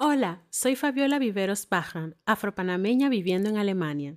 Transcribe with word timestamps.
Hola, 0.00 0.44
soy 0.50 0.76
Fabiola 0.76 1.18
Viveros 1.18 1.66
Pajran, 1.66 2.14
afropanameña 2.24 3.08
viviendo 3.08 3.48
en 3.48 3.56
Alemania. 3.56 4.16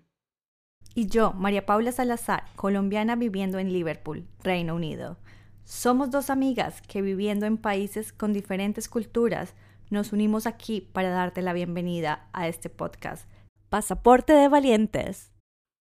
Y 0.93 1.07
yo, 1.07 1.33
María 1.33 1.65
Paula 1.65 1.91
Salazar, 1.91 2.43
colombiana 2.55 3.15
viviendo 3.15 3.57
en 3.57 3.73
Liverpool, 3.73 4.27
Reino 4.43 4.75
Unido. 4.75 5.17
Somos 5.63 6.11
dos 6.11 6.29
amigas 6.29 6.83
que 6.83 7.01
viviendo 7.01 7.47
en 7.47 7.57
países 7.57 8.13
con 8.13 8.31
diferentes 8.31 8.87
culturas 8.87 9.55
nos 9.89 10.13
unimos 10.13 10.45
aquí 10.45 10.81
para 10.81 11.09
darte 11.09 11.41
la 11.41 11.51
bienvenida 11.51 12.29
a 12.31 12.47
este 12.47 12.69
podcast. 12.69 13.27
Pasaporte 13.69 14.33
de 14.33 14.49
Valientes. 14.49 15.33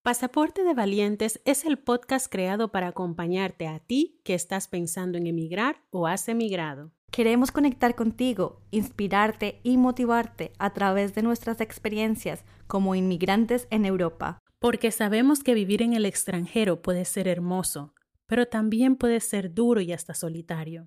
Pasaporte 0.03 0.65
de 0.65 0.73
Valientes 0.73 1.43
es 1.45 1.67
el 1.67 1.79
podcast 1.79 2.33
creado 2.33 2.73
para 2.73 2.89
acompañarte 2.89 3.69
a 3.69 3.81
ti 3.81 4.19
que 4.25 4.33
estás 4.33 4.67
pensando 4.67 5.19
en 5.19 5.27
emigrar 5.27 5.83
o 5.91 6.07
has 6.07 6.27
emigrado. 6.31 6.91
Queremos 7.11 7.51
conectar 7.51 7.97
contigo, 7.97 8.61
inspirarte 8.71 9.61
y 9.65 9.79
motivarte 9.79 10.53
a 10.59 10.73
través 10.73 11.13
de 11.13 11.23
nuestras 11.23 11.61
experiencias 11.61 12.45
como 12.69 12.95
inmigrantes 12.95 13.67
en 13.71 13.85
Europa. 13.85 14.39
Porque 14.61 14.93
sabemos 14.93 15.43
que 15.43 15.55
vivir 15.55 15.83
en 15.83 15.93
el 15.93 16.07
extranjero 16.07 16.83
puede 16.83 17.05
ser 17.05 17.27
hermoso, 17.27 17.95
pero 18.27 18.47
también 18.47 18.95
puede 18.95 19.19
ser 19.19 19.53
duro 19.55 19.81
y 19.81 19.93
hasta 19.93 20.15
solitario. 20.15 20.87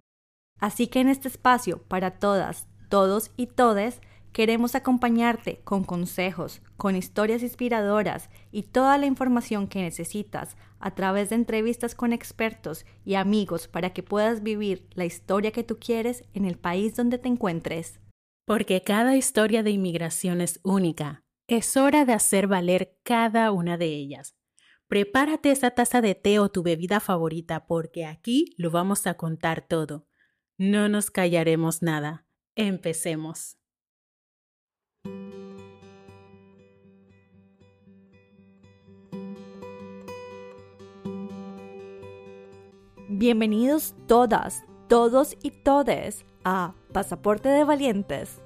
Así 0.59 0.88
que 0.88 1.02
en 1.02 1.09
este 1.09 1.27
espacio 1.27 1.83
para 1.83 2.11
todas, 2.11 2.67
todos 2.88 3.31
y 3.35 3.47
todes, 3.47 3.99
queremos 4.31 4.75
acompañarte 4.75 5.59
con 5.66 5.83
consejos, 5.83 6.61
con 6.77 6.95
historias 6.95 7.44
inspiradoras 7.44 8.30
y 8.49 8.63
toda 8.63 8.97
la 8.97 9.08
información 9.08 9.67
que 9.67 9.81
necesitas 9.81 10.55
a 10.83 10.91
través 10.95 11.29
de 11.29 11.35
entrevistas 11.35 11.95
con 11.95 12.11
expertos 12.11 12.85
y 13.05 13.15
amigos 13.15 13.69
para 13.69 13.93
que 13.93 14.03
puedas 14.03 14.43
vivir 14.43 14.89
la 14.95 15.05
historia 15.05 15.51
que 15.51 15.63
tú 15.63 15.79
quieres 15.79 16.25
en 16.33 16.43
el 16.43 16.57
país 16.57 16.93
donde 16.97 17.17
te 17.17 17.29
encuentres. 17.29 18.01
Porque 18.45 18.81
cada 18.83 19.15
historia 19.15 19.63
de 19.63 19.71
inmigración 19.71 20.41
es 20.41 20.59
única. 20.61 21.23
Es 21.47 21.77
hora 21.77 22.03
de 22.03 22.11
hacer 22.11 22.47
valer 22.47 22.97
cada 23.03 23.49
una 23.53 23.77
de 23.77 23.85
ellas. 23.85 24.35
Prepárate 24.89 25.52
esa 25.52 25.71
taza 25.71 26.02
de 26.02 26.16
té 26.16 26.39
o 26.39 26.49
tu 26.49 26.63
bebida 26.63 26.99
favorita 26.99 27.65
porque 27.65 28.05
aquí 28.05 28.53
lo 28.58 28.69
vamos 28.69 29.08
a 29.08 29.13
contar 29.13 29.65
todo. 29.65 30.05
No 30.58 30.89
nos 30.89 31.09
callaremos 31.09 31.81
nada. 31.81 32.27
Empecemos. 32.55 33.58
Bienvenidos 43.09 43.95
todas, 44.07 44.63
todos 44.87 45.35
y 45.43 45.51
todes 45.51 46.23
a 46.45 46.73
Pasaporte 46.93 47.49
de 47.49 47.65
Valientes. 47.65 48.39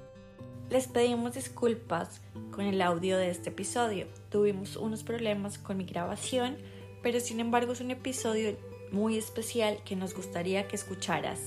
Les 0.68 0.88
pedimos 0.88 1.34
disculpas 1.34 2.20
con 2.50 2.64
el 2.64 2.82
audio 2.82 3.16
de 3.16 3.30
este 3.30 3.50
episodio. 3.50 4.08
Tuvimos 4.30 4.76
unos 4.76 5.04
problemas 5.04 5.58
con 5.58 5.76
mi 5.76 5.84
grabación, 5.84 6.56
pero 7.04 7.20
sin 7.20 7.38
embargo 7.38 7.72
es 7.72 7.80
un 7.80 7.92
episodio 7.92 8.56
muy 8.90 9.16
especial 9.16 9.78
que 9.84 9.94
nos 9.94 10.12
gustaría 10.12 10.66
que 10.66 10.74
escucharas. 10.74 11.40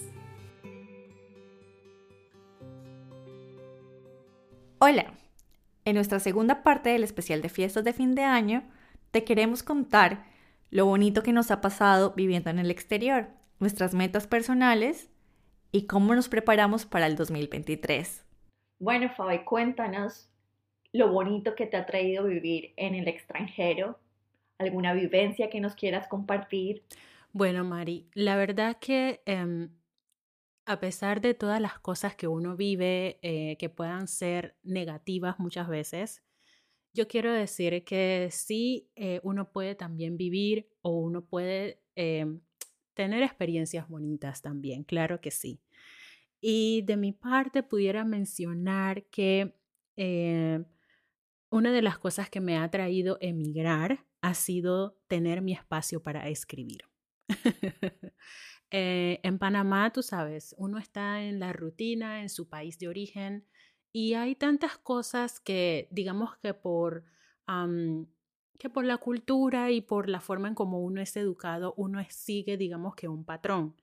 Hola, 4.80 5.14
en 5.84 5.96
nuestra 5.96 6.22
segunda 6.22 6.64
parte 6.64 6.92
del 6.92 7.04
especial 7.04 7.42
de 7.42 7.50
fiestas 7.50 7.84
de 7.84 7.92
fin 7.92 8.16
de 8.16 8.24
año, 8.24 8.64
te 9.12 9.26
queremos 9.26 9.64
contar 9.64 10.31
lo 10.72 10.86
bonito 10.86 11.22
que 11.22 11.34
nos 11.34 11.52
ha 11.52 11.62
pasado 11.62 12.14
viviendo 12.16 12.50
en 12.50 12.58
el 12.58 12.72
exterior, 12.72 13.28
nuestras 13.60 13.94
metas 13.94 14.26
personales 14.26 15.10
y 15.72 15.86
cómo 15.86 16.16
nos 16.16 16.30
preparamos 16.30 16.86
para 16.86 17.08
el 17.08 17.16
2023. 17.18 18.26
Bueno, 18.80 19.10
Fabi, 19.16 19.44
cuéntanos 19.44 20.30
lo 20.94 21.12
bonito 21.12 21.56
que 21.56 21.68
te 21.68 21.78
ha 21.78 21.86
traído 21.86 22.24
vivir 22.24 22.74
en 22.78 22.96
el 22.96 23.08
extranjero, 23.08 24.00
alguna 24.58 24.94
vivencia 24.94 25.50
que 25.50 25.60
nos 25.60 25.76
quieras 25.76 26.08
compartir. 26.08 26.84
Bueno, 27.34 27.64
Mari, 27.64 28.08
la 28.14 28.38
verdad 28.38 28.78
que 28.80 29.22
em, 29.26 29.70
a 30.66 30.80
pesar 30.80 31.20
de 31.20 31.34
todas 31.34 31.60
las 31.60 31.80
cosas 31.80 32.16
que 32.16 32.28
uno 32.28 32.56
vive 32.56 33.20
eh, 33.22 33.58
que 33.58 33.70
puedan 33.70 34.08
ser 34.08 34.56
negativas 34.64 35.38
muchas 35.38 35.68
veces, 35.68 36.24
yo 36.94 37.08
quiero 37.08 37.32
decir 37.32 37.84
que 37.84 38.30
sí, 38.32 38.90
eh, 38.96 39.20
uno 39.24 39.52
puede 39.52 39.76
también 39.76 40.18
vivir 40.18 40.70
o 40.82 41.00
uno 41.00 41.26
puede 41.26 41.82
em, 41.96 42.42
tener 42.94 43.24
experiencias 43.24 43.88
bonitas 43.88 44.42
también, 44.42 44.84
claro 44.84 45.22
que 45.22 45.32
sí. 45.32 45.62
Y 46.42 46.82
de 46.84 46.98
mi 46.98 47.12
parte 47.14 47.64
pudiera 47.64 48.04
mencionar 48.04 49.06
que 49.06 49.56
eh, 49.96 50.64
una 51.50 51.72
de 51.72 51.82
las 51.82 52.00
cosas 52.00 52.30
que 52.30 52.42
me 52.42 52.58
ha 52.58 52.70
traído 52.72 53.18
emigrar 53.22 54.06
ha 54.22 54.34
sido 54.34 54.98
tener 55.08 55.42
mi 55.42 55.54
espacio 55.54 56.02
para 56.02 56.28
escribir. 56.30 56.86
Eh, 58.74 59.20
en 59.24 59.38
Panamá, 59.38 59.92
tú 59.92 60.02
sabes, 60.02 60.56
uno 60.58 60.78
está 60.78 61.24
en 61.24 61.42
la 61.42 61.52
rutina, 61.52 62.22
en 62.22 62.30
su 62.30 62.48
país 62.48 62.80
de 62.80 62.88
origen, 62.88 63.46
y 63.94 64.14
hay 64.14 64.36
tantas 64.36 64.78
cosas 64.78 65.40
que, 65.40 65.88
digamos 65.92 66.38
que 66.38 66.54
por, 66.54 67.04
que 68.58 68.70
por 68.70 68.86
la 68.86 68.98
cultura 68.98 69.72
y 69.72 69.82
por 69.82 70.08
la 70.10 70.22
forma 70.22 70.48
en 70.48 70.56
cómo 70.56 70.80
uno 70.82 71.02
es 71.02 71.16
educado, 71.18 71.74
uno 71.78 72.02
sigue, 72.10 72.58
digamos 72.58 72.96
que 72.96 73.08
un 73.08 73.26
patrón. 73.26 73.76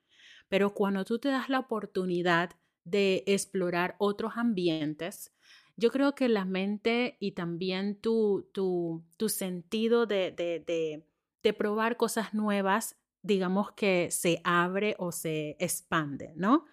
Pero 0.48 0.72
cuando 0.72 1.04
tú 1.04 1.18
te 1.18 1.28
das 1.28 1.48
la 1.48 1.58
oportunidad 1.58 2.50
de 2.84 3.24
explorar 3.26 3.96
otros 3.98 4.32
ambientes, 4.36 5.34
yo 5.76 5.90
creo 5.90 6.14
que 6.14 6.28
la 6.28 6.44
mente 6.44 7.16
y 7.20 7.32
también 7.32 8.00
tu, 8.00 8.48
tu, 8.52 9.04
tu 9.16 9.28
sentido 9.28 10.06
de, 10.06 10.32
de, 10.32 10.60
de, 10.60 11.06
de 11.42 11.52
probar 11.52 11.96
cosas 11.96 12.34
nuevas, 12.34 12.96
digamos 13.22 13.72
que 13.72 14.10
se 14.10 14.40
abre 14.44 14.96
o 14.98 15.12
se 15.12 15.56
expande, 15.60 16.32
¿no? 16.36 16.64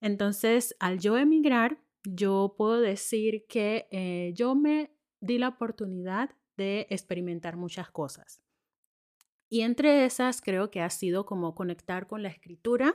Entonces, 0.00 0.74
al 0.80 0.98
yo 0.98 1.18
emigrar, 1.18 1.78
yo 2.04 2.54
puedo 2.56 2.80
decir 2.80 3.46
que 3.48 3.88
eh, 3.90 4.32
yo 4.34 4.54
me 4.54 4.90
di 5.20 5.38
la 5.38 5.48
oportunidad 5.48 6.30
de 6.56 6.86
experimentar 6.90 7.56
muchas 7.56 7.90
cosas. 7.90 8.42
Y 9.48 9.62
entre 9.62 10.04
esas 10.04 10.40
creo 10.40 10.70
que 10.70 10.80
ha 10.80 10.90
sido 10.90 11.26
como 11.26 11.54
conectar 11.54 12.06
con 12.06 12.22
la 12.22 12.28
escritura 12.28 12.94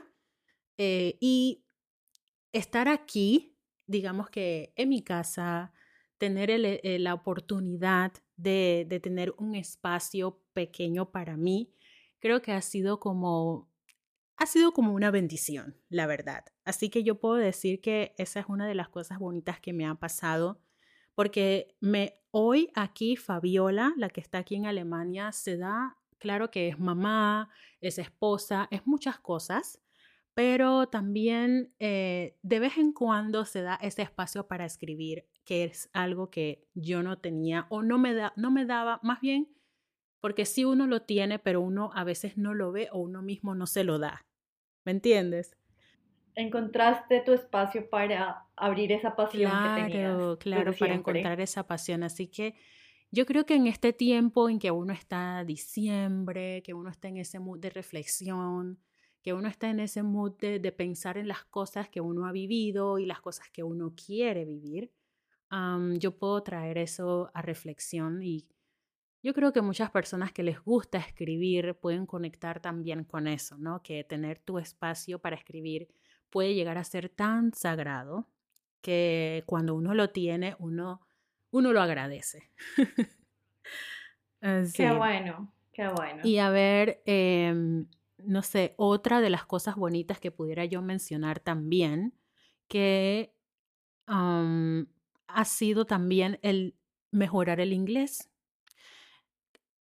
eh, 0.78 1.16
y 1.20 1.64
estar 2.52 2.88
aquí, 2.88 3.56
digamos 3.86 4.30
que 4.30 4.72
en 4.76 4.88
mi 4.88 5.02
casa, 5.02 5.72
tener 6.18 6.50
eh, 6.50 6.98
la 6.98 7.14
oportunidad 7.14 8.12
de, 8.36 8.86
de 8.88 9.00
tener 9.00 9.34
un 9.38 9.54
espacio 9.54 10.42
pequeño 10.54 11.10
para 11.10 11.36
mí, 11.36 11.74
creo 12.18 12.40
que 12.40 12.52
ha 12.52 12.62
sido 12.62 13.00
como 13.00 13.70
ha 14.36 14.46
sido 14.46 14.72
como 14.72 14.92
una 14.92 15.10
bendición, 15.10 15.76
la 15.88 16.06
verdad. 16.06 16.44
Así 16.64 16.90
que 16.90 17.02
yo 17.02 17.18
puedo 17.20 17.36
decir 17.36 17.80
que 17.80 18.14
esa 18.18 18.40
es 18.40 18.46
una 18.48 18.66
de 18.66 18.74
las 18.74 18.88
cosas 18.88 19.18
bonitas 19.18 19.60
que 19.60 19.72
me 19.72 19.86
ha 19.86 19.94
pasado, 19.94 20.60
porque 21.14 21.76
me 21.80 22.20
hoy 22.30 22.70
aquí 22.74 23.16
Fabiola, 23.16 23.94
la 23.96 24.10
que 24.10 24.20
está 24.20 24.38
aquí 24.38 24.56
en 24.56 24.66
Alemania, 24.66 25.32
se 25.32 25.56
da, 25.56 25.96
claro 26.18 26.50
que 26.50 26.68
es 26.68 26.78
mamá, 26.78 27.48
es 27.80 27.98
esposa, 27.98 28.68
es 28.70 28.86
muchas 28.86 29.18
cosas, 29.18 29.80
pero 30.34 30.88
también 30.88 31.74
eh, 31.78 32.36
de 32.42 32.60
vez 32.60 32.76
en 32.76 32.92
cuando 32.92 33.46
se 33.46 33.62
da 33.62 33.76
ese 33.76 34.02
espacio 34.02 34.46
para 34.46 34.66
escribir, 34.66 35.26
que 35.46 35.64
es 35.64 35.88
algo 35.94 36.28
que 36.28 36.68
yo 36.74 37.02
no 37.02 37.18
tenía 37.18 37.66
o 37.70 37.82
no 37.82 37.96
me, 37.96 38.12
da, 38.12 38.34
no 38.36 38.50
me 38.50 38.66
daba, 38.66 39.00
más 39.02 39.22
bien 39.22 39.55
porque 40.26 40.44
sí 40.44 40.64
uno 40.64 40.88
lo 40.88 41.02
tiene, 41.02 41.38
pero 41.38 41.60
uno 41.60 41.92
a 41.94 42.02
veces 42.02 42.36
no 42.36 42.52
lo 42.52 42.72
ve 42.72 42.88
o 42.90 42.98
uno 42.98 43.22
mismo 43.22 43.54
no 43.54 43.68
se 43.68 43.84
lo 43.84 44.00
da. 44.00 44.26
¿Me 44.84 44.90
entiendes? 44.90 45.56
Encontraste 46.34 47.20
tu 47.20 47.32
espacio 47.32 47.88
para 47.88 48.44
abrir 48.56 48.90
esa 48.90 49.14
pasión 49.14 49.52
que 49.52 49.82
tenías. 49.82 50.36
Claro, 50.38 50.72
para 50.76 50.94
encontrar 50.94 51.40
esa 51.40 51.68
pasión. 51.68 52.02
Así 52.02 52.26
que 52.26 52.56
yo 53.12 53.24
creo 53.24 53.46
que 53.46 53.54
en 53.54 53.68
este 53.68 53.92
tiempo 53.92 54.48
en 54.48 54.58
que 54.58 54.72
uno 54.72 54.92
está 54.92 55.44
diciembre, 55.44 56.60
que 56.64 56.74
uno 56.74 56.90
está 56.90 57.06
en 57.06 57.18
ese 57.18 57.38
mood 57.38 57.60
de 57.60 57.70
reflexión, 57.70 58.80
que 59.22 59.32
uno 59.32 59.46
está 59.46 59.70
en 59.70 59.78
ese 59.78 60.02
mood 60.02 60.32
de, 60.40 60.72
pensar 60.72 61.18
en 61.18 61.28
las 61.28 61.44
cosas 61.44 61.88
que 61.88 62.00
uno 62.00 62.26
ha 62.26 62.32
vivido 62.32 62.98
y 62.98 63.06
las 63.06 63.20
cosas 63.20 63.48
que 63.52 63.62
uno 63.62 63.94
quiere 63.94 64.44
vivir, 64.44 64.90
yo 66.00 66.18
puedo 66.18 66.42
traer 66.42 66.78
eso 66.78 67.30
a 67.32 67.42
reflexión 67.42 68.24
y 68.24 68.48
yo 69.26 69.34
creo 69.34 69.52
que 69.52 69.60
muchas 69.60 69.90
personas 69.90 70.30
que 70.30 70.44
les 70.44 70.62
gusta 70.62 70.98
escribir 70.98 71.74
pueden 71.74 72.06
conectar 72.06 72.60
también 72.60 73.02
con 73.02 73.26
eso, 73.26 73.58
¿no? 73.58 73.82
Que 73.82 74.04
tener 74.04 74.38
tu 74.38 74.60
espacio 74.60 75.18
para 75.18 75.34
escribir 75.34 75.88
puede 76.30 76.54
llegar 76.54 76.78
a 76.78 76.84
ser 76.84 77.08
tan 77.08 77.52
sagrado 77.52 78.28
que 78.82 79.42
cuando 79.46 79.74
uno 79.74 79.94
lo 79.94 80.10
tiene, 80.10 80.54
uno, 80.60 81.00
uno 81.50 81.72
lo 81.72 81.82
agradece. 81.82 82.52
Qué 84.76 84.92
bueno, 84.92 85.52
qué 85.72 85.88
bueno. 85.88 86.20
Y 86.22 86.38
a 86.38 86.50
ver, 86.50 87.02
em, 87.04 87.88
no 88.18 88.42
sé, 88.42 88.74
otra 88.76 89.20
de 89.20 89.30
las 89.30 89.44
cosas 89.44 89.74
bonitas 89.74 90.20
que 90.20 90.30
pudiera 90.30 90.64
yo 90.66 90.82
mencionar 90.82 91.40
también, 91.40 92.14
que 92.68 93.34
ha 94.06 95.44
sido 95.44 95.84
también 95.84 96.38
el 96.42 96.76
mejorar 97.10 97.58
el 97.58 97.72
inglés. 97.72 98.30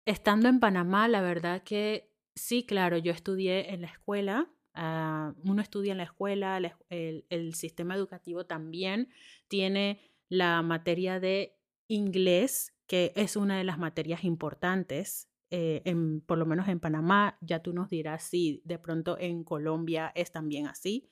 Estando 0.05 0.49
en 0.49 0.59
Panamá, 0.59 1.07
la 1.07 1.21
verdad 1.21 1.63
que 1.63 2.11
sí, 2.35 2.63
claro, 2.63 2.97
yo 2.97 3.11
estudié 3.11 3.73
en 3.73 3.81
la 3.81 3.87
escuela, 3.87 4.51
ah, 4.75 5.33
uno 5.43 5.61
estudia 5.61 5.93
en 5.93 5.97
la 5.97 6.03
escuela, 6.03 6.59
el, 6.89 7.53
sistema 7.55 7.95
educativo 7.95 8.45
también 8.45 9.09
tiene 9.47 9.99
la 10.29 10.61
materia 10.61 11.19
de 11.19 11.57
inglés, 11.87 12.73
que 12.85 13.13
es 13.15 13.35
una 13.35 13.57
de 13.57 13.63
las 13.63 13.79
materias 13.79 14.23
importantes 14.23 15.27
eh, 15.51 15.95
por 16.25 16.37
lo 16.37 16.45
menos 16.45 16.67
en 16.67 16.79
Panamá, 16.79 17.37
ya 17.41 17.61
tú 17.61 17.73
nos 17.73 17.89
dirás 17.89 18.23
si 18.23 18.61
de 18.65 18.77
pronto 18.77 19.17
en 19.19 19.43
Colombia 19.43 20.11
es 20.15 20.31
también 20.31 20.67
así, 20.67 21.09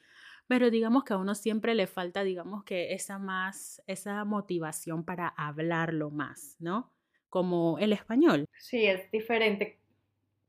pero 0.47 0.69
digamos 0.69 1.03
que 1.03 1.13
a 1.13 1.17
uno 1.17 1.33
siempre 1.33 1.75
le 1.75 1.87
falta, 1.87 2.23
digamos 2.23 2.63
que 2.63 2.93
esa 2.93 3.19
más, 3.19 3.81
esa 3.87 4.25
motivación 4.25 5.05
para 5.05 5.27
hablarlo 5.27 6.11
más, 6.11 6.57
¿no? 6.59 6.92
Como 7.33 7.80
el 7.80 7.94
español. 7.94 8.45
Sí, 8.59 8.85
es 8.85 9.09
diferente 9.09 9.80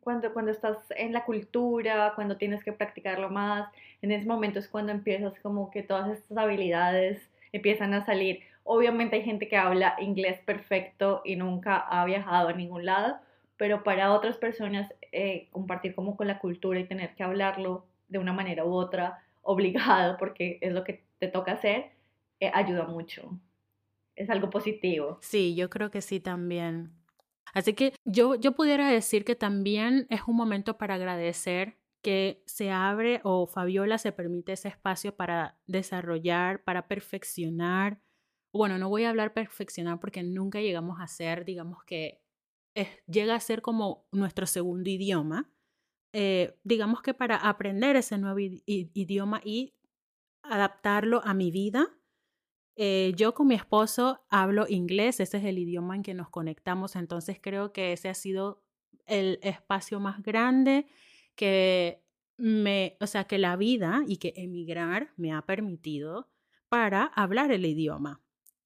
cuando, 0.00 0.34
cuando 0.34 0.50
estás 0.50 0.76
en 0.90 1.14
la 1.14 1.24
cultura, 1.24 2.12
cuando 2.14 2.36
tienes 2.36 2.62
que 2.62 2.74
practicarlo 2.74 3.30
más, 3.30 3.72
en 4.02 4.12
ese 4.12 4.26
momento 4.26 4.58
es 4.58 4.68
cuando 4.68 4.92
empiezas 4.92 5.32
como 5.40 5.70
que 5.70 5.82
todas 5.82 6.10
estas 6.10 6.36
habilidades 6.36 7.30
empiezan 7.52 7.94
a 7.94 8.04
salir. 8.04 8.40
Obviamente 8.64 9.16
hay 9.16 9.22
gente 9.22 9.48
que 9.48 9.56
habla 9.56 9.96
inglés 9.98 10.38
perfecto 10.44 11.22
y 11.24 11.36
nunca 11.36 11.78
ha 11.78 12.04
viajado 12.04 12.48
a 12.50 12.52
ningún 12.52 12.84
lado, 12.84 13.16
pero 13.56 13.82
para 13.82 14.12
otras 14.12 14.36
personas 14.36 14.92
eh, 15.10 15.48
compartir 15.52 15.94
como 15.94 16.18
con 16.18 16.26
la 16.26 16.38
cultura 16.38 16.80
y 16.80 16.84
tener 16.84 17.14
que 17.14 17.22
hablarlo 17.22 17.86
de 18.08 18.18
una 18.18 18.34
manera 18.34 18.66
u 18.66 18.74
otra, 18.74 19.24
obligado, 19.40 20.18
porque 20.18 20.58
es 20.60 20.74
lo 20.74 20.84
que 20.84 21.02
te 21.18 21.28
toca 21.28 21.52
hacer, 21.52 21.92
eh, 22.40 22.50
ayuda 22.52 22.84
mucho. 22.84 23.30
Es 24.16 24.30
algo 24.30 24.50
positivo. 24.50 25.18
Sí, 25.22 25.54
yo 25.54 25.70
creo 25.70 25.90
que 25.90 26.00
sí 26.00 26.20
también. 26.20 26.92
Así 27.52 27.74
que 27.74 27.94
yo, 28.04 28.34
yo 28.34 28.52
pudiera 28.52 28.88
decir 28.88 29.24
que 29.24 29.36
también 29.36 30.06
es 30.10 30.22
un 30.26 30.36
momento 30.36 30.76
para 30.76 30.94
agradecer 30.94 31.78
que 32.02 32.42
se 32.46 32.70
abre 32.70 33.20
o 33.24 33.46
Fabiola 33.46 33.96
se 33.96 34.12
permite 34.12 34.52
ese 34.52 34.68
espacio 34.68 35.16
para 35.16 35.58
desarrollar, 35.66 36.62
para 36.62 36.86
perfeccionar. 36.86 38.00
Bueno, 38.52 38.78
no 38.78 38.88
voy 38.90 39.04
a 39.04 39.10
hablar 39.10 39.32
perfeccionar 39.32 40.00
porque 40.00 40.22
nunca 40.22 40.60
llegamos 40.60 41.00
a 41.00 41.06
ser, 41.06 41.44
digamos 41.44 41.82
que 41.84 42.20
llega 43.06 43.34
a 43.34 43.40
ser 43.40 43.62
como 43.62 44.06
nuestro 44.12 44.46
segundo 44.46 44.90
idioma, 44.90 45.50
eh, 46.12 46.58
digamos 46.62 47.02
que 47.02 47.14
para 47.14 47.36
aprender 47.36 47.96
ese 47.96 48.18
nuevo 48.18 48.38
idioma 48.38 49.40
y 49.44 49.74
adaptarlo 50.42 51.22
a 51.24 51.34
mi 51.34 51.50
vida. 51.50 51.88
Eh, 52.76 53.12
yo 53.16 53.34
con 53.34 53.46
mi 53.46 53.54
esposo 53.54 54.24
hablo 54.30 54.66
inglés, 54.68 55.20
ese 55.20 55.38
es 55.38 55.44
el 55.44 55.58
idioma 55.58 55.94
en 55.94 56.02
que 56.02 56.14
nos 56.14 56.28
conectamos, 56.28 56.96
entonces 56.96 57.38
creo 57.40 57.72
que 57.72 57.92
ese 57.92 58.08
ha 58.08 58.14
sido 58.14 58.64
el 59.06 59.38
espacio 59.42 60.00
más 60.00 60.22
grande 60.22 60.86
que 61.36 62.02
me, 62.36 62.96
o 63.00 63.06
sea, 63.06 63.24
que 63.24 63.38
la 63.38 63.56
vida 63.56 64.02
y 64.08 64.16
que 64.16 64.32
emigrar 64.36 65.12
me 65.16 65.32
ha 65.32 65.42
permitido 65.42 66.30
para 66.68 67.04
hablar 67.04 67.52
el 67.52 67.64
idioma, 67.64 68.22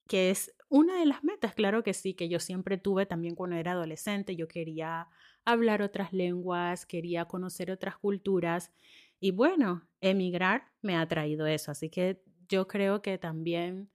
que 0.07 0.31
es 0.31 0.55
una 0.69 0.99
de 0.99 1.05
las 1.05 1.23
metas, 1.23 1.53
claro 1.53 1.83
que 1.83 1.93
sí, 1.93 2.15
que 2.15 2.29
yo 2.29 2.39
siempre 2.39 2.77
tuve 2.77 3.05
también 3.05 3.35
cuando 3.35 3.57
era 3.57 3.73
adolescente, 3.73 4.35
yo 4.35 4.47
quería 4.47 5.07
hablar 5.45 5.81
otras 5.83 6.13
lenguas, 6.13 6.85
quería 6.87 7.25
conocer 7.25 7.69
otras 7.71 7.97
culturas 7.97 8.71
y 9.19 9.31
bueno, 9.31 9.87
emigrar 10.01 10.71
me 10.81 10.95
ha 10.95 11.07
traído 11.07 11.45
eso, 11.45 11.71
así 11.71 11.89
que 11.89 12.23
yo 12.47 12.67
creo 12.67 13.01
que 13.03 13.17
también 13.19 13.91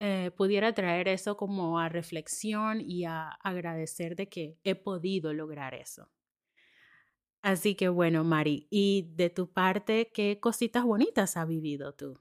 eh, 0.00 0.30
pudiera 0.36 0.72
traer 0.74 1.08
eso 1.08 1.36
como 1.36 1.78
a 1.78 1.88
reflexión 1.88 2.80
y 2.80 3.04
a 3.04 3.28
agradecer 3.28 4.16
de 4.16 4.28
que 4.28 4.58
he 4.64 4.74
podido 4.74 5.32
lograr 5.32 5.74
eso. 5.74 6.10
Así 7.42 7.76
que 7.76 7.88
bueno, 7.88 8.24
Mari, 8.24 8.66
y 8.70 9.08
de 9.14 9.30
tu 9.30 9.50
parte, 9.50 10.10
¿qué 10.12 10.38
cositas 10.40 10.84
bonitas 10.84 11.36
has 11.38 11.48
vivido 11.48 11.94
tú? 11.94 12.20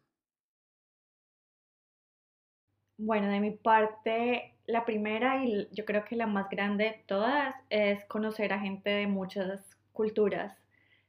Bueno, 2.98 3.28
de 3.30 3.40
mi 3.42 3.52
parte, 3.52 4.54
la 4.68 4.86
primera 4.86 5.44
y 5.46 5.68
yo 5.72 5.86
creo 5.86 6.06
que 6.06 6.16
la 6.16 6.28
más 6.28 6.50
grande 6.50 6.86
de 6.86 7.04
todas 7.08 7.56
es 7.70 8.04
conocer 8.06 8.54
a 8.54 8.60
gente 8.60 8.90
de 8.90 9.08
muchas 9.08 9.78
culturas 9.94 10.58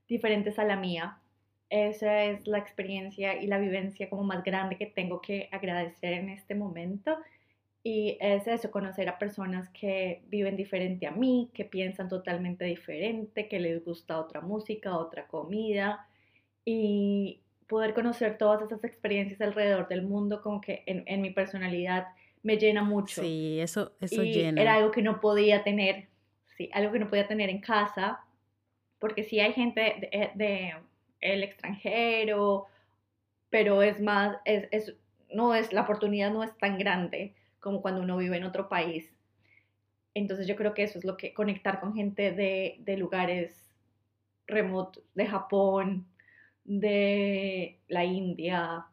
diferentes 0.09 0.59
a 0.59 0.65
la 0.65 0.77
mía. 0.77 1.19
Esa 1.69 2.25
es 2.25 2.47
la 2.47 2.59
experiencia 2.59 3.41
y 3.43 3.47
la 3.47 3.59
vivencia 3.59 4.09
como 4.09 4.23
más 4.23 4.45
grande 4.45 4.77
que 4.77 4.87
tengo 4.87 5.21
que 5.21 5.49
agradecer 5.51 6.13
en 6.13 6.29
este 6.29 6.55
momento. 6.55 7.19
Y 7.83 8.19
es 8.21 8.47
eso, 8.47 8.71
conocer 8.71 9.09
a 9.09 9.19
personas 9.19 9.69
que 9.71 10.23
viven 10.29 10.57
diferente 10.57 11.07
a 11.07 11.13
mí, 11.13 11.51
que 11.55 11.65
piensan 11.65 12.09
totalmente 12.09 12.65
diferente, 12.65 13.49
que 13.49 13.61
les 13.61 13.85
gusta 13.85 14.19
otra 14.19 14.41
música, 14.41 14.97
otra 14.97 15.27
comida. 15.27 16.09
Y 16.65 17.41
poder 17.69 17.95
conocer 17.95 18.39
todas 18.39 18.63
esas 18.63 18.83
experiencias 18.85 19.41
alrededor 19.41 19.89
del 19.89 20.03
mundo, 20.03 20.43
como 20.43 20.61
que 20.61 20.83
en, 20.87 21.21
mi 21.21 21.31
personalidad 21.31 22.09
me 22.43 22.57
llena 22.57 22.83
mucho. 22.83 23.23
Sí, 23.23 23.59
eso, 23.61 23.93
eso 24.01 24.23
y 24.23 24.33
llena. 24.33 24.61
Era 24.61 24.75
algo 24.75 24.91
que 24.91 25.03
no 25.03 25.21
podía 25.21 25.65
tener, 25.65 26.09
sí, 26.57 26.71
algo 26.73 26.93
que 26.93 27.01
no 27.01 27.09
podía 27.09 27.27
tener 27.27 27.51
en 27.51 27.61
casa, 27.61 28.21
porque 28.99 29.25
sí 29.25 29.41
hay 29.41 29.53
gente 29.53 29.81
de, 29.81 30.31
de 30.35 30.75
el 31.35 31.43
extranjero, 31.43 32.67
pero 33.51 33.83
es 33.83 34.01
más, 34.01 34.39
es, 34.45 34.69
es, 34.71 34.97
no 35.31 35.55
es, 35.55 35.73
la 35.73 35.83
oportunidad 35.83 36.33
no 36.33 36.43
es 36.43 36.57
tan 36.59 36.79
grande 36.79 37.35
como 37.61 37.83
cuando 37.83 38.03
uno 38.03 38.17
vive 38.17 38.37
en 38.37 38.45
otro 38.45 38.69
país. 38.69 39.13
Entonces 40.15 40.47
yo 40.47 40.57
creo 40.57 40.75
que 40.75 40.83
eso 40.83 40.99
es 40.99 41.05
lo 41.05 41.17
que 41.17 41.35
conectar 41.35 41.81
con 41.81 41.95
gente 41.95 42.33
de, 42.33 42.77
de 42.81 42.97
lugares 42.97 43.75
remotos, 44.47 45.05
de 45.15 45.27
Japón, 45.27 46.07
de 46.65 47.81
la 47.89 48.05
India, 48.05 48.87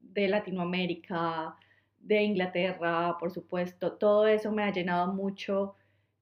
de 0.00 0.28
Latinoamérica, 0.28 1.56
de 2.00 2.22
Inglaterra, 2.22 3.16
por 3.18 3.30
supuesto. 3.30 3.92
Todo 3.92 4.26
eso 4.26 4.52
me 4.52 4.62
ha 4.62 4.72
llenado 4.72 5.12
mucho 5.12 5.74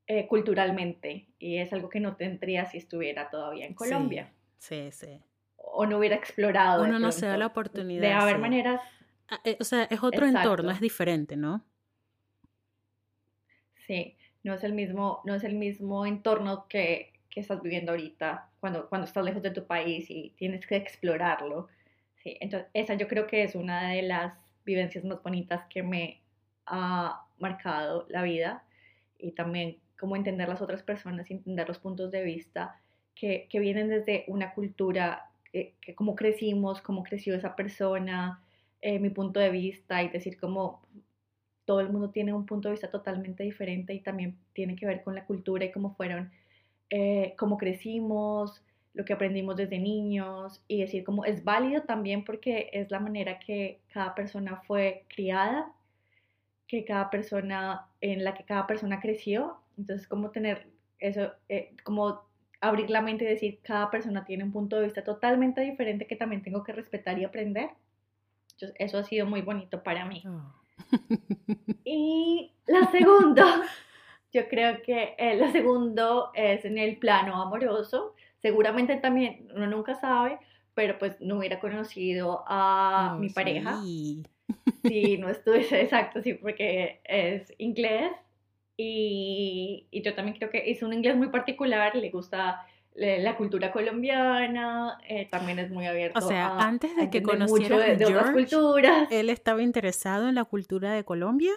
eh, 0.06 0.26
culturalmente 0.26 1.26
y 1.38 1.58
es 1.58 1.72
algo 1.72 1.88
que 1.88 2.00
no 2.00 2.16
tendría 2.16 2.66
si 2.66 2.78
estuviera 2.78 3.28
todavía 3.30 3.66
en 3.66 3.74
Colombia. 3.74 4.32
Sí, 4.58 4.90
sí. 4.92 5.22
O 5.56 5.86
no 5.86 5.98
hubiera 5.98 6.16
explorado. 6.16 6.84
Uno 6.84 6.98
no 6.98 7.12
se 7.12 7.26
da 7.26 7.36
la 7.36 7.46
oportunidad. 7.46 8.00
De 8.00 8.12
haber 8.12 8.38
maneras. 8.38 8.80
Ah, 9.28 9.40
eh, 9.44 9.56
o 9.60 9.64
sea, 9.64 9.84
es 9.84 10.02
otro 10.02 10.26
entorno, 10.26 10.70
es 10.70 10.80
diferente, 10.80 11.36
¿no? 11.36 11.64
Sí, 13.86 14.16
no 14.42 14.54
es 14.54 14.64
el 14.64 14.72
mismo, 14.72 15.20
no 15.24 15.34
es 15.34 15.44
el 15.44 15.54
mismo 15.54 16.06
entorno 16.06 16.66
que, 16.68 17.12
que 17.30 17.40
estás 17.40 17.62
viviendo 17.62 17.92
ahorita, 17.92 18.50
cuando, 18.60 18.88
cuando 18.88 19.06
estás 19.06 19.24
lejos 19.24 19.42
de 19.42 19.50
tu 19.50 19.66
país 19.66 20.06
y 20.08 20.30
tienes 20.36 20.66
que 20.66 20.76
explorarlo. 20.76 21.68
Sí, 22.22 22.36
entonces 22.40 22.68
esa 22.72 22.94
yo 22.94 23.08
creo 23.08 23.26
que 23.26 23.42
es 23.42 23.54
una 23.54 23.90
de 23.90 24.02
las 24.02 24.34
vivencias 24.64 25.04
más 25.04 25.22
bonitas 25.22 25.64
que 25.68 25.82
me 25.82 26.22
ha 26.66 27.26
marcado 27.38 28.06
la 28.08 28.22
vida 28.22 28.64
y 29.18 29.32
también 29.32 29.78
cómo 29.98 30.16
entender 30.16 30.48
las 30.48 30.60
otras 30.60 30.82
personas 30.82 31.30
y 31.30 31.34
entender 31.34 31.68
los 31.68 31.78
puntos 31.78 32.10
de 32.10 32.22
vista 32.22 32.80
que, 33.16 33.48
que 33.50 33.58
vienen 33.58 33.88
desde 33.88 34.24
una 34.28 34.54
cultura, 34.54 35.30
que, 35.50 35.74
cómo 35.96 36.14
crecimos, 36.14 36.80
cómo 36.80 37.02
creció 37.02 37.34
esa 37.34 37.56
persona, 37.56 38.40
eh, 38.80 39.00
mi 39.00 39.10
punto 39.10 39.40
de 39.40 39.50
vista 39.50 40.02
y 40.02 40.08
decir 40.08 40.38
cómo 40.38 40.82
todo 41.64 41.80
el 41.80 41.90
mundo 41.90 42.10
tiene 42.10 42.32
un 42.32 42.46
punto 42.46 42.68
de 42.68 42.74
vista 42.74 42.90
totalmente 42.90 43.42
diferente 43.42 43.92
y 43.92 44.00
también 44.00 44.38
tiene 44.52 44.76
que 44.76 44.86
ver 44.86 45.02
con 45.02 45.16
la 45.16 45.24
cultura 45.24 45.64
y 45.64 45.72
cómo 45.72 45.94
fueron 45.96 46.30
eh, 46.90 47.34
cómo 47.36 47.56
crecimos, 47.56 48.62
lo 48.94 49.04
que 49.04 49.12
aprendimos 49.12 49.56
desde 49.56 49.78
niños 49.78 50.62
y 50.68 50.80
decir 50.80 51.04
cómo 51.04 51.24
es 51.24 51.42
válido 51.42 51.82
también 51.82 52.24
porque 52.24 52.70
es 52.72 52.90
la 52.90 53.00
manera 53.00 53.38
que 53.40 53.80
cada 53.92 54.14
persona 54.14 54.62
fue 54.66 55.04
criada, 55.08 55.72
que 56.68 56.84
cada 56.84 57.10
persona, 57.10 57.88
en 58.00 58.24
la 58.24 58.34
que 58.34 58.44
cada 58.44 58.66
persona 58.66 59.00
creció. 59.00 59.58
Entonces, 59.76 60.06
como 60.06 60.30
tener 60.30 60.68
eso, 60.98 61.32
eh, 61.48 61.74
como 61.84 62.22
abrir 62.68 62.90
la 62.90 63.00
mente 63.00 63.24
y 63.24 63.28
decir, 63.28 63.60
cada 63.62 63.90
persona 63.90 64.24
tiene 64.24 64.44
un 64.44 64.52
punto 64.52 64.76
de 64.76 64.84
vista 64.84 65.04
totalmente 65.04 65.60
diferente 65.60 66.06
que 66.06 66.16
también 66.16 66.42
tengo 66.42 66.62
que 66.64 66.72
respetar 66.72 67.18
y 67.18 67.24
aprender. 67.24 67.70
Entonces, 68.52 68.76
eso 68.78 68.98
ha 68.98 69.04
sido 69.04 69.26
muy 69.26 69.42
bonito 69.42 69.82
para 69.82 70.04
mí. 70.04 70.22
Oh. 70.26 70.52
Y 71.84 72.52
la 72.66 72.90
segunda 72.90 73.62
Yo 74.36 74.48
creo 74.48 74.82
que 74.82 75.14
eh, 75.16 75.36
lo 75.36 75.50
segundo 75.50 76.30
es 76.34 76.66
en 76.66 76.76
el 76.76 76.98
plano 76.98 77.40
amoroso. 77.40 78.14
Seguramente 78.42 78.96
también 78.96 79.48
uno 79.54 79.66
nunca 79.66 79.94
sabe, 79.94 80.38
pero 80.74 80.98
pues 80.98 81.18
no 81.20 81.38
hubiera 81.38 81.58
conocido 81.58 82.44
a 82.46 83.14
oh, 83.14 83.18
mi 83.18 83.30
pareja. 83.30 83.80
Sí. 83.82 84.22
Si 84.84 85.16
no 85.16 85.30
estuviese 85.30 85.80
exacto, 85.80 86.20
sí, 86.20 86.34
porque 86.34 87.00
es 87.04 87.50
inglés 87.56 88.12
y, 88.76 89.86
y, 89.90 90.02
yo 90.02 90.14
también 90.14 90.36
creo 90.36 90.50
que 90.50 90.70
es 90.70 90.82
un 90.82 90.92
inglés 90.92 91.16
muy 91.16 91.28
particular, 91.28 91.94
le 91.96 92.10
gusta 92.10 92.66
la 92.96 93.36
cultura 93.36 93.72
colombiana, 93.72 94.98
eh, 95.06 95.28
también 95.30 95.58
es 95.58 95.70
muy 95.70 95.86
abierto. 95.86 96.18
O 96.18 96.28
sea, 96.28 96.58
antes 96.58 96.96
de 96.96 97.10
que 97.10 97.22
conociera 97.22 97.78
de, 97.78 97.96
de 97.96 98.06
otras 98.06 98.30
culturas. 98.30 99.08
¿Él 99.10 99.28
estaba 99.28 99.62
interesado 99.62 100.28
en 100.28 100.34
la 100.34 100.44
cultura 100.44 100.92
de 100.92 101.04
Colombia? 101.04 101.52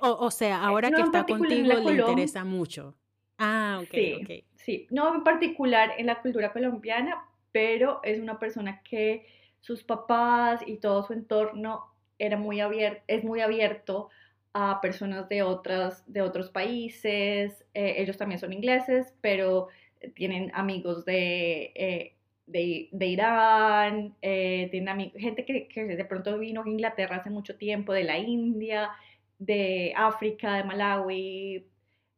O, 0.00 0.10
o 0.12 0.30
sea, 0.30 0.62
ahora 0.62 0.90
que 0.90 1.02
está 1.02 1.24
contigo 1.24 1.74
le 1.74 1.92
interesa 1.92 2.44
mucho. 2.44 2.96
Ah, 3.36 3.80
ok, 3.82 3.90
sí, 3.92 4.44
Sí, 4.56 4.86
no 4.90 5.14
en 5.14 5.24
particular 5.24 5.92
en 5.96 6.06
la 6.06 6.20
cultura 6.20 6.52
colombiana, 6.52 7.24
pero 7.52 8.00
es 8.02 8.20
una 8.20 8.38
persona 8.38 8.82
que 8.82 9.26
sus 9.60 9.82
papás 9.82 10.60
y 10.66 10.76
todo 10.76 11.02
su 11.04 11.12
entorno 11.12 11.94
era 12.18 12.36
muy 12.36 12.60
abierto, 12.60 13.02
es 13.06 13.24
muy 13.24 13.40
abierto 13.40 14.10
a 14.52 14.80
personas 14.80 15.28
de, 15.28 15.42
otras, 15.42 16.02
de 16.06 16.22
otros 16.22 16.50
países. 16.50 17.64
Eh, 17.74 17.94
ellos 17.98 18.16
también 18.16 18.40
son 18.40 18.52
ingleses, 18.52 19.14
pero 19.20 19.68
tienen 20.14 20.50
amigos 20.54 21.04
de, 21.04 21.72
eh, 21.74 22.14
de, 22.46 23.06
Irán, 23.06 24.16
eh, 24.22 24.68
tienen 24.70 25.10
gente 25.12 25.44
que, 25.44 25.68
que, 25.68 25.84
de 25.84 26.04
pronto 26.04 26.38
vino 26.38 26.62
a 26.62 26.68
Inglaterra 26.68 27.16
hace 27.16 27.30
mucho 27.30 27.56
tiempo, 27.56 27.92
de 27.92 28.04
la 28.04 28.18
India, 28.18 28.90
de 29.38 29.92
África, 29.96 30.56
de 30.56 30.64
Malawi. 30.64 31.66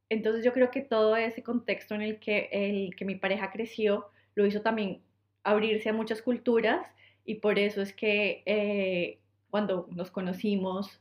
Entonces 0.09 0.45
yo 0.45 0.53
creo 0.53 0.71
que 0.71 0.83
todo 0.83 1.17
ese 1.17 1.43
contexto 1.43 1.95
en 1.95 2.03
el 2.03 2.19
que, 2.21 2.49
el 2.53 2.95
que 2.97 3.05
mi 3.05 3.15
pareja 3.17 3.51
creció 3.51 4.07
lo 4.35 4.47
hizo 4.47 4.63
también 4.63 5.03
abrirse 5.45 5.89
a 5.89 5.93
muchas 5.93 6.23
culturas 6.23 6.87
y 7.25 7.37
por 7.37 7.59
eso 7.59 7.81
es 7.83 7.93
que 7.93 9.19
cuando 9.51 9.89
nos 9.91 10.11
conocimos 10.11 11.01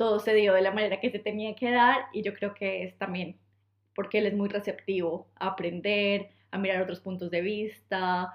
todo 0.00 0.18
se 0.18 0.32
dio 0.32 0.54
de 0.54 0.62
la 0.62 0.70
manera 0.70 0.98
que 0.98 1.10
se 1.10 1.18
tenía 1.18 1.54
que 1.54 1.70
dar 1.70 2.06
y 2.14 2.22
yo 2.22 2.32
creo 2.32 2.54
que 2.54 2.84
es 2.84 2.96
también 2.96 3.36
porque 3.94 4.16
él 4.16 4.24
es 4.24 4.32
muy 4.32 4.48
receptivo 4.48 5.28
a 5.36 5.48
aprender, 5.48 6.30
a 6.50 6.56
mirar 6.56 6.80
otros 6.80 7.00
puntos 7.00 7.30
de 7.30 7.42
vista, 7.42 8.32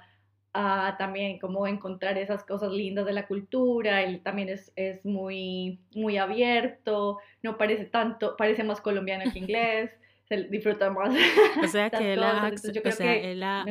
a 0.54 0.96
también 1.00 1.40
como 1.40 1.66
encontrar 1.66 2.20
esas 2.20 2.44
cosas 2.44 2.72
lindas 2.72 3.08
de 3.08 3.14
la 3.14 3.26
cultura, 3.26 4.04
él 4.04 4.22
también 4.22 4.50
es, 4.50 4.72
es 4.76 5.04
muy, 5.04 5.80
muy 5.96 6.20
abierto, 6.20 7.18
no 7.42 7.58
parece 7.58 7.86
tanto, 7.86 8.36
parece 8.38 8.64
más 8.64 8.80
colombiano 8.80 9.24
que 9.34 9.40
inglés, 9.40 9.90
se 10.30 10.44
disfruta 10.44 10.92
más. 10.92 11.16
O 11.64 11.68
sea 11.68 11.90
que 11.90 12.14
él 12.14 12.22
ha, 12.22 12.52
yo 12.54 12.84
creo 12.84 12.96
que 12.96 13.32
él 13.32 13.42
ha, 13.42 13.66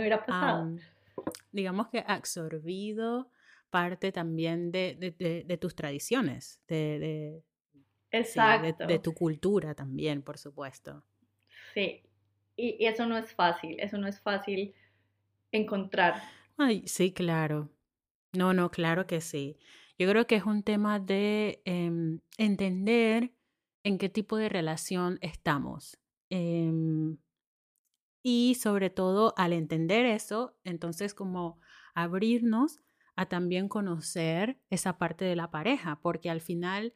digamos 1.53 1.87
que 1.91 2.03
absorbido 2.05 3.31
parte 3.71 4.11
también 4.11 4.73
de, 4.73 5.15
de, 5.17 5.45
de 5.47 5.59
tus 5.59 5.77
tradiciones, 5.77 6.61
de, 6.67 7.45
Exacto. 8.19 8.87
de, 8.87 8.99
tu 9.01 9.13
cultura 9.13 9.75
también, 9.75 10.23
por 10.23 10.39
supuesto. 10.39 11.05
Sí, 11.75 12.03
y, 12.57 12.85
eso 12.87 13.07
no 13.07 13.19
es 13.19 13.33
fácil, 13.33 13.77
eso 13.81 13.99
no 13.99 14.07
es 14.07 14.21
fácil 14.21 14.73
encontrar. 15.51 16.23
Ay, 16.57 16.87
sí, 16.87 17.13
claro. 17.13 17.71
No, 18.33 18.53
no, 18.55 18.71
claro 18.71 19.07
que 19.07 19.21
sí. 19.21 19.59
Yo 19.99 20.09
creo 20.09 20.27
que 20.27 20.37
es 20.37 20.45
un 20.45 20.63
tema 20.63 21.01
de 21.01 21.61
em, 21.65 22.21
entender 22.39 23.33
en 23.83 23.99
qué 23.99 24.09
tipo 24.09 24.37
de 24.37 24.49
relación 24.49 25.19
estamos. 25.21 25.99
Em, 26.31 27.19
y 28.23 28.55
sobre 28.55 28.91
todo 28.91 29.35
al 29.37 29.53
entender 29.53 30.07
eso, 30.07 30.57
entonces 30.63 31.15
como 31.15 31.61
abrirnos 31.95 32.81
a 33.17 33.27
también 33.27 33.69
conocer 33.69 34.61
esa 34.71 34.99
parte 34.99 35.25
de 35.25 35.37
la 35.37 35.51
pareja, 35.51 36.01
porque 36.01 36.31
al 36.31 36.41
final 36.41 36.95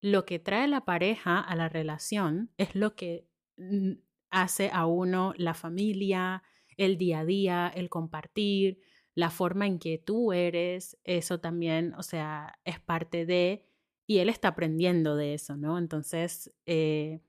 lo 0.00 0.24
que 0.24 0.38
trae 0.38 0.66
la 0.68 0.84
pareja 0.84 1.40
a 1.40 1.54
la 1.56 1.68
relación 1.68 2.50
es 2.56 2.74
lo 2.74 2.94
que 2.94 3.26
mm, 3.56 3.92
hace 4.30 4.70
a 4.72 4.86
uno 4.86 5.34
la 5.36 5.54
familia, 5.54 6.42
el 6.76 6.96
día 6.96 7.20
a 7.20 7.24
día, 7.24 7.72
el 7.74 7.90
compartir, 7.90 8.80
la 9.14 9.30
forma 9.30 9.66
en 9.66 9.78
que 9.78 9.98
tú 9.98 10.32
eres, 10.32 10.98
eso 11.04 11.40
también, 11.40 11.94
o 11.94 12.02
sea, 12.02 12.58
es 12.64 12.80
parte 12.80 13.26
de, 13.26 13.66
y 14.06 14.18
él 14.18 14.28
está 14.28 14.48
aprendiendo 14.48 15.16
de 15.16 15.34
eso, 15.34 15.56
¿no? 15.56 15.78
Entonces, 15.78 16.54
eh, 16.66 17.20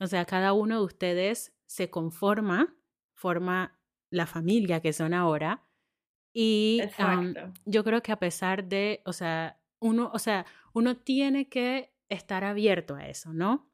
o 0.00 0.06
sea, 0.06 0.24
cada 0.24 0.52
uno 0.52 0.78
de 0.78 0.84
ustedes 0.84 1.54
se 1.66 1.90
conforma, 1.90 2.76
forma 3.12 3.78
la 4.10 4.26
familia 4.26 4.80
que 4.80 4.92
son 4.92 5.12
ahora, 5.12 5.66
y 6.32 6.80
yo 7.64 7.84
creo 7.84 8.02
que 8.02 8.12
a 8.12 8.18
pesar 8.18 8.68
de, 8.68 9.02
o 9.04 9.12
sea, 9.12 9.60
uno, 9.80 10.10
o 10.14 10.18
sea, 10.18 10.46
uno 10.72 10.96
tiene 10.96 11.48
que 11.48 11.92
estar 12.08 12.44
abierto 12.44 12.94
a 12.94 13.08
eso, 13.08 13.32
¿no? 13.32 13.70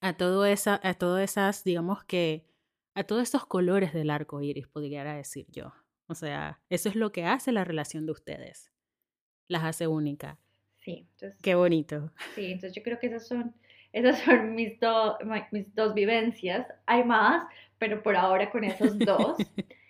A 0.00 0.16
todo 0.16 0.46
esa, 0.46 0.80
a 0.82 0.94
todas 0.94 1.30
esas, 1.30 1.64
digamos 1.64 2.04
que, 2.04 2.46
a 2.94 3.04
todos 3.04 3.22
esos 3.22 3.46
colores 3.46 3.92
del 3.92 4.10
arco 4.10 4.40
iris, 4.40 4.66
podría 4.66 5.04
decir 5.04 5.46
yo. 5.50 5.72
O 6.06 6.14
sea, 6.14 6.60
eso 6.70 6.88
es 6.88 6.96
lo 6.96 7.12
que 7.12 7.24
hace 7.24 7.52
la 7.52 7.64
relación 7.64 8.06
de 8.06 8.12
ustedes. 8.12 8.72
Las 9.48 9.64
hace 9.64 9.86
única. 9.86 10.38
Sí. 10.80 11.06
Entonces, 11.12 11.38
Qué 11.42 11.54
bonito. 11.54 12.12
Sí, 12.34 12.46
entonces 12.46 12.74
yo 12.74 12.82
creo 12.82 12.98
que 12.98 13.06
esas 13.06 13.28
son, 13.28 13.54
esas 13.92 14.18
son 14.20 14.54
mis, 14.54 14.78
mis 15.52 15.74
dos 15.74 15.94
vivencias. 15.94 16.66
Hay 16.86 17.04
más, 17.04 17.44
pero 17.78 18.02
por 18.02 18.16
ahora 18.16 18.50
con 18.50 18.64
esos 18.64 18.98
dos. 18.98 19.36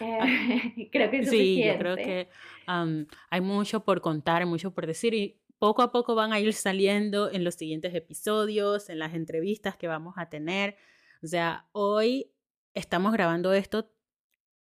Eh, 0.00 0.88
creo 0.92 1.10
que 1.10 1.20
es 1.20 1.30
Sí, 1.30 1.64
yo 1.64 1.78
creo 1.78 1.96
que 1.96 2.28
hay 2.66 3.40
mucho 3.40 3.84
por 3.84 4.00
contar, 4.00 4.44
mucho 4.44 4.72
por 4.72 4.86
decir 4.86 5.14
y 5.14 5.39
poco 5.60 5.82
a 5.82 5.92
poco 5.92 6.14
van 6.14 6.32
a 6.32 6.40
ir 6.40 6.54
saliendo 6.54 7.30
en 7.30 7.44
los 7.44 7.54
siguientes 7.54 7.94
episodios, 7.94 8.88
en 8.88 8.98
las 8.98 9.14
entrevistas 9.14 9.76
que 9.76 9.88
vamos 9.88 10.14
a 10.16 10.30
tener. 10.30 10.76
O 11.22 11.26
sea, 11.26 11.68
hoy 11.72 12.32
estamos 12.72 13.12
grabando 13.12 13.52
esto, 13.52 13.92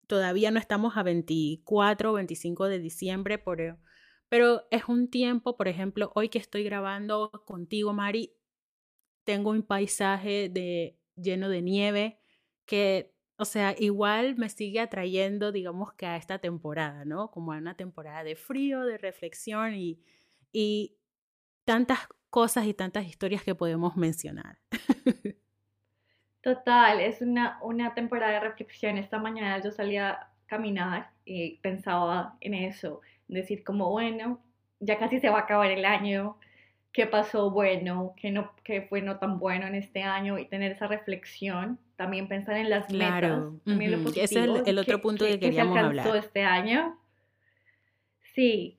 todavía 0.07 0.51
no 0.51 0.59
estamos 0.61 0.99
a 0.99 1.03
24 1.03 2.11
o 2.11 2.15
25 2.15 2.67
de 2.67 2.79
diciembre, 2.79 3.39
por, 3.39 3.79
pero 4.29 4.67
es 4.71 4.85
un 4.87 5.09
tiempo, 5.09 5.57
por 5.57 5.67
ejemplo, 5.67 6.13
hoy 6.15 6.29
que 6.29 6.39
estoy 6.39 6.63
grabando 6.63 7.31
contigo, 7.47 7.95
Mari, 7.95 8.37
tengo 9.25 9.51
un 9.51 9.63
paisaje 9.63 10.51
de, 10.51 10.99
lleno 11.17 11.49
de 11.49 11.63
nieve 11.63 12.19
que, 12.67 13.15
o 13.39 13.47
sea, 13.47 13.75
igual 13.79 14.37
me 14.37 14.51
sigue 14.51 14.81
atrayendo, 14.81 15.53
digamos 15.53 15.95
que 15.95 16.05
a 16.05 16.19
esta 16.19 16.39
temporada, 16.39 17.07
¿no? 17.07 17.31
Como 17.31 17.55
a 17.55 17.57
una 17.57 17.79
temporada 17.79 18.25
de 18.25 18.37
frío, 18.37 18.83
de 18.83 18.99
reflexión 18.99 19.75
y 19.75 20.03
y 20.53 20.97
tantas 21.65 22.01
cosas 22.31 22.67
y 22.67 22.75
tantas 22.75 23.07
historias 23.07 23.43
que 23.43 23.55
podemos 23.55 23.97
mencionar. 23.97 24.59
Total, 26.43 27.01
es 27.01 27.21
una, 27.21 27.59
una 27.63 27.95
temporada 27.95 28.33
de 28.33 28.41
reflexión. 28.41 28.99
Esta 28.99 29.19
mañana 29.19 29.63
yo 29.63 29.71
salía 29.71 30.11
a 30.11 30.33
caminar 30.47 31.11
y 31.25 31.59
pensaba 31.59 32.37
en 32.41 32.55
eso, 32.55 33.01
decir 33.29 33.63
como, 33.63 33.91
bueno, 33.91 34.41
ya 34.81 34.99
casi 34.99 35.21
se 35.21 35.31
va 35.31 35.39
a 35.39 35.43
acabar 35.43 35.71
el 35.71 35.85
año, 35.85 36.37
qué 36.93 37.07
pasó 37.07 37.51
bueno, 37.51 38.15
qué, 38.17 38.31
no, 38.33 38.53
qué 38.65 38.83
fue 38.83 39.03
no 39.03 39.19
tan 39.19 39.39
bueno 39.39 39.67
en 39.67 39.77
este 39.77 40.03
año 40.03 40.39
y 40.39 40.47
tener 40.47 40.73
esa 40.73 40.89
reflexión, 40.89 41.79
también 41.97 42.29
pensar 42.29 42.57
en 42.57 42.71
las 42.71 42.91
metas, 42.91 43.45
también 43.65 44.03
lo 44.03 44.09
Ese 44.11 44.23
es 44.23 44.35
el, 44.67 44.79
otro 44.79 45.01
punto 45.01 45.25
que, 45.25 45.33
que 45.33 45.41
queríamos 45.41 45.75
que 45.75 45.81
se 45.81 45.87
hablar. 45.87 46.17
este 46.17 46.43
año. 46.43 46.99
Sí, 48.35 48.79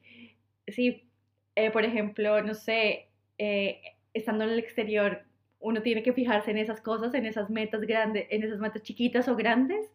sí, 0.67 1.07
eh, 1.55 1.71
por 1.71 1.83
ejemplo, 1.85 2.41
no 2.41 2.53
sé, 2.53 3.09
eh, 3.37 3.81
estando 4.13 4.43
en 4.43 4.51
el 4.51 4.59
exterior, 4.59 5.23
uno 5.59 5.81
tiene 5.81 6.03
que 6.03 6.13
fijarse 6.13 6.51
en 6.51 6.57
esas 6.57 6.81
cosas, 6.81 7.13
en 7.13 7.25
esas 7.25 7.49
metas 7.49 7.81
grandes, 7.81 8.27
en 8.29 8.43
esas 8.43 8.59
metas 8.59 8.81
chiquitas 8.83 9.27
o 9.27 9.35
grandes. 9.35 9.89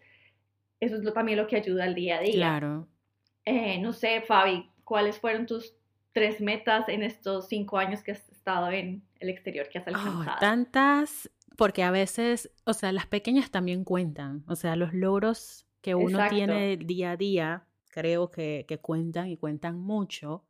Eso 0.81 0.97
es 0.97 1.03
lo, 1.03 1.13
también 1.13 1.39
lo 1.39 1.47
que 1.47 1.57
ayuda 1.57 1.85
al 1.85 1.95
día 1.95 2.19
a 2.19 2.21
día. 2.21 2.33
Claro. 2.33 2.89
Eh, 3.45 3.79
no 3.79 3.93
sé, 3.93 4.23
Fabi, 4.23 4.71
¿cuáles 4.85 5.19
fueron 5.19 5.47
tus 5.47 5.75
tres 6.13 6.41
metas 6.41 6.89
en 6.89 7.03
estos 7.03 7.49
cinco 7.49 7.79
años 7.79 8.03
que 8.03 8.13
has 8.13 8.29
estado 8.31 8.71
en 8.71 9.03
el 9.21 9.29
exterior, 9.29 9.69
que 9.69 9.79
has 9.79 9.87
oh, 9.87 9.91
alcanzado? 9.91 10.39
tantas, 10.41 11.31
porque 11.57 11.83
a 11.83 11.91
veces, 11.91 12.51
o 12.65 12.73
sea, 12.73 12.93
las 12.93 13.07
pequeñas 13.07 13.51
también 13.51 13.85
cuentan. 13.85 14.45
O 14.49 14.57
sea, 14.57 14.77
los 14.77 14.95
logros 14.95 15.67
que 15.83 15.95
uno 15.95 16.29
tiene 16.29 16.77
día 16.77 17.13
a 17.13 17.17
día, 17.17 17.67
creo 17.91 18.31
que, 18.31 18.65
que 18.69 18.79
cuentan 18.79 19.29
y 19.29 19.37
cuentan 19.37 19.79
mucho. 19.79 20.45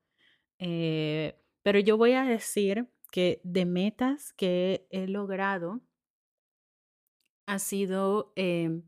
Eh, 0.58 1.40
pero 1.62 1.78
yo 1.78 1.96
voy 1.96 2.12
a 2.12 2.24
decir 2.24 2.88
que 3.10 3.40
de 3.44 3.64
metas 3.64 4.32
que 4.32 4.86
he 4.90 5.06
logrado 5.06 5.80
ha 7.46 7.58
sido, 7.58 8.32
em 8.36 8.82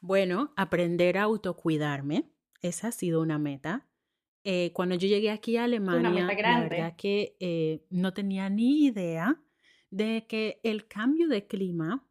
bueno, 0.00 0.52
aprender 0.56 1.16
a 1.16 1.22
autocuidarme. 1.22 2.30
Esa 2.60 2.88
ha 2.88 2.92
sido 2.92 3.22
una 3.22 3.38
meta. 3.38 3.88
Eh, 4.44 4.72
cuando 4.74 4.94
yo 4.96 5.08
llegué 5.08 5.30
aquí 5.30 5.56
a 5.56 5.64
Alemania, 5.64 6.26
la 6.26 6.60
verdad 6.60 6.96
que 6.96 7.36
eh, 7.40 7.86
no 7.88 8.12
tenía 8.12 8.50
ni 8.50 8.84
idea 8.84 9.42
de 9.90 10.26
que 10.28 10.60
el 10.62 10.86
cambio 10.86 11.28
de 11.28 11.46
clima 11.46 12.06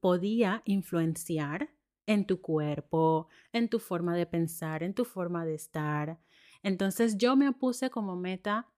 podía 0.00 0.62
influenciar 0.66 1.70
en 2.06 2.26
tu 2.26 2.40
cuerpo, 2.40 3.28
en 3.52 3.68
tu 3.68 3.78
forma 3.78 4.16
de 4.16 4.26
pensar, 4.26 4.82
en 4.82 4.94
tu 4.94 5.04
forma 5.04 5.44
de 5.44 5.54
estar. 5.54 6.20
Entonces 6.62 7.16
yo 7.18 7.36
me 7.36 7.52
puse 7.52 7.90
como 7.90 8.16
meta 8.16 8.68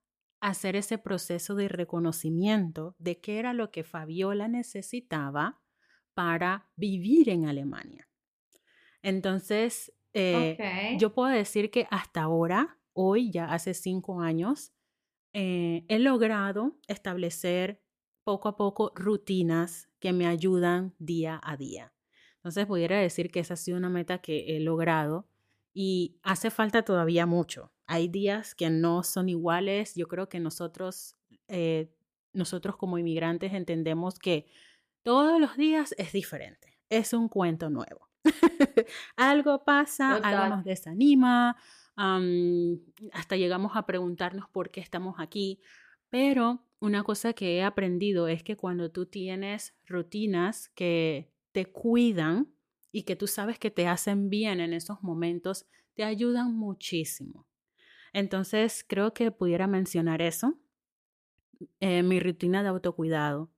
hacer 0.40 0.76
ese 0.76 0.98
proceso 0.98 1.54
de 1.54 1.68
reconocimiento 1.68 2.96
de 2.98 3.20
qué 3.20 3.38
era 3.38 3.52
lo 3.52 3.70
que 3.70 3.84
Fabiola 3.84 4.48
necesitaba 4.48 5.60
para 6.14 6.68
vivir 6.76 7.28
en 7.28 7.46
Alemania. 7.46 8.08
Entonces, 9.02 9.92
eh, 10.14 10.56
yo 10.98 11.14
puedo 11.14 11.28
decir 11.28 11.70
que 11.70 11.86
hasta 11.90 12.22
ahora, 12.22 12.78
hoy 12.92 13.30
ya 13.30 13.46
hace 13.46 13.74
cinco 13.74 14.20
años, 14.20 14.72
eh, 15.32 15.84
he 15.88 15.98
logrado 15.98 16.78
establecer 16.88 17.82
poco 18.24 18.48
a 18.48 18.56
poco 18.56 18.92
rutinas 18.94 19.88
que 19.98 20.12
me 20.12 20.26
ayudan 20.26 20.94
día 20.98 21.40
a 21.42 21.56
día. 21.56 21.91
Entonces, 22.42 22.66
pudiera 22.66 22.98
decir 22.98 23.30
que 23.30 23.38
esa 23.38 23.54
ha 23.54 23.56
sido 23.56 23.78
una 23.78 23.88
meta 23.88 24.18
que 24.18 24.56
he 24.56 24.60
logrado 24.60 25.28
y 25.72 26.16
hace 26.24 26.50
falta 26.50 26.82
todavía 26.82 27.24
mucho. 27.24 27.72
Hay 27.86 28.08
días 28.08 28.56
que 28.56 28.68
no 28.68 29.04
son 29.04 29.28
iguales. 29.28 29.94
Yo 29.94 30.08
creo 30.08 30.28
que 30.28 30.40
nosotros, 30.40 31.16
eh, 31.46 31.94
nosotros 32.32 32.76
como 32.76 32.98
inmigrantes 32.98 33.52
entendemos 33.52 34.18
que 34.18 34.46
todos 35.02 35.40
los 35.40 35.56
días 35.56 35.94
es 35.98 36.12
diferente. 36.12 36.78
Es 36.88 37.12
un 37.12 37.28
cuento 37.28 37.70
nuevo. 37.70 38.08
algo 39.16 39.64
pasa, 39.64 40.16
algo 40.16 40.56
nos 40.56 40.64
desanima, 40.64 41.56
hasta 43.12 43.36
llegamos 43.36 43.72
a 43.76 43.86
preguntarnos 43.86 44.48
por 44.50 44.70
qué 44.70 44.80
estamos 44.80 45.16
aquí. 45.18 45.60
Pero 46.10 46.64
una 46.80 47.02
cosa 47.04 47.32
que 47.32 47.56
he 47.56 47.62
aprendido 47.62 48.28
es 48.28 48.42
que 48.42 48.56
cuando 48.56 48.90
tú 48.90 49.06
tienes 49.06 49.74
rutinas 49.86 50.68
que 50.70 51.31
te 51.52 51.66
cuidan 51.66 52.52
y 52.90 53.04
que 53.04 53.16
tú 53.16 53.26
sabes 53.26 53.58
que 53.58 53.70
te 53.70 53.86
hacen 53.86 54.28
bien 54.28 54.60
en 54.60 54.72
esos 54.72 55.02
momentos, 55.02 55.66
te 55.94 56.04
ayudan 56.04 56.54
muchísimo. 56.56 57.46
Entonces, 58.12 58.84
creo 58.86 59.14
que 59.14 59.30
pudiera 59.30 59.66
mencionar 59.66 60.20
eso, 60.20 60.58
eh, 61.80 62.02
mi 62.02 62.20
rutina 62.20 62.62
de 62.62 62.68
autocuidado. 62.68 63.50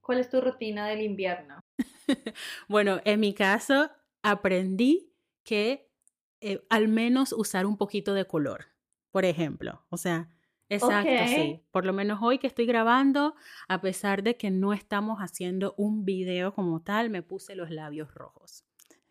¿Cuál 0.00 0.20
es 0.20 0.30
tu 0.30 0.40
rutina 0.40 0.86
del 0.86 1.02
invierno? 1.02 1.62
bueno, 2.68 3.00
en 3.04 3.20
mi 3.20 3.34
caso, 3.34 3.90
aprendí 4.22 5.12
que 5.44 5.90
eh, 6.40 6.64
al 6.70 6.88
menos 6.88 7.32
usar 7.32 7.66
un 7.66 7.76
poquito 7.76 8.14
de 8.14 8.26
color, 8.26 8.66
por 9.10 9.24
ejemplo. 9.24 9.84
O 9.90 9.96
sea, 9.96 10.30
exacto, 10.68 11.26
sí. 11.26 11.62
Por 11.70 11.86
lo 11.86 11.92
menos 11.92 12.20
hoy 12.22 12.38
que 12.38 12.46
estoy 12.46 12.66
grabando, 12.66 13.34
a 13.68 13.80
pesar 13.80 14.22
de 14.22 14.36
que 14.36 14.50
no 14.50 14.72
estamos 14.72 15.18
haciendo 15.18 15.74
un 15.76 16.04
video 16.04 16.54
como 16.54 16.80
tal, 16.80 17.10
me 17.10 17.22
puse 17.22 17.54
los 17.54 17.70
labios 17.70 18.12
rojos. 18.14 18.64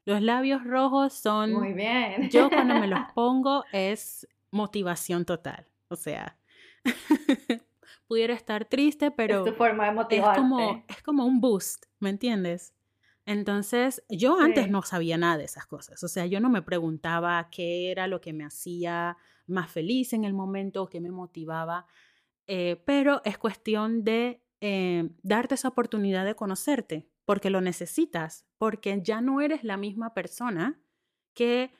Los 0.06 0.22
labios 0.22 0.64
rojos 0.64 1.14
son... 1.14 1.54
Muy 1.54 1.74
bien. 1.74 2.30
Yo 2.30 2.50
cuando 2.50 2.76
me 2.76 2.88
los 2.88 3.00
pongo 3.16 3.66
es 3.74 4.28
motivación 4.52 5.26
total. 5.26 5.68
O 5.90 5.96
sea, 5.96 6.38
pudiera 8.08 8.34
estar 8.34 8.66
triste, 8.66 9.12
pero... 9.12 9.46
Es 9.46 9.52
tu 9.52 9.58
forma 9.58 9.86
de 9.86 9.92
motivarte. 9.92 10.40
Es 10.40 10.42
como, 10.42 10.86
es 10.88 11.02
como 11.04 11.26
un 11.26 11.42
boost, 11.42 11.86
¿me 12.00 12.10
entiendes? 12.10 12.74
Entonces, 13.26 14.02
yo 14.08 14.40
antes 14.40 14.70
no 14.70 14.82
sabía 14.82 15.18
nada 15.18 15.38
de 15.38 15.44
esas 15.44 15.68
cosas. 15.68 16.02
O 16.02 16.08
sea, 16.08 16.26
yo 16.26 16.40
no 16.40 16.50
me 16.50 16.62
preguntaba 16.62 17.50
qué 17.52 17.92
era 17.92 18.08
lo 18.08 18.22
que 18.22 18.32
me 18.32 18.46
hacía 18.46 19.18
más 19.48 19.72
feliz 19.72 20.13
en 20.13 20.24
el 20.24 20.34
momento, 20.34 20.88
qué 20.88 21.00
me 21.00 21.12
motivaba. 21.12 21.88
Eh, 22.48 22.82
pero 22.86 23.22
es 23.25 23.38
cuestión 23.38 24.04
de 24.04 24.42
eh, 24.62 25.10
darte 25.24 25.56
esa 25.56 25.68
oportunidad 25.68 26.25
de 26.25 26.36
conocerte, 26.36 27.10
porque 27.25 27.50
lo 27.50 27.62
necesitas, 27.62 28.46
porque 28.58 29.01
ya 29.04 29.22
no 29.22 29.42
eres 29.42 29.63
la 29.63 29.77
misma 29.77 30.13
persona 30.13 30.82
que, 31.34 31.74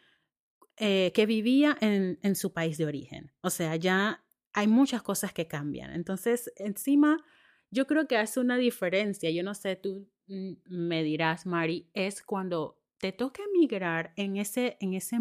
eh, 0.77 1.12
que 1.13 1.25
vivía 1.25 1.77
en, 1.79 2.19
en 2.21 2.36
su 2.36 2.53
país 2.53 2.77
de 2.77 2.86
origen. 2.86 3.31
O 3.41 3.50
sea, 3.50 3.75
ya 3.75 4.25
hay 4.53 4.67
muchas 4.67 5.01
cosas 5.01 5.33
que 5.33 5.47
cambian. 5.47 5.91
Entonces, 5.91 6.51
encima, 6.55 7.24
yo 7.69 7.88
creo 7.88 8.07
que 8.07 8.17
hace 8.17 8.39
una 8.39 8.57
diferencia. 8.57 9.29
Yo 9.31 9.43
no 9.43 9.53
sé, 9.53 9.75
tú 9.75 10.09
mm, 10.27 10.53
me 10.65 11.03
dirás, 11.03 11.45
Mari, 11.45 11.89
es 11.93 12.24
cuando 12.24 12.81
te 12.97 13.12
toca 13.12 13.43
emigrar 13.43 14.13
en 14.15 14.38
ese, 14.38 14.77
en 14.79 14.93
ese 14.93 15.17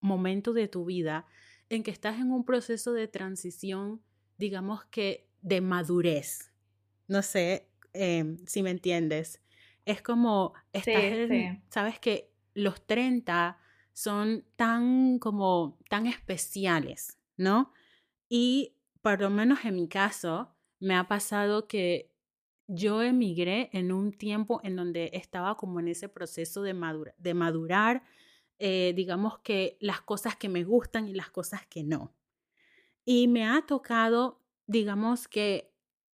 momento 0.00 0.52
de 0.52 0.68
tu 0.68 0.84
vida 0.84 1.26
en 1.70 1.82
que 1.82 1.90
estás 1.90 2.18
en 2.18 2.32
un 2.32 2.44
proceso 2.44 2.92
de 2.92 3.08
transición, 3.08 4.02
digamos 4.36 4.84
que 4.86 5.28
de 5.40 5.60
madurez. 5.62 6.52
No 7.08 7.22
sé 7.22 7.68
em, 7.92 8.36
si 8.46 8.62
me 8.62 8.70
entiendes. 8.70 9.40
Es 9.86 10.02
como, 10.02 10.52
sabes 11.70 11.98
que 11.98 12.30
los 12.54 12.86
30 12.86 13.58
son 13.92 14.44
tan 14.56 15.18
como, 15.18 15.78
tan 15.88 16.06
especiales, 16.06 17.18
¿no? 17.36 17.72
Y 18.28 18.74
por 19.00 19.20
lo 19.20 19.30
menos 19.30 19.64
en 19.64 19.76
mi 19.76 19.88
caso, 19.88 20.54
me 20.80 20.94
ha 20.94 21.08
pasado 21.08 21.66
que 21.66 22.10
yo 22.66 23.02
emigré 23.02 23.70
en 23.72 23.90
un 23.92 24.12
tiempo 24.12 24.60
en 24.62 24.76
donde 24.76 25.10
estaba 25.12 25.56
como 25.56 25.80
en 25.80 25.88
ese 25.88 26.08
proceso 26.08 26.62
de, 26.62 26.74
de 27.18 27.34
madurar, 27.34 28.02
eh, 28.60 28.92
digamos 28.94 29.38
que 29.40 29.76
las 29.80 30.00
cosas 30.02 30.36
que 30.36 30.48
me 30.48 30.62
gustan 30.64 31.08
y 31.08 31.14
las 31.14 31.30
cosas 31.30 31.66
que 31.66 31.82
no. 31.82 32.14
Y 33.04 33.26
me 33.26 33.44
ha 33.46 33.62
tocado, 33.66 34.42
digamos 34.66 35.26
que, 35.26 35.70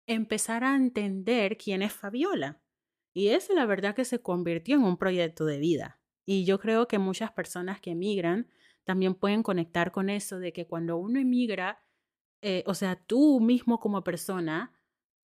empezar 0.06 0.64
a 0.64 0.74
entender 0.74 1.56
quién 1.56 1.80
es 1.82 1.92
Fabiola. 1.92 2.60
Y 3.14 3.28
eso 3.28 3.54
la 3.54 3.66
verdad 3.66 3.94
que 3.94 4.04
se 4.04 4.20
convirtió 4.20 4.76
en 4.76 4.82
un 4.82 4.96
proyecto 4.96 5.44
de 5.44 5.58
vida. 5.58 6.00
Y 6.24 6.44
yo 6.44 6.58
creo 6.58 6.88
que 6.88 6.98
muchas 6.98 7.30
personas 7.32 7.80
que 7.80 7.92
emigran 7.92 8.48
también 8.84 9.14
pueden 9.14 9.42
conectar 9.42 9.92
con 9.92 10.10
eso 10.10 10.38
de 10.38 10.52
que 10.52 10.66
cuando 10.66 10.96
uno 10.96 11.20
emigra, 11.20 11.84
eh, 12.42 12.64
o 12.66 12.74
sea, 12.74 12.96
tú 12.96 13.40
mismo 13.40 13.80
como 13.80 14.02
persona, 14.02 14.72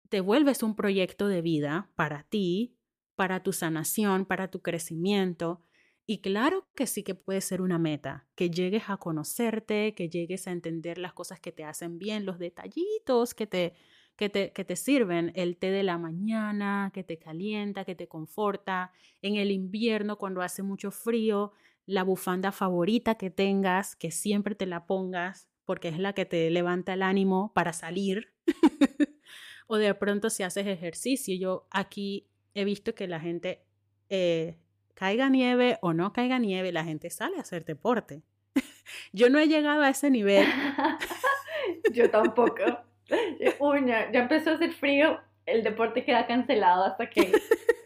te 0.08 0.20
vuelves 0.20 0.62
un 0.62 0.74
proyecto 0.74 1.28
de 1.28 1.42
vida 1.42 1.90
para 1.94 2.24
ti, 2.24 2.76
para 3.14 3.42
tu 3.42 3.52
sanación, 3.52 4.24
para 4.24 4.48
tu 4.50 4.62
crecimiento. 4.62 5.65
Y 6.08 6.18
claro 6.18 6.68
que 6.76 6.86
sí 6.86 7.02
que 7.02 7.16
puede 7.16 7.40
ser 7.40 7.60
una 7.60 7.78
meta, 7.78 8.26
que 8.36 8.48
llegues 8.48 8.84
a 8.88 8.96
conocerte, 8.96 9.92
que 9.94 10.08
llegues 10.08 10.46
a 10.46 10.52
entender 10.52 10.98
las 10.98 11.12
cosas 11.12 11.40
que 11.40 11.50
te 11.50 11.64
hacen 11.64 11.98
bien, 11.98 12.24
los 12.24 12.38
detallitos 12.38 13.34
que 13.34 13.48
te, 13.48 13.74
que 14.14 14.28
te, 14.28 14.52
que 14.52 14.64
te 14.64 14.76
sirven, 14.76 15.32
el 15.34 15.56
té 15.56 15.72
de 15.72 15.82
la 15.82 15.98
mañana, 15.98 16.92
que 16.94 17.02
te 17.02 17.18
calienta, 17.18 17.84
que 17.84 17.96
te 17.96 18.06
conforta, 18.06 18.92
en 19.20 19.34
el 19.34 19.50
invierno 19.50 20.16
cuando 20.16 20.42
hace 20.42 20.62
mucho 20.62 20.92
frío, 20.92 21.52
la 21.86 22.04
bufanda 22.04 22.52
favorita 22.52 23.16
que 23.16 23.30
tengas, 23.30 23.96
que 23.96 24.12
siempre 24.12 24.54
te 24.54 24.66
la 24.66 24.86
pongas, 24.86 25.48
porque 25.64 25.88
es 25.88 25.98
la 25.98 26.12
que 26.12 26.24
te 26.24 26.48
levanta 26.50 26.94
el 26.94 27.02
ánimo 27.02 27.52
para 27.52 27.72
salir. 27.72 28.32
o 29.66 29.76
de 29.76 29.92
pronto 29.94 30.30
si 30.30 30.44
haces 30.44 30.66
ejercicio, 30.68 31.36
yo 31.36 31.66
aquí 31.70 32.28
he 32.54 32.64
visto 32.64 32.94
que 32.94 33.08
la 33.08 33.20
gente, 33.20 33.66
eh, 34.08 34.56
caiga 34.96 35.28
nieve 35.28 35.78
o 35.82 35.92
no 35.92 36.12
caiga 36.12 36.38
nieve, 36.38 36.72
la 36.72 36.82
gente 36.82 37.10
sale 37.10 37.36
a 37.36 37.42
hacer 37.42 37.64
deporte. 37.64 38.22
yo 39.12 39.30
no 39.30 39.38
he 39.38 39.46
llegado 39.46 39.82
a 39.82 39.90
ese 39.90 40.10
nivel. 40.10 40.48
yo 41.92 42.10
tampoco. 42.10 42.64
Uña, 43.60 44.10
ya 44.10 44.20
empezó 44.20 44.50
a 44.50 44.54
hacer 44.54 44.72
frío, 44.72 45.20
el 45.44 45.62
deporte 45.62 46.04
queda 46.04 46.26
cancelado 46.26 46.84
hasta 46.84 47.08
que 47.08 47.30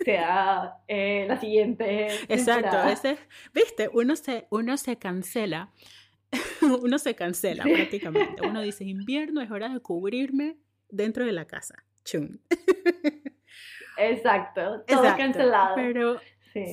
sea 0.04 0.76
eh, 0.88 1.26
la 1.28 1.38
siguiente. 1.38 2.06
Exacto, 2.28 2.84
ese, 2.88 3.18
viste, 3.52 3.90
uno 3.92 4.16
se, 4.16 4.46
uno 4.48 4.76
se 4.78 4.96
cancela, 4.96 5.72
uno 6.62 6.98
se 6.98 7.14
cancela 7.14 7.64
prácticamente. 7.64 8.46
Uno 8.46 8.62
dice, 8.62 8.84
invierno 8.84 9.42
es 9.42 9.50
hora 9.50 9.68
de 9.68 9.80
cubrirme 9.80 10.56
dentro 10.88 11.26
de 11.26 11.32
la 11.32 11.44
casa. 11.44 11.84
Chum. 12.04 12.38
Exacto, 13.98 14.82
todo 14.86 15.02
cancelado. 15.18 15.74
Pero, 15.74 16.20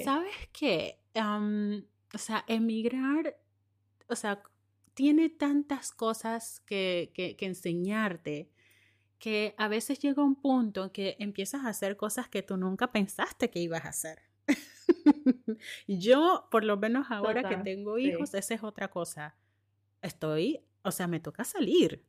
¿sabes 0.04 0.36
qué? 0.52 1.00
o 1.16 2.18
sea, 2.18 2.46
emigrar, 2.48 3.38
o 4.08 4.16
sea, 4.16 4.42
tiene 4.94 5.30
tantas 5.30 5.92
cosas 5.92 6.62
que, 6.66 7.12
que, 7.14 7.36
enseñarte 7.46 8.50
que 9.20 9.56
a 9.58 9.68
veces 9.68 10.00
llega 10.00 10.24
un 10.24 10.36
punto 10.36 10.86
en 10.86 10.90
que 10.92 11.16
empiezas 11.20 11.66
a 11.66 11.70
hacer 11.70 11.98
cosas 11.98 12.30
que 12.30 12.44
tú 12.44 12.58
nunca 12.58 12.92
pensaste 12.92 13.50
que 13.50 13.60
ibas 13.60 13.86
a 13.86 13.90
hacer. 13.90 14.22
Yo, 15.88 16.48
por 16.52 16.64
lo 16.64 16.78
menos 16.78 17.08
ahora 17.10 17.48
que 17.48 17.58
tengo 17.58 17.98
hijos, 17.98 18.34
esa 18.34 18.54
es 18.54 18.64
otra 18.64 18.90
cosa. 18.90 19.36
Estoy, 20.02 20.62
o 20.84 20.92
sea, 20.92 21.08
me 21.08 21.20
toca 21.20 21.44
salir. 21.44 22.04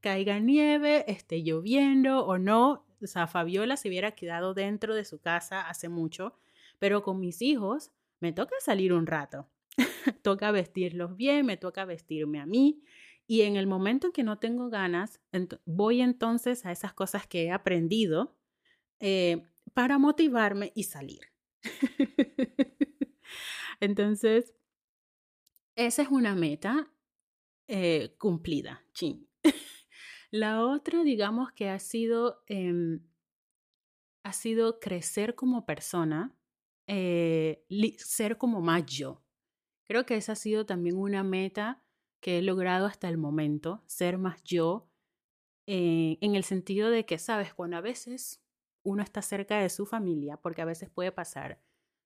Caiga 0.00 0.38
nieve, 0.38 1.10
esté 1.10 1.42
lloviendo 1.42 2.24
o 2.26 2.38
no. 2.38 2.86
O 3.02 3.06
sea, 3.06 3.26
Fabiola 3.26 3.76
se 3.76 3.88
hubiera 3.88 4.12
quedado 4.12 4.54
dentro 4.54 4.94
de 4.94 5.04
su 5.04 5.18
casa 5.20 5.68
hace 5.68 5.88
mucho, 5.88 6.34
pero 6.78 7.02
con 7.02 7.20
mis 7.20 7.42
hijos 7.42 7.92
me 8.20 8.32
toca 8.32 8.54
salir 8.60 8.92
un 8.92 9.06
rato. 9.06 9.48
toca 10.22 10.50
vestirlos 10.50 11.16
bien, 11.16 11.46
me 11.46 11.56
toca 11.56 11.84
vestirme 11.84 12.40
a 12.40 12.46
mí. 12.46 12.82
Y 13.26 13.42
en 13.42 13.56
el 13.56 13.66
momento 13.66 14.08
en 14.08 14.12
que 14.12 14.22
no 14.22 14.38
tengo 14.38 14.70
ganas, 14.70 15.20
voy 15.64 16.00
entonces 16.00 16.64
a 16.64 16.72
esas 16.72 16.94
cosas 16.94 17.26
que 17.26 17.44
he 17.44 17.50
aprendido 17.50 18.36
eh, 19.00 19.42
para 19.74 19.98
motivarme 19.98 20.72
y 20.74 20.84
salir. 20.84 21.22
entonces, 23.80 24.54
esa 25.74 26.02
es 26.02 26.08
una 26.08 26.34
meta 26.34 26.90
eh, 27.68 28.14
cumplida, 28.18 28.84
La 30.30 30.64
otra, 30.64 31.02
digamos 31.02 31.52
que 31.52 31.68
ha 31.68 31.78
sido, 31.78 32.42
em, 32.46 33.00
ha 34.22 34.32
sido 34.32 34.78
crecer 34.80 35.34
como 35.34 35.66
persona, 35.66 36.35
eh, 36.86 37.64
ser 37.98 38.38
como 38.38 38.60
más 38.60 38.86
yo. 38.86 39.22
Creo 39.84 40.06
que 40.06 40.16
esa 40.16 40.32
ha 40.32 40.36
sido 40.36 40.66
también 40.66 40.96
una 40.96 41.22
meta 41.24 41.82
que 42.20 42.38
he 42.38 42.42
logrado 42.42 42.86
hasta 42.86 43.08
el 43.08 43.18
momento, 43.18 43.84
ser 43.86 44.18
más 44.18 44.42
yo, 44.44 44.90
eh, 45.66 46.18
en 46.20 46.34
el 46.36 46.44
sentido 46.44 46.90
de 46.90 47.06
que, 47.06 47.18
sabes, 47.18 47.54
cuando 47.54 47.76
a 47.76 47.80
veces 47.80 48.42
uno 48.84 49.02
está 49.02 49.22
cerca 49.22 49.58
de 49.60 49.68
su 49.68 49.86
familia, 49.86 50.36
porque 50.36 50.62
a 50.62 50.64
veces 50.64 50.90
puede 50.90 51.12
pasar, 51.12 51.60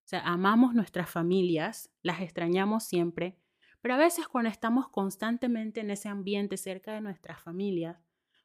o 0.05 0.09
sea, 0.09 0.21
amamos 0.21 0.75
nuestras 0.75 1.11
familias, 1.11 1.91
las 2.03 2.21
extrañamos 2.21 2.85
siempre, 2.85 3.39
pero 3.83 3.95
a 3.95 3.99
veces 3.99 4.29
cuando 4.29 4.51
estamos 4.51 4.89
constantemente 4.89 5.81
en 5.81 5.91
ese 5.91 6.09
ambiente 6.09 6.57
cerca 6.57 6.93
de 6.93 7.01
nuestras 7.01 7.41
familias, 7.43 7.99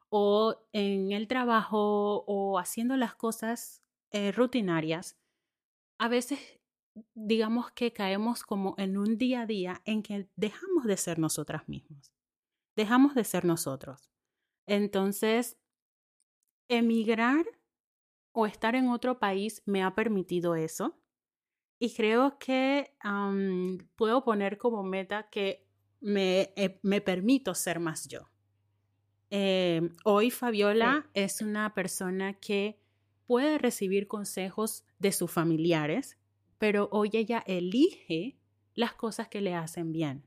o 0.10 0.67
en 0.74 1.12
el 1.12 1.28
trabajo, 1.28 2.24
o 2.28 2.60
haciendo 2.60 2.95
las 2.98 3.15
cosas 3.15 3.82
eh, 4.12 4.32
rutinarias, 4.32 5.17
a 5.97 6.08
veces 6.08 6.39
digamos 7.13 7.71
que 7.71 7.91
caemos 7.91 8.43
como 8.43 8.75
en 8.77 8.97
un 8.97 9.17
día 9.17 9.41
a 9.41 9.45
día 9.45 9.81
en 9.86 10.01
que 10.01 10.29
dejamos 10.36 10.86
de 10.86 10.97
ser 10.97 11.19
nosotras 11.19 11.67
mismas, 11.67 12.13
dejamos 12.75 13.15
de 13.15 13.23
ser 13.23 13.45
nosotros. 13.45 14.10
Entonces, 14.65 15.58
emigrar 16.67 17.45
o 18.31 18.45
estar 18.45 18.75
en 18.75 18.89
otro 18.89 19.19
país 19.19 19.62
me 19.65 19.84
ha 19.84 19.93
permitido 19.95 20.55
eso. 20.55 20.97
Y 21.79 21.93
creo 21.93 22.39
que 22.39 22.95
puedo 23.95 24.23
poner 24.23 24.58
como 24.58 24.84
meta 24.84 25.29
que 25.29 25.67
me, 25.99 26.53
eh, 26.55 26.79
me 26.84 27.01
permito 27.01 27.53
ser 27.53 27.79
más 27.79 28.08
yo. 28.08 28.29
Eh, 29.29 29.89
hoy 30.05 30.31
Fabiola 30.31 31.10
es 31.13 31.41
una 31.41 31.73
persona 31.73 32.34
que 32.34 32.79
puede 33.27 33.58
recibir 33.58 34.08
consejos 34.08 34.86
de 35.06 35.12
sus 35.12 35.30
familiares, 35.30 36.18
pero 36.58 36.89
hoy 36.91 37.12
ella 37.13 37.44
elige 37.46 38.39
las 38.74 38.96
cosas 38.96 39.28
que 39.28 39.39
le 39.39 39.54
hacen 39.54 39.91
bien. 39.91 40.26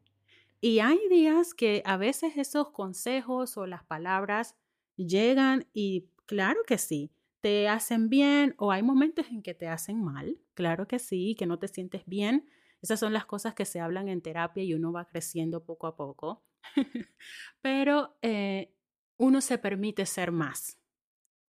Y 0.61 0.79
hay 0.79 1.01
días 1.11 1.53
que 1.53 1.83
a 1.85 1.97
veces 1.97 2.37
esos 2.37 2.71
consejos 2.71 3.57
o 3.57 3.67
las 3.67 3.83
palabras 3.83 4.55
llegan 4.95 5.67
y 5.75 6.07
claro 6.27 6.61
que 6.65 6.79
sí, 6.79 7.11
te 7.41 7.67
hacen 7.67 8.09
bien 8.09 8.55
o 8.57 8.71
hay 8.71 8.85
momentos 8.85 9.27
en 9.33 9.43
que 9.43 9.53
te 9.53 9.67
hacen 9.67 10.01
mal, 10.01 10.39
claro 10.55 10.87
que 10.87 11.01
sí, 11.01 11.35
que 11.37 11.47
no 11.47 11.59
te 11.59 11.67
sientes 11.67 12.05
bien. 12.07 12.49
Esas 12.81 13.01
son 13.01 13.13
las 13.13 13.27
cosas 13.27 13.55
que 13.55 13.65
se 13.65 13.81
hablan 13.81 14.09
en 14.09 14.23
terapia 14.23 14.63
y 14.63 14.75
uno 14.75 14.93
va 14.93 15.07
creciendo 15.07 15.65
poco 15.65 15.89
a 15.89 15.97
poco. 15.97 16.45
Pero 17.63 18.17
eh, 18.23 18.73
uno 19.17 19.41
se 19.41 19.59
permite 19.59 20.07
ser 20.07 20.31
más. 20.31 20.79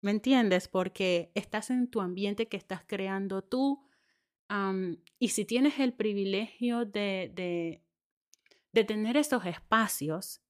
¿Me 0.06 0.12
entiendes? 0.12 0.68
Porque 0.68 1.32
estás 1.34 1.72
en 1.72 1.88
tu 1.88 2.00
ambiente 2.00 2.48
que 2.48 2.58
estás 2.58 2.84
creando 2.86 3.42
tú. 3.42 3.82
y 5.18 5.30
si 5.30 5.46
tienes 5.46 5.80
el 5.80 5.94
privilegio 5.94 6.86
de, 6.86 7.32
de, 7.34 7.82
de 8.72 8.84
tener 8.84 9.18
esos 9.18 9.48
espacios, 9.48 10.44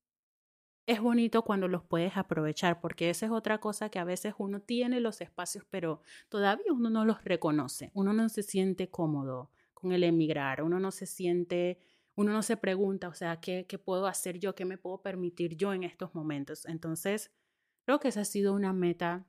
es 0.87 0.99
bonito 0.99 1.43
cuando 1.43 1.69
los 1.69 1.85
puedes 1.85 2.17
aprovechar, 2.17 2.81
porque 2.81 3.09
esa 3.09 3.27
es 3.27 3.31
otra 3.31 3.59
cosa 3.61 3.87
que 3.87 3.97
a 3.97 4.03
veces 4.03 4.33
uno 4.39 4.59
tiene 4.59 4.99
los 4.99 5.21
espacios, 5.21 5.63
pero 5.69 6.01
todavía 6.27 6.73
uno 6.73 6.89
no 6.89 7.05
los 7.05 7.23
reconoce, 7.23 7.91
uno 7.93 8.11
no 8.11 8.27
se 8.27 8.43
siente 8.43 8.89
cómodo 8.89 9.51
con 9.73 9.93
el 9.93 10.03
emigrar, 10.03 10.63
uno 10.63 10.81
no 10.81 10.91
se 10.91 11.05
siente, 11.05 11.79
uno 12.15 12.33
no 12.33 12.43
se 12.43 12.57
pregunta, 12.57 13.07
o 13.07 13.13
sea, 13.13 13.39
¿qué, 13.39 13.65
qué 13.69 13.79
puedo 13.79 14.05
hacer 14.07 14.37
yo? 14.37 14.53
¿Qué 14.53 14.65
me 14.65 14.77
puedo 14.77 15.01
permitir 15.01 15.55
yo 15.55 15.71
en 15.71 15.83
estos 15.83 16.13
momentos? 16.13 16.65
Entonces, 16.65 17.31
creo 17.85 18.01
que 18.01 18.09
esa 18.09 18.19
ha 18.19 18.25
sido 18.25 18.53
una 18.53 18.73
meta 18.73 19.25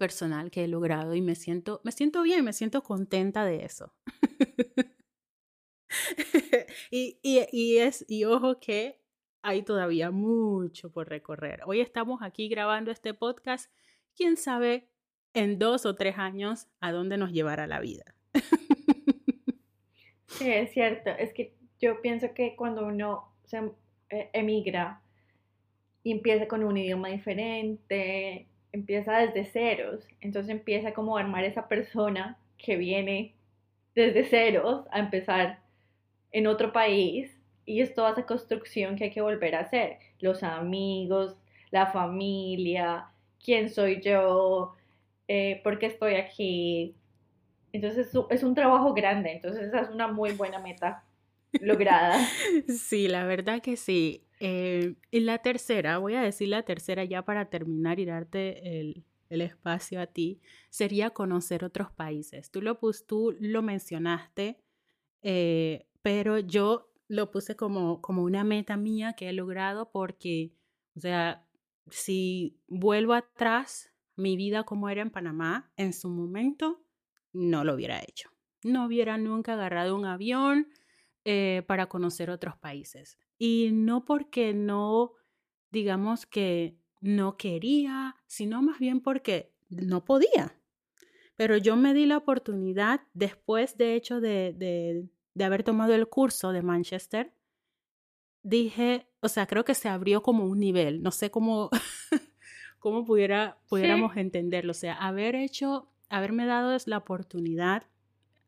personal 0.00 0.50
que 0.50 0.64
he 0.64 0.68
logrado 0.68 1.14
y 1.14 1.20
me 1.20 1.34
siento, 1.34 1.82
me 1.84 1.92
siento 1.92 2.22
bien, 2.22 2.42
me 2.42 2.54
siento 2.54 2.82
contenta 2.82 3.44
de 3.44 3.66
eso. 3.66 3.92
y, 6.90 7.18
y, 7.22 7.46
y, 7.52 7.76
es, 7.76 8.06
y 8.08 8.24
ojo 8.24 8.58
que 8.60 8.98
hay 9.42 9.62
todavía 9.62 10.10
mucho 10.10 10.90
por 10.90 11.10
recorrer. 11.10 11.60
Hoy 11.66 11.80
estamos 11.80 12.22
aquí 12.22 12.48
grabando 12.48 12.90
este 12.90 13.12
podcast. 13.12 13.70
¿Quién 14.16 14.38
sabe 14.38 14.88
en 15.34 15.58
dos 15.58 15.84
o 15.84 15.94
tres 15.94 16.16
años 16.16 16.66
a 16.80 16.92
dónde 16.92 17.18
nos 17.18 17.32
llevará 17.32 17.66
la 17.66 17.80
vida? 17.80 18.16
Sí, 20.26 20.48
es 20.48 20.72
cierto. 20.72 21.10
Es 21.10 21.34
que 21.34 21.54
yo 21.80 22.00
pienso 22.00 22.32
que 22.32 22.56
cuando 22.56 22.86
uno 22.86 23.34
se 23.44 23.58
eh, 24.08 24.30
emigra 24.32 25.02
y 26.02 26.12
empieza 26.12 26.48
con 26.48 26.64
un 26.64 26.78
idioma 26.78 27.08
diferente, 27.08 28.49
empieza 28.72 29.18
desde 29.18 29.44
ceros, 29.44 30.06
entonces 30.20 30.50
empieza 30.50 30.92
como 30.92 31.16
armar 31.16 31.44
esa 31.44 31.68
persona 31.68 32.38
que 32.58 32.76
viene 32.76 33.34
desde 33.94 34.24
ceros 34.24 34.86
a 34.90 34.98
empezar 34.98 35.60
en 36.32 36.46
otro 36.46 36.72
país 36.72 37.36
y 37.66 37.80
es 37.80 37.94
toda 37.94 38.12
esa 38.12 38.26
construcción 38.26 38.96
que 38.96 39.04
hay 39.04 39.10
que 39.10 39.20
volver 39.20 39.54
a 39.54 39.60
hacer. 39.60 39.98
Los 40.20 40.42
amigos, 40.42 41.36
la 41.70 41.86
familia, 41.86 43.06
quién 43.44 43.70
soy 43.70 44.00
yo, 44.00 44.74
eh, 45.28 45.60
por 45.62 45.78
qué 45.78 45.86
estoy 45.86 46.14
aquí. 46.14 46.94
Entonces 47.72 48.12
es 48.30 48.42
un 48.42 48.54
trabajo 48.54 48.94
grande, 48.94 49.32
entonces 49.32 49.68
esa 49.68 49.82
es 49.82 49.90
una 49.90 50.08
muy 50.08 50.32
buena 50.32 50.58
meta 50.58 51.04
lograda. 51.60 52.18
Sí, 52.68 53.08
la 53.08 53.24
verdad 53.24 53.62
que 53.62 53.76
sí. 53.76 54.26
Eh, 54.40 54.94
y 55.10 55.20
la 55.20 55.38
tercera, 55.38 55.98
voy 55.98 56.14
a 56.14 56.22
decir 56.22 56.48
la 56.48 56.62
tercera 56.62 57.04
ya 57.04 57.24
para 57.24 57.50
terminar 57.50 58.00
y 58.00 58.06
darte 58.06 58.80
el, 58.80 59.04
el 59.28 59.40
espacio 59.42 60.00
a 60.00 60.06
ti, 60.06 60.40
sería 60.70 61.10
conocer 61.10 61.64
otros 61.64 61.92
países. 61.92 62.50
Tú 62.50 62.60
lo, 62.62 62.78
tú 63.06 63.36
lo 63.40 63.62
mencionaste, 63.62 64.58
eh, 65.22 65.86
pero 66.02 66.38
yo 66.38 66.92
lo 67.08 67.30
puse 67.30 67.56
como, 67.56 68.00
como 68.00 68.22
una 68.22 68.44
meta 68.44 68.76
mía 68.76 69.14
que 69.14 69.28
he 69.28 69.32
logrado 69.32 69.90
porque, 69.90 70.52
o 70.96 71.00
sea, 71.00 71.46
si 71.90 72.58
vuelvo 72.68 73.14
atrás, 73.14 73.92
mi 74.16 74.36
vida 74.36 74.64
como 74.64 74.88
era 74.88 75.02
en 75.02 75.10
Panamá, 75.10 75.72
en 75.76 75.92
su 75.92 76.08
momento, 76.08 76.82
no 77.32 77.64
lo 77.64 77.74
hubiera 77.74 78.00
hecho. 78.00 78.30
No 78.62 78.86
hubiera 78.86 79.16
nunca 79.16 79.54
agarrado 79.54 79.96
un 79.96 80.04
avión 80.04 80.68
eh, 81.24 81.62
para 81.66 81.86
conocer 81.86 82.30
otros 82.30 82.56
países. 82.56 83.18
Y 83.38 83.70
no 83.72 84.04
porque 84.04 84.54
no, 84.54 85.12
digamos 85.70 86.26
que 86.26 86.76
no 87.00 87.36
quería, 87.36 88.16
sino 88.26 88.62
más 88.62 88.78
bien 88.78 89.00
porque 89.00 89.52
no 89.68 90.04
podía. 90.04 90.56
Pero 91.36 91.56
yo 91.56 91.76
me 91.76 91.94
di 91.94 92.06
la 92.06 92.18
oportunidad 92.18 93.00
después, 93.14 93.76
de 93.76 93.94
hecho, 93.94 94.20
de, 94.20 95.08
de 95.34 95.44
haber 95.44 95.62
tomado 95.62 95.94
el 95.94 96.06
curso 96.08 96.52
de 96.52 96.62
Manchester, 96.62 97.32
dije, 98.42 99.06
o 99.20 99.28
sea, 99.28 99.46
creo 99.46 99.64
que 99.64 99.74
se 99.74 99.88
abrió 99.88 100.22
como 100.22 100.44
un 100.44 100.58
nivel, 100.58 101.02
no 101.02 101.10
sé 101.10 101.30
cómo, 101.30 101.70
cómo 102.78 103.04
pudiera, 103.04 103.58
pudiéramos 103.68 104.16
entenderlo, 104.16 104.72
o 104.72 104.74
sea, 104.74 104.94
haber 104.94 105.34
hecho, 105.34 105.90
haberme 106.08 106.46
dado 106.46 106.76
la 106.86 106.98
oportunidad, 106.98 107.84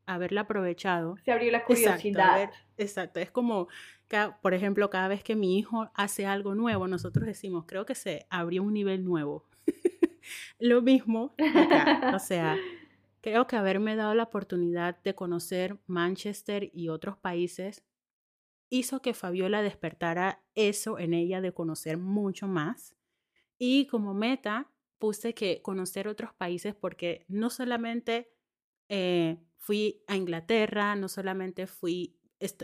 haberla 0.05 0.41
aprovechado. 0.41 1.15
Se 1.23 1.31
abrió 1.31 1.51
la 1.51 1.65
curiosidad. 1.65 2.41
Exacto, 2.41 2.57
es 2.77 3.31
como, 3.31 3.67
por 4.41 4.53
ejemplo, 4.53 4.89
cada 4.89 5.07
vez 5.07 5.23
que 5.23 5.35
mi 5.35 5.57
hijo 5.57 5.89
hace 5.93 6.25
algo 6.25 6.55
nuevo, 6.55 6.87
nosotros 6.87 7.25
decimos, 7.25 7.65
creo 7.67 7.85
que 7.85 7.95
se 7.95 8.25
abrió 8.29 8.63
un 8.63 8.73
nivel 8.73 9.03
nuevo. 9.03 9.45
Lo 10.59 10.81
mismo 10.81 11.35
o 12.13 12.19
sea, 12.19 12.57
Creo 13.23 13.47
que 13.47 13.55
haberme 13.55 13.95
dado 13.95 14.13
la 14.15 14.23
oportunidad 14.23 15.01
de 15.01 15.15
conocer 15.15 15.79
Manchester 15.87 16.69
y 16.73 16.89
otros 16.89 17.15
países 17.15 17.85
hizo 18.69 19.01
que 19.01 19.13
Fabiola 19.13 19.61
despertara 19.61 20.43
eso 20.55 20.99
en 20.99 21.13
ella 21.13 21.39
de 21.39 21.53
conocer 21.53 21.97
mucho 21.97 22.49
más. 22.49 22.97
Y 23.57 23.87
como 23.87 24.13
meta 24.13 24.69
puse 24.99 25.33
que 25.33 25.61
conocer 25.61 26.09
otros 26.09 26.33
países 26.33 26.75
porque 26.75 27.23
no 27.29 27.49
solamente 27.49 28.29
eh, 28.89 29.37
fui 29.57 30.03
a 30.07 30.17
Inglaterra, 30.17 30.97
no 30.97 31.07
solamente 31.07 31.65
fui, 31.65 32.17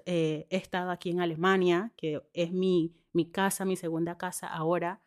eh, 0.05 0.47
he 0.49 0.57
estado 0.57 0.91
aquí 0.91 1.09
en 1.09 1.21
Alemania, 1.21 1.93
que 1.97 2.21
es 2.33 2.51
mi, 2.51 2.95
mi 3.13 3.29
casa, 3.31 3.65
mi 3.65 3.75
segunda 3.75 4.17
casa 4.17 4.47
ahora, 4.47 5.01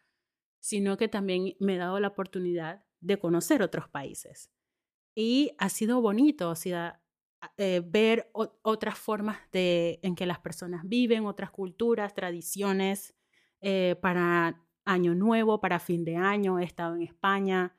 sino 0.60 0.96
que 0.96 1.08
también 1.08 1.54
me 1.58 1.74
he 1.74 1.78
dado 1.78 1.98
la 2.00 2.08
oportunidad 2.08 2.84
de 3.00 3.18
conocer 3.18 3.62
otros 3.62 3.88
países. 3.88 4.50
Y 5.14 5.52
ha 5.58 5.68
sido 5.68 6.00
bonito, 6.00 6.50
o 6.50 6.54
sea, 6.54 7.02
eh, 7.56 7.82
ver 7.84 8.30
otras 8.32 8.96
formas 8.96 9.38
de, 9.50 9.98
en 10.02 10.14
que 10.14 10.26
las 10.26 10.38
personas 10.38 10.88
viven, 10.88 11.26
otras 11.26 11.50
culturas, 11.50 12.14
tradiciones. 12.14 13.14
Eh, 13.60 13.96
para 14.00 14.64
Año 14.84 15.14
Nuevo, 15.14 15.60
para 15.60 15.80
fin 15.80 16.04
de 16.04 16.16
año, 16.16 16.58
he 16.58 16.64
estado 16.64 16.94
en 16.94 17.02
España 17.02 17.76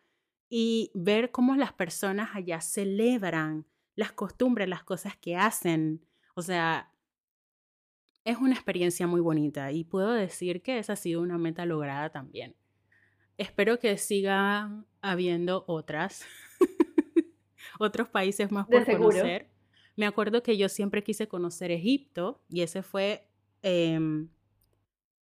y 0.49 0.91
ver 0.93 1.32
cómo 1.32 1.56
las 1.56 1.73
personas 1.73 2.36
allá 2.36 2.62
celebran 2.62 3.65
las 3.95 4.12
costumbres, 4.12 4.67
las 4.67 4.84
cosas 4.84 5.15
que 5.17 5.36
hacen. 5.36 6.06
O 6.36 6.41
sea, 6.41 6.91
es 8.26 8.38
una 8.38 8.54
experiencia 8.54 9.08
muy 9.08 9.22
bonita 9.22 9.72
y 9.72 9.84
puedo 9.84 10.12
decir 10.12 10.62
que 10.62 10.80
esa 10.80 10.93
ha 10.93 10.96
sido 10.96 11.22
una 11.22 11.38
meta 11.38 11.65
lograda 11.65 12.10
también. 12.10 12.56
espero 13.38 13.80
que 13.80 13.98
siga 13.98 14.86
habiendo 15.02 15.65
otras, 15.67 16.24
otros 17.80 18.08
países 18.08 18.52
más 18.52 18.67
por 18.67 18.86
conocer. 18.86 19.50
Me 19.96 20.06
acuerdo 20.06 20.43
que 20.43 20.58
yo 20.58 20.69
siempre 20.69 21.04
quise 21.04 21.28
conocer 21.28 21.72
Egipto 21.72 22.43
y 22.48 22.62
ese 22.62 22.84
fue, 22.84 23.28
em, 23.63 24.30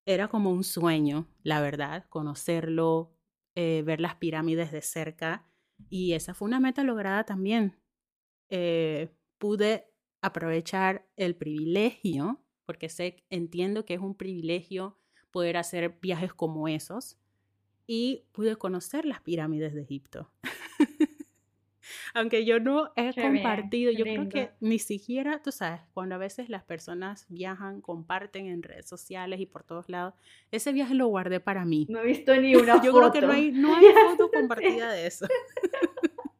era 0.05 0.27
como 0.27 0.51
un 0.51 0.63
sueño, 0.63 1.27
la 1.43 1.61
verdad, 1.61 2.05
conocerlo, 2.09 3.13
eh, 3.55 3.81
ver 3.85 4.01
las 4.01 4.15
pirámides 4.15 4.71
de 4.71 4.81
cerca 4.81 5.45
y 5.89 6.13
esa 6.13 6.33
fue 6.33 6.47
una 6.47 6.59
meta 6.59 6.83
lograda 6.83 7.25
también. 7.25 7.77
Eh, 8.49 9.09
pude 9.37 9.90
aprovechar 10.21 11.05
el 11.17 11.35
privilegio, 11.35 12.39
porque 12.65 12.89
sé, 12.89 13.23
entiendo 13.29 13.85
que 13.85 13.95
es 13.95 13.99
un 13.99 14.15
privilegio 14.15 14.97
poder 15.31 15.57
hacer 15.57 15.97
viajes 16.01 16.33
como 16.33 16.67
esos, 16.67 17.17
y 17.87 18.23
pude 18.31 18.55
conocer 18.55 19.05
las 19.05 19.21
pirámides 19.21 19.73
de 19.73 19.81
Egipto. 19.81 20.31
Aunque 22.13 22.45
yo 22.45 22.59
no 22.59 22.91
he 22.95 23.13
compartido, 23.13 23.91
yo 23.91 24.05
creo 24.05 24.29
que 24.29 24.51
ni 24.59 24.79
siquiera, 24.79 25.41
tú 25.41 25.51
sabes, 25.51 25.81
cuando 25.93 26.15
a 26.15 26.17
veces 26.17 26.49
las 26.49 26.63
personas 26.63 27.25
viajan, 27.29 27.81
comparten 27.81 28.47
en 28.47 28.63
redes 28.63 28.87
sociales 28.87 29.39
y 29.39 29.45
por 29.45 29.63
todos 29.63 29.89
lados, 29.89 30.13
ese 30.51 30.71
viaje 30.73 30.93
lo 30.93 31.07
guardé 31.07 31.39
para 31.39 31.65
mí. 31.65 31.87
No 31.89 31.99
he 31.99 32.05
visto 32.05 32.35
ni 32.35 32.55
una 32.55 32.75
foto. 32.75 32.85
Yo 32.85 32.93
creo 32.93 33.11
que 33.11 33.21
no 33.21 33.31
hay, 33.31 33.51
no 33.51 33.75
hay 33.75 33.85
foto 34.09 34.29
compartida 34.31 34.91
de 34.91 35.07
eso. 35.07 35.27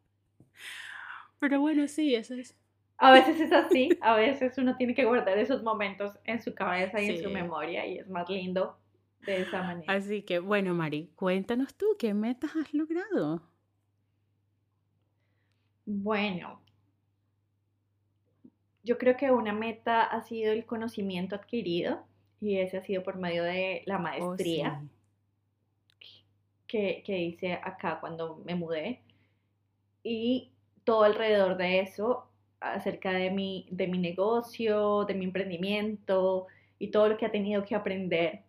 Pero 1.40 1.60
bueno, 1.60 1.88
sí, 1.88 2.14
eso 2.14 2.36
es. 2.36 2.56
A 3.04 3.12
veces 3.12 3.42
es 3.42 3.52
así, 3.52 3.90
a 4.00 4.16
veces 4.16 4.56
uno 4.60 4.78
tiene 4.78 4.94
que 4.94 5.06
guardar 5.06 5.36
esos 5.40 5.64
momentos 5.64 6.20
en 6.24 6.40
su 6.40 6.54
cabeza 6.54 7.02
y 7.02 7.10
en 7.10 7.24
su 7.24 7.32
memoria 7.32 7.84
y 7.88 7.98
es 7.98 8.08
más 8.08 8.30
lindo 8.30 8.78
de 9.26 9.42
esa 9.42 9.64
manera. 9.64 9.92
Así 9.92 10.22
que 10.22 10.38
bueno, 10.38 10.76
Mari, 10.76 11.10
cuéntanos 11.16 11.74
tú, 11.74 11.88
¿qué 11.98 12.14
metas 12.14 12.56
has 12.56 12.72
logrado? 12.76 13.42
Bueno, 15.88 16.62
yo 18.84 19.00
creo 19.00 19.18
que 19.18 19.32
una 19.32 19.52
meta 19.52 20.04
ha 20.04 20.22
sido 20.22 20.52
el 20.54 20.68
conocimiento 20.68 21.36
adquirido 21.36 22.06
y 22.40 22.60
ese 22.60 22.78
ha 22.78 22.82
sido 22.84 23.02
por 23.02 23.18
medio 23.18 23.44
de 23.44 23.82
la 23.88 23.96
oh, 23.96 24.00
maestría 24.00 24.84
que, 26.68 27.02
que 27.04 27.18
hice 27.18 27.54
acá 27.54 28.00
cuando 28.00 28.36
me 28.46 28.54
mudé. 28.54 29.02
Y 30.04 30.52
todo 30.84 31.04
alrededor 31.04 31.58
de 31.58 31.80
eso, 31.80 32.31
acerca 32.62 33.12
de 33.12 33.32
mi, 33.32 33.68
de 33.72 33.88
mi 33.88 33.98
negocio, 33.98 35.06
de 35.06 35.16
mi 35.16 35.26
emprendimiento 35.26 36.48
y 36.80 36.88
todo 36.90 37.10
lo 37.10 37.18
que 37.18 37.26
ha 37.26 37.32
tenido 37.32 37.66
que 37.66 37.76
aprender 37.76 38.44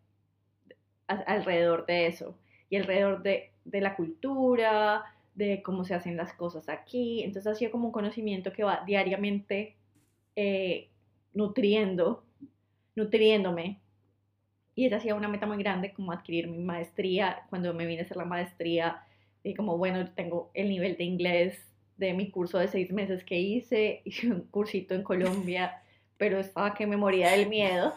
alrededor 1.07 1.87
de 1.87 2.07
eso 2.07 2.39
y 2.71 2.77
alrededor 2.77 3.23
de, 3.23 3.51
de 3.65 3.81
la 3.81 3.97
cultura, 3.97 5.05
de 5.35 5.63
cómo 5.63 5.85
se 5.85 5.95
hacen 5.95 6.17
las 6.17 6.33
cosas 6.35 6.69
aquí. 6.69 7.23
Entonces 7.23 7.53
ha 7.53 7.55
sido 7.55 7.71
como 7.73 7.87
un 7.87 7.93
conocimiento 7.93 8.53
que 8.53 8.65
va 8.65 8.83
diariamente 8.87 9.77
eh, 10.37 10.89
nutriendo, 11.35 12.25
nutriéndome. 12.95 13.81
Y 14.75 14.87
esa 14.87 14.97
ha 14.97 15.01
sido 15.01 15.17
una 15.17 15.29
meta 15.29 15.47
muy 15.47 15.59
grande, 15.59 15.93
como 15.93 16.13
adquirir 16.13 16.49
mi 16.49 16.59
maestría. 16.59 17.43
Cuando 17.51 17.75
me 17.75 17.87
vine 17.87 18.03
a 18.03 18.05
hacer 18.05 18.17
la 18.17 18.25
maestría, 18.25 19.03
y 19.45 19.55
como, 19.55 19.77
bueno, 19.77 20.09
tengo 20.15 20.51
el 20.55 20.69
nivel 20.69 20.97
de 20.97 21.05
inglés 21.05 21.72
de 22.07 22.15
mi 22.15 22.31
curso 22.31 22.59
de 22.59 22.69
seis 22.69 22.93
meses 22.93 23.25
que 23.25 23.39
hice, 23.39 24.03
hice 24.05 24.29
un 24.29 24.43
cursito 24.43 24.95
en 24.95 25.03
Colombia, 25.03 25.83
pero 26.19 26.39
estaba 26.39 26.75
que 26.75 26.87
me 26.87 26.97
moría 26.97 27.33
del 27.33 27.49
miedo. 27.49 27.95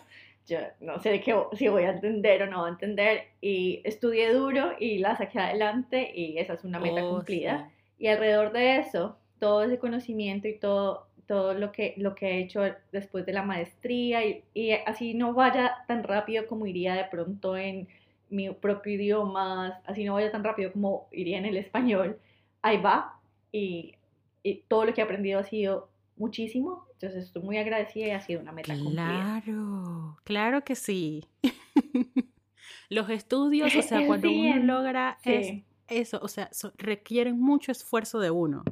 Yo 0.47 0.59
no 0.79 0.99
sé 0.99 1.21
qué, 1.21 1.35
si 1.53 1.67
voy 1.67 1.83
a 1.83 1.91
entender 1.91 2.43
o 2.43 2.47
no 2.47 2.59
voy 2.59 2.69
a 2.69 2.73
entender. 2.73 3.23
Y 3.41 3.81
estudié 3.83 4.31
duro 4.31 4.73
y 4.79 4.99
la 4.99 5.15
saqué 5.15 5.39
adelante 5.39 6.11
y 6.13 6.37
esa 6.37 6.53
es 6.53 6.63
una 6.63 6.79
meta 6.79 7.03
oh, 7.03 7.15
cumplida. 7.15 7.71
Y 7.97 8.07
alrededor 8.07 8.51
de 8.51 8.77
eso, 8.77 9.17
todo 9.39 9.63
ese 9.63 9.79
conocimiento 9.79 10.47
y 10.47 10.57
todo, 10.57 11.07
todo 11.27 11.55
lo, 11.55 11.71
que, 11.71 11.95
lo 11.97 12.13
que 12.13 12.27
he 12.27 12.39
hecho 12.39 12.61
después 12.91 13.25
de 13.25 13.33
la 13.33 13.41
maestría 13.41 14.23
y, 14.25 14.43
y 14.53 14.71
así 14.71 15.15
no 15.15 15.33
vaya 15.33 15.83
tan 15.87 16.03
rápido 16.03 16.45
como 16.45 16.67
iría 16.67 16.93
de 16.93 17.05
pronto 17.05 17.57
en 17.57 17.87
mi 18.29 18.49
propio 18.51 18.93
idioma, 18.93 19.81
así 19.85 20.03
no 20.03 20.13
vaya 20.13 20.31
tan 20.31 20.43
rápido 20.43 20.71
como 20.71 21.07
iría 21.11 21.37
en 21.37 21.45
el 21.45 21.57
español, 21.57 22.19
ahí 22.61 22.77
va, 22.77 23.19
y, 23.51 23.94
todo 24.67 24.85
lo 24.85 24.93
que 24.93 25.01
he 25.01 25.03
aprendido 25.03 25.39
ha 25.39 25.43
sido 25.43 25.89
muchísimo, 26.17 26.87
entonces 26.93 27.25
estoy 27.25 27.41
muy 27.41 27.57
agradecida 27.57 28.07
y 28.07 28.11
ha 28.11 28.21
sido 28.21 28.41
una 28.41 28.51
meta 28.51 28.73
cumplida. 28.73 29.41
Claro, 29.43 30.17
claro 30.23 30.63
que 30.63 30.75
sí. 30.75 31.25
Los 32.89 33.09
estudios, 33.09 33.75
o 33.75 33.81
sea, 33.81 34.05
cuando 34.07 34.31
uno 34.31 34.57
logra 34.57 35.17
eso, 35.87 36.19
o 36.21 36.27
sea, 36.27 36.49
requieren 36.77 37.39
mucho 37.39 37.71
esfuerzo 37.71 38.19
de 38.19 38.31
uno. 38.31 38.63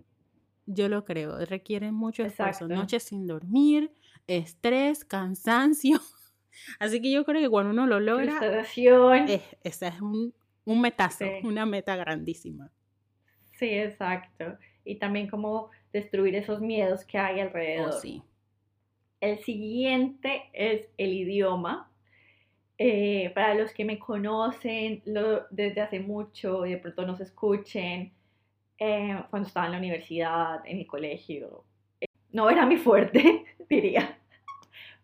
Yo 0.66 0.88
lo 0.88 1.04
creo, 1.04 1.44
requieren 1.46 1.94
mucho 1.94 2.24
esfuerzo. 2.24 2.68
Noches 2.68 3.04
sin 3.04 3.28
dormir, 3.28 3.92
estrés, 4.28 5.04
cansancio. 5.04 6.00
Así 6.80 7.02
que 7.02 7.12
yo 7.12 7.26
creo 7.26 7.42
que 7.42 7.50
cuando 7.50 7.72
uno 7.72 7.88
lo 7.88 8.00
logra, 8.00 8.62
es, 8.62 9.42
esa 9.64 9.88
es 9.88 10.02
un, 10.02 10.34
un 10.66 10.82
metazo, 10.82 11.26
una 11.44 11.66
meta 11.66 11.96
grandísima. 11.96 12.72
Sí, 13.52 13.70
exacto 13.70 14.58
y 14.86 14.96
también 14.96 15.28
cómo 15.28 15.70
destruir 15.92 16.36
esos 16.36 16.62
miedos 16.62 17.06
que 17.06 17.18
hay 17.18 17.40
alrededor. 17.40 17.94
sí. 17.94 18.22
El 19.20 19.40
siguiente 19.40 20.50
es 20.52 20.90
el 20.98 21.14
idioma. 21.14 21.90
Eh, 22.78 23.32
para 23.34 23.54
los 23.54 23.72
que 23.72 23.86
me 23.86 23.98
conocen 23.98 25.02
desde 25.52 25.80
hace 25.80 26.00
mucho 26.02 26.66
y 26.66 26.72
de 26.72 26.78
pronto 26.78 27.06
nos 27.06 27.22
escuchen, 27.22 28.12
eh, 28.78 29.24
cuando 29.30 29.48
estaba 29.48 29.68
en 29.68 29.72
la 29.74 29.78
universidad, 29.78 30.62
en 30.66 30.78
mi 30.80 30.86
colegio, 30.86 31.64
eh, 32.02 32.08
no 32.32 32.50
era 32.50 32.66
mi 32.66 32.76
fuerte, 32.76 33.46
diría. 33.70 34.18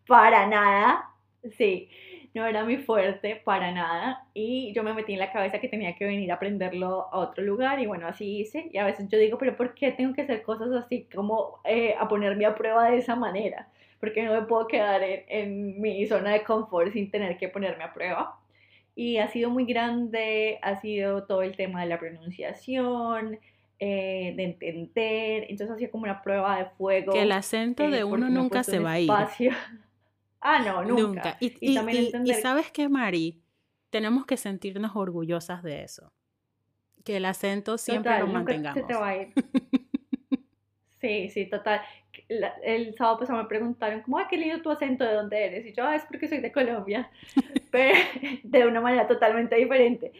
Para 0.06 0.48
nada, 0.48 1.12
sí 1.58 1.88
no 2.34 2.46
era 2.46 2.63
muy 2.63 2.78
fuerte 2.78 3.42
para 3.44 3.72
nada 3.72 4.26
y 4.34 4.72
yo 4.74 4.84
me 4.84 4.94
metí 4.94 5.13
en 5.13 5.20
la 5.20 5.32
cabeza 5.32 5.60
que 5.60 5.68
tenía 5.68 5.96
que 5.96 6.06
venir 6.06 6.32
a 6.32 6.36
aprenderlo 6.36 7.08
a 7.12 7.20
otro 7.20 7.44
lugar 7.44 7.80
y 7.80 7.88
bueno, 7.88 8.08
así 8.08 8.39
hice 8.39 8.70
y 8.72 8.78
a 8.78 8.86
veces 8.86 9.08
yo 9.10 9.18
digo, 9.18 9.38
pero 9.38 9.56
¿por 9.56 9.74
qué 9.74 9.92
tengo 9.92 10.13
que 10.13 10.22
hacer 10.22 10.44
cosas 10.44 10.72
así 10.72 11.08
como 11.13 11.60
eh, 11.63 11.96
a 12.00 12.08
ponerme 12.08 12.46
a 12.46 12.56
prueba 12.56 12.92
de 12.92 12.98
esa 12.98 13.15
manera? 13.15 13.68
Porque 14.00 14.24
no 14.24 14.34
me 14.34 14.44
puedo 14.44 14.68
quedar 14.68 15.02
en, 15.04 15.82
mi 15.82 16.06
zona 16.06 16.32
de 16.32 16.44
confort 16.44 16.94
sin 16.94 17.12
tener 17.12 17.38
que 17.38 17.50
ponerme 17.50 17.84
a 17.84 17.94
prueba. 17.94 18.39
Y 18.96 19.18
ha 19.18 19.28
sido 19.28 19.50
muy 19.50 19.65
grande, 19.65 20.60
ha 20.62 20.80
sido 20.80 21.24
todo 21.24 21.42
el 21.42 21.56
tema 21.56 21.82
de 21.82 21.88
la 21.88 22.00
pronunciación, 22.00 23.39
eh, 23.78 24.34
de 24.36 24.44
entender, 24.44 25.48
entonces 25.50 25.72
ha 25.72 25.78
sido 25.78 25.92
como 25.92 26.04
una 26.04 26.22
prueba 26.22 26.58
de 26.58 26.65
fuego. 26.78 27.12
Que 27.12 27.24
el 27.24 27.32
acento 27.32 27.84
eh, 27.84 27.89
de 27.89 28.04
uno 28.06 28.30
nunca 28.30 28.63
se 28.63 28.80
va 28.80 28.94
a 28.94 29.00
ir. 29.00 29.12
Ah, 30.41 30.60
no, 30.60 30.84
nunca. 30.84 31.38
Y, 31.39 31.73
sabes 32.41 32.71
qué, 32.71 32.88
Mari, 32.88 33.41
tenemos 33.89 34.25
que 34.25 34.38
sentirnos 34.38 34.95
orgullosas 34.95 35.63
de 35.63 35.84
eso. 35.84 36.12
Que 37.04 37.17
el 37.17 37.25
acento 37.25 37.78
siempre 37.78 38.19
lo 38.19 38.28
mantengamos. 38.28 38.84
sí, 41.02 41.30
sí, 41.30 41.45
total. 41.45 41.82
el 42.63 42.95
sábado 42.95 43.19
pasado 43.19 43.41
me 43.41 43.47
preguntaron, 43.47 44.02
¿cómo, 44.02 44.19
ah, 44.19 44.28
qué 44.30 44.38
lindo 44.38 44.62
tu 44.62 44.69
acento, 44.69 45.04
¿de 45.04 45.13
dónde 45.13 45.45
eres? 45.45 45.65
Y 45.65 45.73
yo, 45.73 45.84
ah, 45.84 45.95
es 45.95 46.04
porque 46.06 46.28
soy 46.28 46.39
de 46.39 46.52
Colombia. 46.52 47.10
Pero 47.71 47.97
de 48.43 48.67
una 48.67 48.82
manera 48.82 49.08
totalmente 49.08 49.56
diferente. 49.56 50.12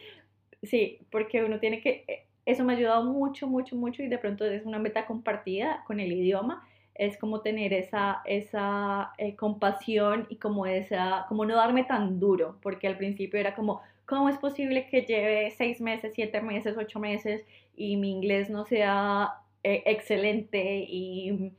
Sí, 0.62 0.98
porque 1.10 1.42
uno 1.42 1.58
tiene 1.58 1.80
que, 1.80 2.04
eh, 2.06 2.26
eso 2.44 2.64
me 2.64 2.74
ha 2.74 2.76
ayudado 2.76 3.04
mucho, 3.04 3.46
mucho, 3.46 3.76
mucho 3.76 4.02
y 4.02 4.08
de 4.08 4.18
pronto 4.18 4.44
es 4.44 4.64
una 4.66 4.78
meta 4.78 5.06
compartida 5.06 5.82
con 5.86 6.00
el 6.00 6.12
idioma 6.12 6.66
es 7.00 7.16
como 7.16 7.40
tener 7.40 7.72
esa, 7.72 8.20
esa 8.26 9.14
eh, 9.16 9.34
compasión 9.34 10.26
y 10.28 10.36
como 10.36 10.66
esa, 10.66 11.24
como 11.30 11.46
no 11.46 11.56
darme 11.56 11.84
tan 11.84 12.20
duro, 12.20 12.58
porque 12.60 12.86
al 12.86 12.98
principio 12.98 13.40
era 13.40 13.54
como, 13.54 13.80
¿cómo 14.04 14.28
es 14.28 14.36
posible 14.36 14.86
que 14.86 15.06
lleve 15.06 15.50
seis 15.52 15.80
meses, 15.80 16.12
siete 16.14 16.42
meses, 16.42 16.76
ocho 16.76 17.00
meses 17.00 17.42
y 17.74 17.96
mi 17.96 18.10
inglés 18.10 18.50
no 18.50 18.66
sea 18.66 19.32
eh, 19.64 19.82
excelente 19.86 20.84
y, 20.86 21.52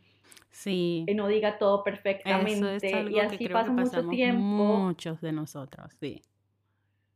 sí. 0.51 1.07
no 1.15 1.27
diga 1.27 1.57
todo 1.57 1.83
perfectamente? 1.83 3.09
y 3.09 3.17
así 3.17 3.49
pasa 3.49 3.71
mucho 3.71 4.07
tiempo. 4.09 4.43
Muchos 4.43 5.21
de 5.21 5.31
nosotros, 5.31 5.91
sí. 5.99 6.21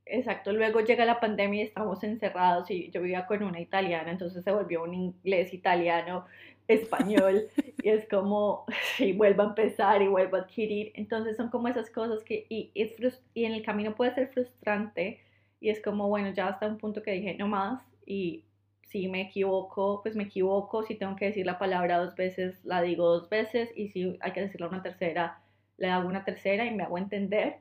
Exacto, 0.08 0.52
luego 0.52 0.80
llega 0.80 1.06
la 1.06 1.20
pandemia 1.20 1.62
y 1.62 1.66
estamos 1.68 2.04
encerrados 2.04 2.72
y 2.72 2.90
yo 2.90 3.04
vivía 3.04 3.28
con 3.28 3.44
una 3.44 3.60
italiana, 3.60 4.10
entonces 4.10 4.44
se 4.44 4.52
volvió 4.52 4.82
un 4.82 4.96
inglés 4.96 5.54
italiano 5.54 6.26
español 6.68 7.48
y 7.86 7.90
es 7.90 8.10
como, 8.10 8.66
y 9.00 9.14
vuelvo 9.14 9.44
a 9.44 9.46
empezar 9.46 10.02
y 10.02 10.08
vuelvo 10.08 10.38
a 10.38 10.40
adquirir. 10.40 10.92
Entonces 10.96 11.38
son 11.38 11.50
como 11.50 11.68
esas 11.68 11.92
cosas 11.92 12.24
que, 12.24 12.48
y, 12.50 12.72
es 12.74 12.96
y 13.36 13.46
en 13.46 13.54
el 13.54 13.62
camino 13.62 13.94
puede 13.94 14.16
ser 14.16 14.30
frustrante 14.30 15.22
y 15.60 15.70
es 15.70 15.80
como, 15.84 16.10
bueno, 16.10 16.32
ya 16.34 16.48
hasta 16.48 16.66
un 16.66 16.80
punto 16.80 17.04
que 17.04 17.12
dije, 17.12 17.36
no 17.38 17.48
más, 17.48 17.84
y 18.04 18.44
si 18.82 19.08
me 19.08 19.22
equivoco, 19.22 20.02
pues 20.02 20.16
me 20.16 20.24
equivoco, 20.24 20.82
si 20.82 20.96
tengo 20.96 21.16
que 21.16 21.26
decir 21.26 21.46
la 21.46 21.60
palabra 21.60 22.00
dos 22.00 22.16
veces, 22.16 22.60
la 22.66 22.82
digo 22.82 23.06
dos 23.08 23.30
veces, 23.30 23.70
y 23.76 23.90
si 23.90 24.18
hay 24.20 24.32
que 24.32 24.42
decirla 24.42 24.68
una 24.68 24.82
tercera, 24.82 25.44
le 25.78 25.90
hago 25.90 26.08
una 26.08 26.26
tercera 26.26 26.66
y 26.66 26.74
me 26.74 26.84
hago 26.84 26.98
entender, 26.98 27.58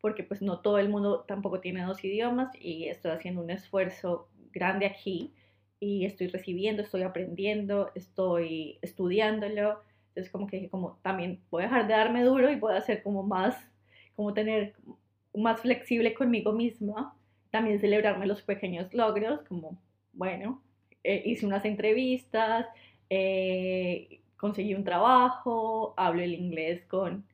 porque 0.00 0.22
pues 0.22 0.40
no 0.40 0.60
todo 0.60 0.78
el 0.78 0.88
mundo 0.88 1.24
tampoco 1.26 1.58
tiene 1.58 1.82
dos 1.82 2.04
idiomas 2.04 2.52
y 2.60 2.86
estoy 2.86 3.10
haciendo 3.10 3.42
un 3.42 3.50
esfuerzo 3.50 4.28
grande 4.52 4.86
aquí 4.86 5.34
y 5.84 6.04
estoy 6.06 6.28
recibiendo, 6.28 6.82
estoy 6.82 7.02
aprendiendo, 7.02 7.90
estoy 7.94 8.78
estudiándolo. 8.80 9.80
Entonces 10.08 10.32
como 10.32 10.46
que 10.46 10.68
como 10.70 10.98
también 11.02 11.40
voy 11.50 11.62
a 11.62 11.66
dejar 11.66 11.86
de 11.86 11.94
darme 11.94 12.22
duro 12.24 12.50
y 12.50 12.56
voy 12.56 12.74
a 12.74 12.80
ser 12.80 13.02
como 13.02 13.22
más, 13.22 13.56
como 14.16 14.32
tener 14.32 14.74
más 15.34 15.60
flexible 15.60 16.14
conmigo 16.14 16.52
misma. 16.52 17.14
También 17.50 17.78
celebrarme 17.80 18.26
los 18.26 18.42
pequeños 18.42 18.92
logros, 18.94 19.42
como, 19.42 19.78
bueno, 20.12 20.62
eh, 21.04 21.22
hice 21.26 21.46
unas 21.46 21.64
entrevistas, 21.64 22.66
eh, 23.10 24.20
conseguí 24.36 24.74
un 24.74 24.84
trabajo, 24.84 25.94
hablo 25.96 26.22
el 26.22 26.34
inglés 26.34 26.84
con, 26.86 27.24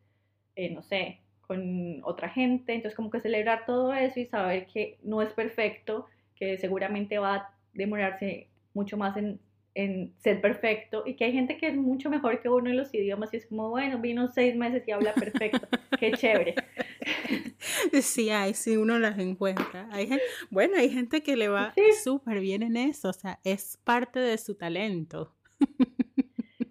eh, 0.56 0.70
no 0.70 0.82
sé, 0.82 1.20
con 1.46 2.00
otra 2.04 2.28
gente. 2.28 2.74
Entonces 2.74 2.96
como 2.96 3.10
que 3.10 3.20
celebrar 3.20 3.64
todo 3.64 3.94
eso 3.94 4.18
y 4.20 4.26
saber 4.26 4.66
que 4.66 4.98
no 5.02 5.22
es 5.22 5.32
perfecto, 5.32 6.06
que 6.34 6.58
seguramente 6.58 7.18
va 7.18 7.34
a 7.36 7.59
demorarse 7.72 8.48
mucho 8.74 8.96
más 8.96 9.16
en, 9.16 9.40
en 9.74 10.12
ser 10.18 10.40
perfecto 10.40 11.04
y 11.06 11.14
que 11.14 11.24
hay 11.24 11.32
gente 11.32 11.56
que 11.56 11.68
es 11.68 11.76
mucho 11.76 12.10
mejor 12.10 12.40
que 12.40 12.48
uno 12.48 12.70
en 12.70 12.76
los 12.76 12.92
idiomas 12.92 13.32
y 13.32 13.38
es 13.38 13.46
como, 13.46 13.70
bueno, 13.70 13.98
vino 13.98 14.28
seis 14.28 14.56
meses 14.56 14.86
y 14.86 14.90
habla 14.90 15.14
perfecto, 15.14 15.66
qué 15.98 16.12
chévere. 16.12 16.54
Sí, 18.02 18.30
hay, 18.30 18.54
sí, 18.54 18.76
uno 18.76 18.98
las 18.98 19.18
encuentra. 19.18 19.88
Hay 19.92 20.08
bueno, 20.50 20.76
hay 20.76 20.90
gente 20.90 21.22
que 21.22 21.36
le 21.36 21.48
va 21.48 21.74
súper 22.02 22.40
bien 22.40 22.62
en 22.62 22.76
eso, 22.76 23.10
o 23.10 23.12
sea, 23.12 23.38
es 23.44 23.78
parte 23.84 24.18
de 24.18 24.38
su 24.38 24.54
talento. 24.54 25.34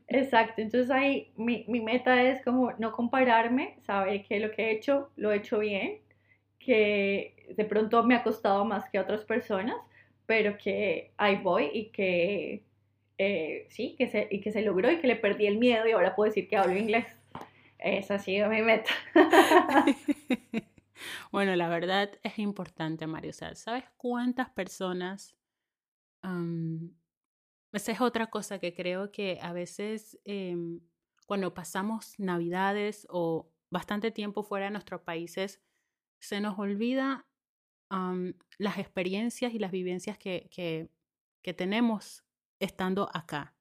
Exacto, 0.08 0.62
entonces 0.62 0.90
ahí 0.90 1.32
mi, 1.38 1.66
mi 1.68 1.82
meta 1.82 2.22
es 2.24 2.44
como 2.44 2.72
no 2.80 2.92
compararme, 2.92 3.78
saber 3.86 4.24
que 4.24 4.40
lo 4.40 4.52
que 4.52 4.64
he 4.64 4.72
hecho 4.72 5.12
lo 5.16 5.32
he 5.32 5.38
hecho 5.38 5.60
bien, 5.60 6.00
que 6.58 7.54
de 7.56 7.66
pronto 7.66 8.04
me 8.04 8.16
ha 8.16 8.24
costado 8.24 8.66
más 8.66 8.90
que 8.90 9.00
otras 9.00 9.24
personas, 9.24 9.76
pero 10.30 10.60
que 10.60 11.12
ahí 11.18 11.38
voy 11.38 11.72
y 11.74 11.86
que 11.90 12.64
eh, 13.18 13.66
sí, 13.72 13.96
que 13.98 14.08
se, 14.08 14.28
y 14.30 14.42
que 14.42 14.52
se 14.52 14.62
logró 14.62 14.92
y 14.92 15.02
que 15.02 15.08
le 15.08 15.16
perdí 15.16 15.48
el 15.48 15.58
miedo 15.58 15.88
y 15.88 15.92
ahora 15.92 16.16
puedo 16.16 16.30
decir 16.30 16.48
que 16.48 16.56
hablo 16.56 16.78
inglés. 16.78 17.08
Esa 17.80 18.14
ha 18.14 18.20
sido 18.20 18.48
mi 18.48 18.62
meta. 18.62 18.92
bueno, 21.32 21.56
la 21.56 21.68
verdad 21.68 22.12
es 22.22 22.38
importante, 22.38 23.08
Mario. 23.08 23.34
¿sabes 23.34 23.86
cuántas 23.98 24.52
personas... 24.52 25.36
esa 27.74 27.92
es 27.92 28.00
otra 28.00 28.28
cosa 28.28 28.60
que 28.60 28.76
creo 28.76 29.12
que 29.12 29.40
a 29.42 29.52
veces 29.52 30.20
em, 30.26 30.80
cuando 31.26 31.56
pasamos 31.56 32.20
navidades 32.20 33.08
o 33.10 33.52
bastante 33.72 34.12
tiempo 34.12 34.44
fuera 34.44 34.66
de 34.66 34.72
nuestros 34.74 35.02
países, 35.02 35.60
se 36.20 36.40
nos 36.40 36.60
olvida 36.60 37.26
las 37.90 38.78
experiencias 38.78 39.54
y 39.54 39.60
las 39.60 39.72
vivencias 39.72 40.18
que, 40.18 40.50
que, 40.52 41.54
tenemos 41.54 42.24
estando 42.60 43.10
acá. 43.12 43.56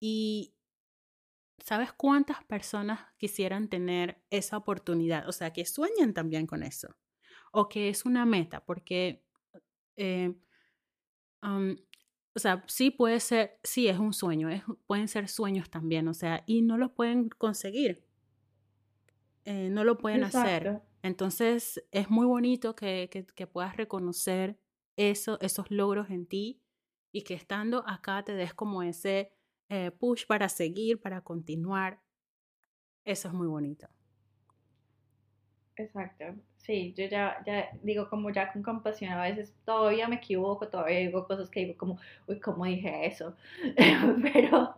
Y 0.00 0.54
¿sabes 1.58 1.92
cuántas 1.92 2.42
personas 2.44 3.00
quisieran 3.18 3.68
tener 3.68 4.20
esa 4.30 4.56
oportunidad? 4.56 5.28
O 5.28 5.32
sea, 5.32 5.52
que 5.52 5.64
sueñan 5.64 6.12
también 6.12 6.46
con 6.46 6.64
eso. 6.64 6.88
O 7.52 7.68
que 7.68 7.88
es 7.88 8.04
una 8.04 8.26
meta, 8.26 8.64
porque, 8.64 9.24
eh, 9.96 10.34
o 11.40 12.38
sea, 12.38 12.64
sí 12.66 12.90
puede 12.90 13.20
ser, 13.20 13.60
sí 13.62 13.86
es 13.86 13.98
un 13.98 14.12
sueño, 14.12 14.48
es, 14.48 14.64
pueden 14.86 15.06
ser 15.06 15.28
sueños 15.28 15.70
también, 15.70 16.08
o 16.08 16.14
sea, 16.14 16.42
y 16.46 16.62
no 16.62 16.76
lo 16.78 16.94
pueden 16.94 17.28
conseguir. 17.28 18.04
Eh, 19.44 19.68
no 19.70 19.84
lo 19.84 19.98
pueden 19.98 20.24
hacer. 20.24 20.82
Entonces, 21.04 21.84
es 21.90 22.08
muy 22.08 22.24
bonito 22.24 22.74
que, 22.74 23.10
que, 23.10 23.46
puedas 23.46 23.76
reconocer 23.76 24.58
eso, 24.96 25.38
esos 25.42 25.70
logros 25.70 26.08
en 26.08 26.24
ti 26.26 26.62
y 27.12 27.24
que 27.24 27.34
estando 27.34 27.86
acá 27.86 28.24
te 28.24 28.32
des 28.32 28.54
como 28.54 28.82
ese 28.82 29.30
eh, 29.68 29.90
push 29.90 30.24
para 30.26 30.48
seguir, 30.48 31.02
para 31.02 31.20
continuar. 31.20 32.00
Eso 33.04 33.28
es 33.28 33.34
muy 33.34 33.46
bonito. 33.46 33.86
Exacto. 35.76 36.24
Sí, 36.56 36.94
yo 36.96 37.04
ya, 37.04 37.36
ya 37.44 37.68
digo 37.82 38.08
como 38.08 38.30
ya 38.30 38.50
con 38.50 38.62
compasión, 38.62 39.12
a 39.12 39.24
veces 39.24 39.54
todavía 39.66 40.08
me 40.08 40.16
equivoco, 40.16 40.68
todavía 40.68 41.00
digo 41.00 41.26
cosas 41.26 41.50
que 41.50 41.66
digo 41.66 41.76
como, 41.76 41.98
uy, 42.26 42.40
¿cómo 42.40 42.64
dije 42.64 43.04
eso? 43.04 43.36
pero, 44.32 44.74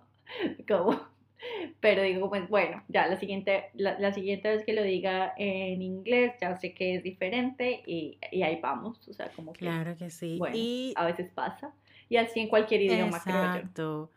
como, 0.66 1.06
pero 1.80 2.02
digo, 2.02 2.28
pues 2.28 2.48
bueno, 2.48 2.82
ya 2.88 3.06
la 3.06 3.16
siguiente, 3.16 3.70
la, 3.74 4.12
siguiente 4.12 4.48
vez 4.48 4.64
que 4.64 4.72
lo 4.72 4.82
diga 4.82 5.34
en 5.36 5.82
inglés, 5.82 6.34
ya 6.40 6.56
sé 6.56 6.74
que 6.74 6.96
es 6.96 7.02
diferente 7.02 7.82
y, 7.86 8.18
y 8.30 8.42
ahí 8.42 8.60
vamos, 8.60 9.06
o 9.08 9.12
sea, 9.12 9.30
como 9.30 9.52
que... 9.52 9.60
Claro 9.60 9.96
que 9.96 10.10
sí. 10.10 10.36
Bueno, 10.38 10.56
y... 10.56 10.92
a 10.96 11.04
veces 11.04 11.30
pasa 11.32 11.74
y 12.08 12.16
así 12.16 12.40
en 12.40 12.48
cualquier 12.48 12.82
idioma, 12.82 13.16
Exacto. 13.16 14.10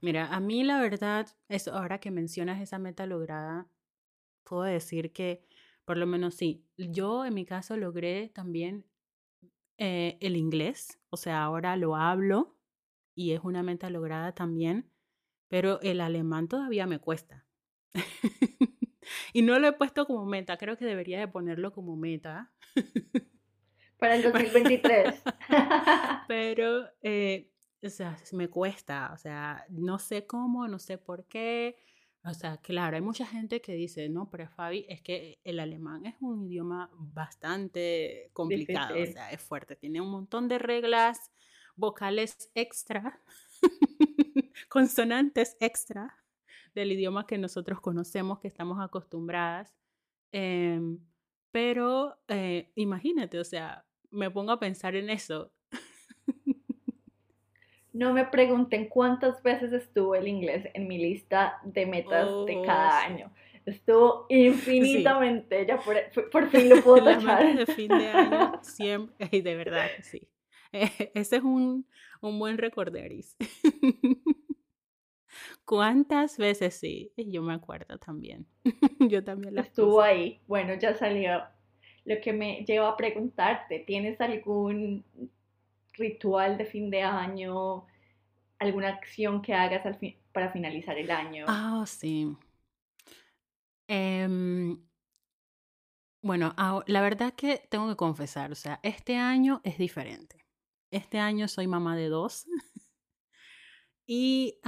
Mira, 0.00 0.26
a 0.26 0.40
mí 0.40 0.64
la 0.64 0.80
verdad, 0.80 1.28
eso, 1.48 1.72
ahora 1.74 1.98
que 1.98 2.10
mencionas 2.10 2.60
esa 2.60 2.78
meta 2.78 3.06
lograda, 3.06 3.66
puedo 4.44 4.62
decir 4.64 5.12
que, 5.12 5.46
por 5.84 5.96
lo 5.96 6.06
menos 6.06 6.34
sí, 6.34 6.64
yo 6.76 7.24
en 7.24 7.34
mi 7.34 7.44
caso 7.44 7.76
logré 7.76 8.28
también 8.28 8.84
eh, 9.78 10.18
el 10.20 10.36
inglés, 10.36 10.98
o 11.10 11.16
sea, 11.16 11.42
ahora 11.42 11.76
lo 11.76 11.96
hablo 11.96 12.54
y 13.14 13.32
es 13.32 13.40
una 13.44 13.62
meta 13.62 13.88
lograda 13.90 14.32
también, 14.32 14.90
pero 15.54 15.80
el 15.82 16.00
alemán 16.00 16.48
todavía 16.48 16.84
me 16.84 16.98
cuesta. 16.98 17.46
y 19.32 19.42
no 19.42 19.56
lo 19.60 19.68
he 19.68 19.72
puesto 19.72 20.04
como 20.04 20.26
meta, 20.26 20.56
creo 20.56 20.76
que 20.76 20.84
debería 20.84 21.20
de 21.20 21.28
ponerlo 21.28 21.72
como 21.72 21.94
meta. 21.94 22.52
Para 24.00 24.16
el 24.16 24.24
2023. 24.24 25.22
Pero, 26.26 26.88
eh, 27.02 27.52
o 27.80 27.88
sea, 27.88 28.16
me 28.32 28.48
cuesta, 28.48 29.12
o 29.14 29.16
sea, 29.16 29.64
no 29.68 30.00
sé 30.00 30.26
cómo, 30.26 30.66
no 30.66 30.80
sé 30.80 30.98
por 30.98 31.24
qué. 31.26 31.76
O 32.24 32.34
sea, 32.34 32.56
claro, 32.56 32.96
hay 32.96 33.02
mucha 33.02 33.24
gente 33.24 33.60
que 33.60 33.74
dice, 33.74 34.08
no, 34.08 34.28
pero 34.30 34.48
Fabi, 34.48 34.86
es 34.88 35.02
que 35.02 35.38
el 35.44 35.60
alemán 35.60 36.04
es 36.04 36.16
un 36.20 36.42
idioma 36.42 36.90
bastante 36.94 38.30
complicado, 38.32 39.00
o 39.00 39.06
sea, 39.06 39.30
es 39.30 39.40
fuerte, 39.40 39.76
tiene 39.76 40.00
un 40.00 40.10
montón 40.10 40.48
de 40.48 40.58
reglas, 40.58 41.30
vocales 41.76 42.50
extra, 42.56 43.22
consonantes 44.68 45.56
extra 45.60 46.16
del 46.74 46.92
idioma 46.92 47.26
que 47.26 47.38
nosotros 47.38 47.80
conocemos, 47.80 48.40
que 48.40 48.48
estamos 48.48 48.82
acostumbradas. 48.82 49.74
Em, 50.32 50.98
pero 51.52 52.16
eh, 52.28 52.72
imagínate, 52.74 53.38
o 53.38 53.44
sea, 53.44 53.84
me 54.10 54.30
pongo 54.30 54.52
a 54.52 54.60
pensar 54.60 54.96
en 54.96 55.10
eso. 55.10 55.52
No 57.92 58.12
me 58.12 58.24
pregunten 58.24 58.88
cuántas 58.88 59.40
veces 59.44 59.72
estuvo 59.72 60.16
el 60.16 60.26
inglés 60.26 60.66
en 60.74 60.88
mi 60.88 60.98
lista 60.98 61.60
de 61.62 61.86
metas 61.86 62.28
de 62.44 62.60
cada 62.66 62.88
oh, 62.88 63.04
año. 63.04 63.32
Estuvo 63.64 64.26
infinitamente, 64.28 65.64
ya 65.64 65.78
por, 65.78 65.96
por, 66.30 66.50
fin 66.50 66.70
lo 66.70 66.82
puedo 66.82 67.04
tachar. 67.04 67.56
de 67.56 67.66
fin 67.66 67.88
de 67.88 68.08
año 68.08 68.58
siempre, 68.62 69.40
de 69.40 69.54
verdad, 69.54 69.86
sí. 70.02 70.28
Ese 70.72 71.36
es 71.36 71.42
un, 71.44 71.86
un 72.20 72.38
buen 72.40 72.58
recorderis. 72.58 73.36
¿Cuántas 75.64 76.36
veces 76.36 76.74
sí? 76.74 77.12
Yo 77.16 77.42
me 77.42 77.54
acuerdo 77.54 77.98
también. 77.98 78.46
Yo 79.10 79.24
también 79.24 79.54
la 79.54 79.62
Estuvo 79.62 80.00
ahí. 80.00 80.40
Bueno, 80.46 80.74
ya 80.74 80.94
salió 80.94 81.42
lo 82.04 82.20
que 82.20 82.32
me 82.32 82.64
lleva 82.64 82.90
a 82.90 82.96
preguntarte, 82.96 83.80
¿tienes 83.80 84.20
algún 84.20 85.04
ritual 85.94 86.58
de 86.58 86.66
fin 86.66 86.90
de 86.90 87.02
año, 87.02 87.86
alguna 88.58 88.88
acción 88.88 89.40
que 89.40 89.54
hagas 89.54 89.86
al 89.86 89.98
para 90.32 90.50
finalizar 90.50 90.98
el 90.98 91.10
año? 91.10 91.46
Ah, 91.48 91.84
sí. 91.86 92.36
Em, 93.88 94.78
bueno, 96.22 96.54
la 96.86 97.00
verdad 97.00 97.32
que 97.34 97.66
tengo 97.70 97.88
que 97.88 97.96
confesar, 97.96 98.52
o 98.52 98.54
sea, 98.54 98.80
este 98.82 99.16
año 99.16 99.60
es 99.64 99.78
diferente. 99.78 100.44
Este 100.90 101.18
año 101.18 101.48
soy 101.48 101.66
mamá 101.66 101.96
de 101.96 102.08
dos 102.08 102.46
y 104.06 104.60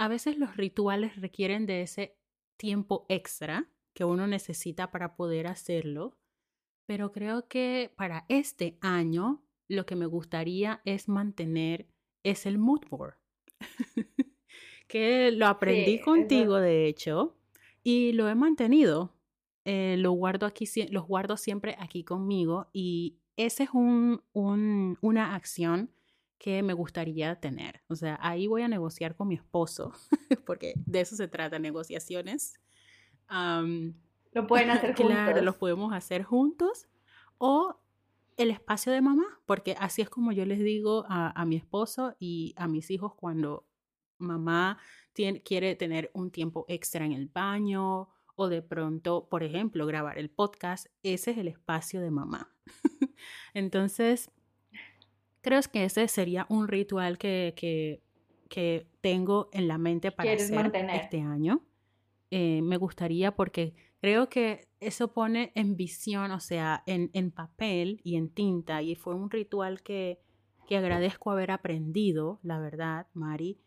a 0.00 0.08
veces 0.08 0.38
los 0.38 0.56
rituales 0.56 1.20
requieren 1.20 1.66
de 1.66 1.82
ese 1.82 2.16
tiempo 2.56 3.06
extra 3.08 3.68
que 3.92 4.04
uno 4.04 4.26
necesita 4.26 4.90
para 4.90 5.14
poder 5.14 5.46
hacerlo 5.46 6.16
pero 6.90 7.12
creo 7.12 7.46
que 7.46 7.92
para 7.94 8.26
este 8.28 8.76
año 8.80 9.44
lo 9.68 9.86
que 9.86 9.94
me 9.94 10.06
gustaría 10.06 10.80
es 10.84 11.08
mantener 11.08 11.86
es 12.24 12.46
el 12.46 12.58
mood 12.58 12.80
board, 12.90 13.14
que 14.88 15.30
lo 15.30 15.46
aprendí 15.46 16.00
contigo 16.00 16.56
de 16.56 16.88
hecho 16.88 17.36
y 17.84 18.10
lo 18.10 18.28
he 18.28 18.34
mantenido. 18.34 19.14
Eh, 19.64 19.98
lo 19.98 20.10
guardo 20.10 20.46
aquí, 20.46 20.68
los 20.90 21.06
guardo 21.06 21.36
siempre 21.36 21.76
aquí 21.78 22.02
conmigo 22.02 22.70
y 22.72 23.20
esa 23.36 23.62
es 23.62 23.70
un, 23.72 24.24
un, 24.32 24.98
una 25.00 25.36
acción 25.36 25.92
que 26.40 26.62
me 26.62 26.72
gustaría 26.72 27.36
tener. 27.36 27.82
O 27.88 27.94
sea, 27.94 28.18
ahí 28.22 28.46
voy 28.46 28.62
a 28.62 28.68
negociar 28.68 29.14
con 29.14 29.28
mi 29.28 29.34
esposo, 29.34 29.92
porque 30.46 30.72
de 30.86 31.02
eso 31.02 31.14
se 31.14 31.28
trata, 31.28 31.58
negociaciones. 31.58 32.54
Lo 33.28 34.46
pueden 34.46 34.70
hacer 34.70 34.96
juntos. 34.96 35.14
Claro, 35.14 35.42
los 35.42 35.56
podemos 35.56 35.92
hacer 35.92 36.24
juntos. 36.24 36.88
O 37.36 37.78
el 38.38 38.50
espacio 38.50 38.90
de 38.90 39.02
mamá, 39.02 39.38
porque 39.44 39.76
así 39.78 40.00
es 40.00 40.08
como 40.08 40.32
yo 40.32 40.46
les 40.46 40.60
digo 40.60 41.04
a, 41.08 41.44
mi 41.44 41.56
esposo 41.56 42.16
y 42.18 42.54
a 42.56 42.68
mis 42.68 42.90
hijos 42.90 43.14
cuando 43.14 43.66
mamá 44.16 44.78
quiere 45.44 45.76
tener 45.76 46.10
un 46.14 46.30
tiempo 46.30 46.64
extra 46.68 47.04
en 47.04 47.12
el 47.12 47.28
baño 47.28 48.08
o 48.34 48.48
de 48.48 48.62
pronto, 48.62 49.28
por 49.28 49.42
ejemplo, 49.42 49.84
grabar 49.84 50.18
el 50.18 50.30
podcast, 50.30 50.86
ese 51.02 51.32
es 51.32 51.38
el 51.38 51.48
espacio 51.48 52.00
de 52.00 52.10
mamá. 52.10 52.50
Entonces, 53.52 54.30
creo 55.40 55.60
que 55.72 55.84
ese 55.84 56.08
sería 56.08 56.46
un 56.48 56.68
ritual 56.68 57.18
que, 57.18 57.54
que, 57.56 58.02
que 58.48 58.86
tengo 59.00 59.48
en 59.52 59.68
la 59.68 59.78
mente 59.78 60.12
para 60.12 60.32
hacer 60.32 60.72
este 60.92 61.20
año. 61.20 61.62
Eh, 62.30 62.62
me 62.62 62.76
gustaría 62.76 63.34
porque 63.34 63.74
creo 64.00 64.28
que 64.28 64.68
eso 64.78 65.12
pone 65.12 65.52
en 65.54 65.76
visión, 65.76 66.30
o 66.30 66.40
sea, 66.40 66.82
en, 66.86 67.10
en 67.12 67.30
papel 67.32 68.00
y 68.04 68.16
en 68.16 68.28
tinta, 68.30 68.82
y 68.82 68.94
fue 68.94 69.14
un 69.14 69.30
ritual 69.30 69.82
que, 69.82 70.20
que 70.68 70.76
agradezco 70.76 71.30
haber 71.30 71.50
aprendido, 71.50 72.38
la 72.42 72.60
verdad, 72.60 73.08
Mari, 73.14 73.58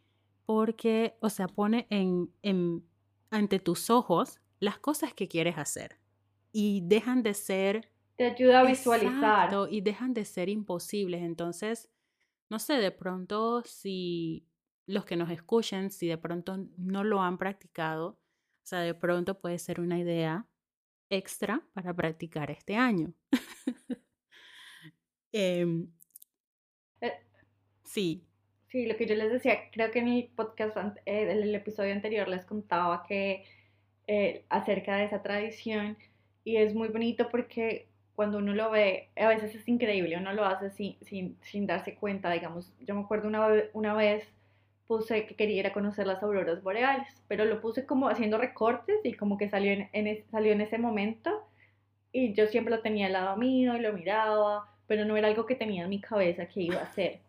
porque, 0.45 1.15
o 1.19 1.29
sea, 1.29 1.47
pone 1.47 1.87
en, 1.89 2.29
en, 2.41 2.83
ante 3.31 3.59
tus 3.59 3.89
ojos 3.89 4.39
las 4.59 4.79
cosas 4.79 5.13
que 5.13 5.27
quieres 5.27 5.57
hacer 5.57 5.99
y 6.51 6.81
dejan 6.85 7.23
de 7.23 7.33
ser... 7.33 7.89
Te 8.15 8.25
ayuda 8.25 8.61
a 8.61 8.63
visualizar. 8.63 9.49
y 9.69 9.81
dejan 9.81 10.13
de 10.13 10.25
ser 10.25 10.49
imposibles. 10.49 11.21
Entonces, 11.21 11.89
no 12.49 12.59
sé, 12.59 12.73
de 12.75 12.91
pronto 12.91 13.63
si 13.63 14.47
los 14.85 15.05
que 15.05 15.15
nos 15.15 15.29
escuchen, 15.31 15.89
si 15.89 16.07
de 16.07 16.17
pronto 16.17 16.67
no 16.77 17.03
lo 17.03 17.21
han 17.21 17.37
practicado, 17.37 18.07
o 18.09 18.65
sea, 18.65 18.79
de 18.79 18.93
pronto 18.93 19.39
puede 19.39 19.59
ser 19.59 19.79
una 19.79 19.97
idea 19.99 20.47
extra 21.09 21.61
para 21.73 21.93
practicar 21.93 22.51
este 22.51 22.75
año. 22.75 23.13
Em, 25.35 25.91
eh, 27.01 27.13
sí. 27.83 28.23
Sí, 28.67 28.85
lo 28.85 28.95
que 28.95 29.07
yo 29.07 29.15
les 29.15 29.31
decía, 29.31 29.71
creo 29.71 29.89
que 29.89 29.97
en 29.97 30.07
el 30.09 30.27
podcast, 30.35 30.77
eh, 31.05 31.31
el 31.31 31.55
episodio 31.55 31.91
anterior 31.91 32.27
les 32.27 32.45
contaba 32.45 33.03
que 33.07 33.43
eh, 34.05 34.45
acerca 34.49 34.97
de 34.97 35.05
esa 35.05 35.23
tradición 35.23 35.97
y 36.43 36.57
es 36.57 36.75
muy 36.75 36.89
bonito 36.89 37.29
porque 37.29 37.89
cuando 38.15 38.37
uno 38.37 38.53
lo 38.53 38.69
ve, 38.69 39.09
a 39.15 39.27
veces 39.27 39.55
es 39.55 39.67
increíble, 39.67 40.17
uno 40.17 40.33
lo 40.33 40.45
hace 40.45 40.69
sin, 40.69 40.97
sin, 41.01 41.35
sin 41.41 41.65
darse 41.65 41.95
cuenta, 41.95 42.31
digamos, 42.31 42.71
yo 42.81 42.93
me 42.95 43.01
acuerdo 43.01 43.27
una, 43.27 43.47
una 43.73 43.93
vez 43.95 44.27
puse 44.87 45.25
que 45.25 45.35
quería 45.35 45.59
ir 45.61 45.67
a 45.67 45.73
conocer 45.73 46.05
las 46.05 46.21
auroras 46.21 46.61
boreales, 46.61 47.07
pero 47.27 47.45
lo 47.45 47.61
puse 47.61 47.85
como 47.85 48.09
haciendo 48.09 48.37
recortes 48.37 48.97
y 49.03 49.13
como 49.13 49.37
que 49.37 49.49
salió 49.49 49.71
en, 49.71 50.23
salió 50.29 50.51
en 50.51 50.61
ese 50.61 50.77
momento 50.77 51.43
y 52.11 52.33
yo 52.33 52.47
siempre 52.47 52.75
lo 52.75 52.81
tenía 52.81 53.07
al 53.07 53.13
lado 53.13 53.37
mío 53.37 53.75
y 53.75 53.81
lo 53.81 53.93
miraba, 53.93 54.69
pero 54.85 55.05
no 55.05 55.17
era 55.17 55.29
algo 55.29 55.45
que 55.45 55.55
tenía 55.55 55.83
en 55.83 55.89
mi 55.89 55.99
cabeza 55.99 56.45
que 56.45 56.61
iba 56.61 56.79
a 56.79 56.83
hacer. 56.83 57.19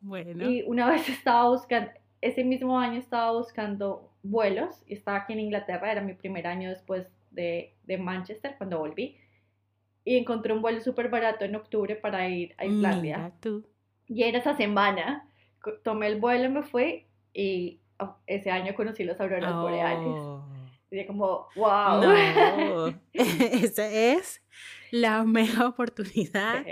Bueno. 0.00 0.50
Y 0.50 0.62
una 0.62 0.90
vez 0.90 1.08
estaba 1.08 1.48
buscando, 1.48 1.90
ese 2.20 2.44
mismo 2.44 2.78
año 2.78 2.98
estaba 2.98 3.32
buscando 3.32 4.10
vuelos 4.22 4.82
y 4.86 4.94
estaba 4.94 5.18
aquí 5.18 5.32
en 5.32 5.40
Inglaterra, 5.40 5.92
era 5.92 6.02
mi 6.02 6.14
primer 6.14 6.46
año 6.46 6.68
después 6.68 7.06
de, 7.30 7.72
de 7.84 7.96
Manchester 7.96 8.56
cuando 8.58 8.78
volví 8.78 9.16
y 10.04 10.16
encontré 10.16 10.52
un 10.52 10.62
vuelo 10.62 10.80
súper 10.80 11.08
barato 11.08 11.44
en 11.44 11.56
octubre 11.56 11.96
para 11.96 12.28
ir 12.28 12.54
a 12.58 12.66
Islandia. 12.66 13.32
Y 14.06 14.22
era 14.22 14.38
esa 14.38 14.56
semana, 14.56 15.28
tomé 15.82 16.08
el 16.08 16.20
vuelo, 16.20 16.50
me 16.50 16.62
fui 16.62 17.06
y 17.32 17.80
oh, 17.98 18.16
ese 18.26 18.50
año 18.50 18.74
conocí 18.74 19.04
las 19.04 19.20
auroras 19.20 19.54
boreales. 19.54 20.06
Oh. 20.06 20.44
Y 20.90 21.06
como, 21.06 21.48
wow. 21.56 22.00
No. 22.00 22.86
Esa 23.12 23.90
es 23.90 24.42
la 24.90 25.24
mega 25.24 25.66
oportunidad, 25.66 26.64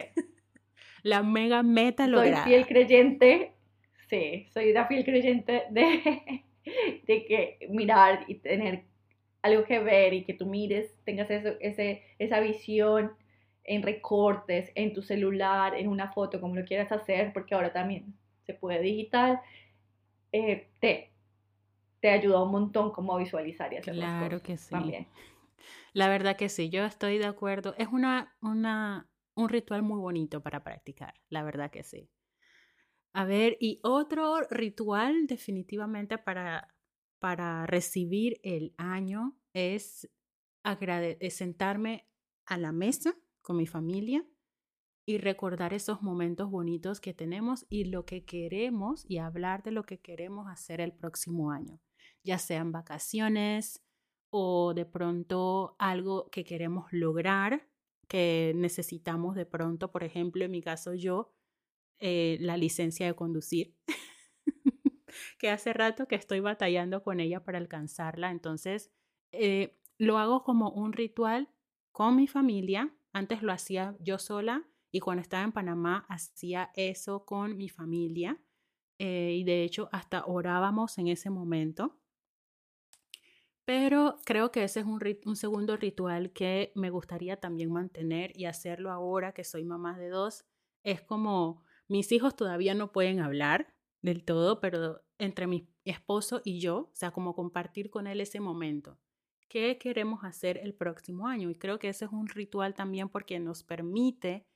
la 1.02 1.22
mega 1.22 1.62
meta 1.62 2.06
lograda. 2.06 2.44
Soy 2.44 2.52
fiel 2.52 2.66
creyente 2.66 3.52
Sí, 4.12 4.46
soy 4.52 4.72
una 4.72 4.84
fiel 4.84 5.06
creyente 5.06 5.62
de, 5.70 6.44
de 7.06 7.24
que 7.24 7.66
mirar 7.70 8.26
y 8.28 8.34
tener 8.34 8.82
algo 9.40 9.64
que 9.64 9.78
ver 9.78 10.12
y 10.12 10.24
que 10.24 10.34
tú 10.34 10.44
mires, 10.44 10.94
tengas 11.04 11.30
eso, 11.30 11.54
ese, 11.60 12.02
esa 12.18 12.40
visión 12.40 13.12
en 13.64 13.82
recortes, 13.82 14.72
en 14.74 14.92
tu 14.92 15.02
celular, 15.02 15.74
en 15.74 15.88
una 15.88 16.12
foto, 16.12 16.40
como 16.40 16.54
lo 16.56 16.64
quieras 16.64 16.90
hacer, 16.92 17.32
porque 17.32 17.54
ahora 17.54 17.72
también 17.72 18.14
se 18.44 18.54
puede 18.54 18.80
digital, 18.80 19.40
eh, 20.32 20.68
te, 20.80 21.12
te 22.00 22.10
ayuda 22.10 22.42
un 22.42 22.50
montón 22.50 22.90
como 22.92 23.14
a 23.14 23.18
visualizar 23.18 23.72
y 23.72 23.76
hacer 23.76 23.94
claro 23.94 24.42
que 24.42 24.56
sí. 24.56 24.74
La 25.92 26.08
verdad 26.08 26.36
que 26.36 26.48
sí, 26.48 26.70
yo 26.70 26.84
estoy 26.84 27.18
de 27.18 27.26
acuerdo. 27.26 27.74
Es 27.76 27.88
una, 27.88 28.34
una, 28.40 29.08
un 29.34 29.48
ritual 29.48 29.82
muy 29.82 30.00
bonito 30.00 30.42
para 30.42 30.64
practicar, 30.64 31.14
la 31.28 31.42
verdad 31.42 31.70
que 31.70 31.82
sí. 31.82 32.10
A 33.14 33.26
ver, 33.26 33.58
y 33.60 33.78
otro 33.82 34.40
ritual 34.48 35.26
definitivamente 35.26 36.16
para, 36.16 36.74
para 37.18 37.66
recibir 37.66 38.40
el 38.42 38.74
año 38.78 39.38
es, 39.52 40.10
sentarme 41.30 42.08
a 42.46 42.56
la 42.56 42.72
mesa 42.72 43.14
con 43.43 43.57
mi 43.57 43.66
familia 43.66 44.26
y 45.05 45.18
recordar 45.18 45.74
esos 45.74 46.03
momentos 46.03 46.51
bonitos 46.51 47.01
que 47.01 47.12
tenemos 47.12 47.66
y 47.68 47.84
lo 47.84 48.05
que 48.05 48.24
queremos 48.24 49.05
y 49.09 49.18
hablar 49.18 49.62
de 49.62 49.72
lo 49.72 49.84
que 49.84 50.01
queremos 50.01 50.47
hacer 50.49 50.80
el 50.80 50.93
próximo 50.93 51.51
año, 51.51 51.80
ya 52.22 52.38
sean 52.38 52.72
vacaciones 52.72 53.84
o 54.30 54.72
de 54.74 54.86
pronto 54.86 55.76
algo 55.78 56.30
que 56.30 56.45
queremos 56.45 56.86
lograr, 56.93 57.68
que 58.09 58.53
necesitamos 58.55 59.34
de 59.34 59.47
pronto, 59.47 59.90
por 59.90 60.05
ejemplo, 60.05 60.45
en 60.45 60.51
mi 60.51 60.62
caso 60.62 60.95
yo, 60.95 61.34
eh, 61.99 62.38
la 62.40 62.57
licencia 62.57 63.07
de 63.07 63.14
conducir, 63.14 63.76
que 65.38 65.51
hace 65.51 65.72
rato 65.72 66.09
que 66.09 66.14
estoy 66.14 66.40
batallando 66.40 67.03
con 67.03 67.20
ella 67.20 67.45
para 67.45 67.59
alcanzarla. 67.59 68.30
Entonces, 68.30 68.90
eh, 69.32 69.78
lo 69.99 70.18
hago 70.18 70.43
como 70.45 70.70
un 70.70 70.93
ritual 70.93 71.49
con 71.93 72.16
mi 72.16 72.26
familia. 72.26 72.93
Antes 73.12 73.42
lo 73.42 73.52
hacía 73.52 73.96
yo 74.00 74.18
sola 74.18 74.66
y 74.90 75.00
cuando 75.00 75.22
estaba 75.22 75.44
en 75.44 75.52
Panamá 75.52 76.06
hacía 76.08 76.70
eso 76.74 77.24
con 77.24 77.56
mi 77.56 77.68
familia. 77.68 78.40
Eh, 78.98 79.36
y 79.38 79.44
de 79.44 79.64
hecho 79.64 79.88
hasta 79.92 80.24
orábamos 80.26 80.98
en 80.98 81.08
ese 81.08 81.30
momento. 81.30 81.98
Pero 83.64 84.16
creo 84.24 84.50
que 84.50 84.64
ese 84.64 84.80
es 84.80 84.86
un, 84.86 85.00
un, 85.24 85.36
segundo 85.36 85.76
ritual 85.76 86.32
que 86.32 86.72
me 86.74 86.90
gustaría 86.90 87.38
también 87.38 87.70
mantener 87.70 88.32
y 88.36 88.46
hacerlo 88.46 88.90
ahora 88.90 89.32
que 89.32 89.44
soy 89.44 89.64
mamá 89.64 89.98
de 89.98 90.08
dos. 90.08 90.44
Es 90.82 91.00
como 91.00 91.62
mis 91.88 92.10
hijos 92.12 92.34
todavía 92.34 92.74
no 92.74 92.90
pueden 92.92 93.20
hablar 93.20 93.74
del 94.02 94.24
todo, 94.24 94.60
pero 94.60 95.02
entre 95.18 95.46
mi 95.46 95.68
esposo 95.84 96.42
y 96.44 96.60
yo, 96.60 96.90
o 96.92 96.94
sea, 96.94 97.12
como 97.12 97.34
compartir 97.34 97.90
con 97.90 98.06
él 98.06 98.20
ese 98.20 98.40
momento. 98.40 98.98
¿Qué 99.53 99.76
queremos 99.76 100.24
hacer 100.24 100.57
el 100.57 100.72
próximo 100.72 101.28
año? 101.28 101.50
Y 101.50 101.55
creo 101.57 101.78
que 101.78 101.90
ese 101.90 102.07
es 102.07 102.11
un 102.11 102.26
ritual 102.26 102.72
también 102.72 103.11
porque 103.11 103.38
nos 103.38 103.62
permite 103.62 104.46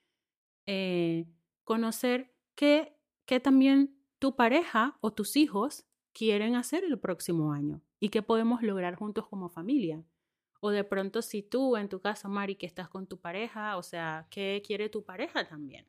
eh, 0.64 1.26
conocer 1.64 2.32
qué, 2.55 2.97
qué 3.26 3.38
también 3.38 3.94
tu 4.18 4.36
pareja 4.36 4.97
o 5.03 5.12
tus 5.12 5.36
hijos 5.36 5.84
quieren 6.14 6.55
hacer 6.57 6.82
el 6.82 6.99
próximo 6.99 7.53
año 7.53 7.82
y 8.01 8.09
qué 8.09 8.22
podemos 8.22 8.62
lograr 8.62 8.94
juntos 8.94 9.28
como 9.28 9.51
familia. 9.51 10.03
O 10.61 10.70
de 10.70 10.82
pronto 10.82 11.20
si 11.20 11.42
tú 11.42 11.76
en 11.76 11.90
tu 11.90 12.01
casa, 12.01 12.28
Mari, 12.28 12.57
que 12.57 12.64
estás 12.64 12.88
con 12.88 13.07
tu 13.07 13.20
pareja, 13.20 13.76
o 13.76 13.82
sea, 13.82 14.26
¿qué 14.30 14.62
quiere 14.66 14.88
tu 14.88 15.05
pareja 15.05 15.47
también? 15.47 15.84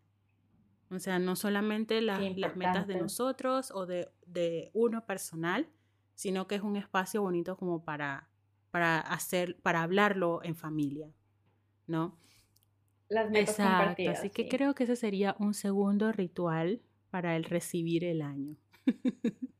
O 0.91 0.99
sea, 0.99 1.17
no 1.17 1.37
solamente 1.37 2.01
las 2.01 2.19
metas 2.57 2.87
de 2.87 2.99
nosotros 2.99 3.71
o 3.71 3.85
de, 3.85 4.09
de, 4.25 4.69
uno 4.73 5.05
personal, 5.05 5.69
sino 6.13 6.45
que 6.45 6.55
es 6.55 6.61
un 6.61 6.75
espacio 6.75 7.21
bonito 7.21 7.55
como 7.55 7.85
para, 7.85 8.27
para 8.71 8.99
hacer, 8.99 9.57
para 9.61 9.83
hablarlo 9.83 10.41
en 10.43 10.55
familia, 10.55 11.11
¿no? 11.87 12.17
Las 13.09 13.29
metas 13.29 13.59
Exacto, 13.59 14.09
así 14.11 14.29
que 14.29 14.47
creo 14.49 14.75
que 14.75 14.83
ese 14.83 14.95
sería 14.95 15.35
un 15.39 15.53
segundo 15.53 16.11
ritual 16.11 16.81
para 17.09 17.35
el 17.35 17.45
recibir 17.45 18.03
el 18.03 18.21
año. 18.21 18.57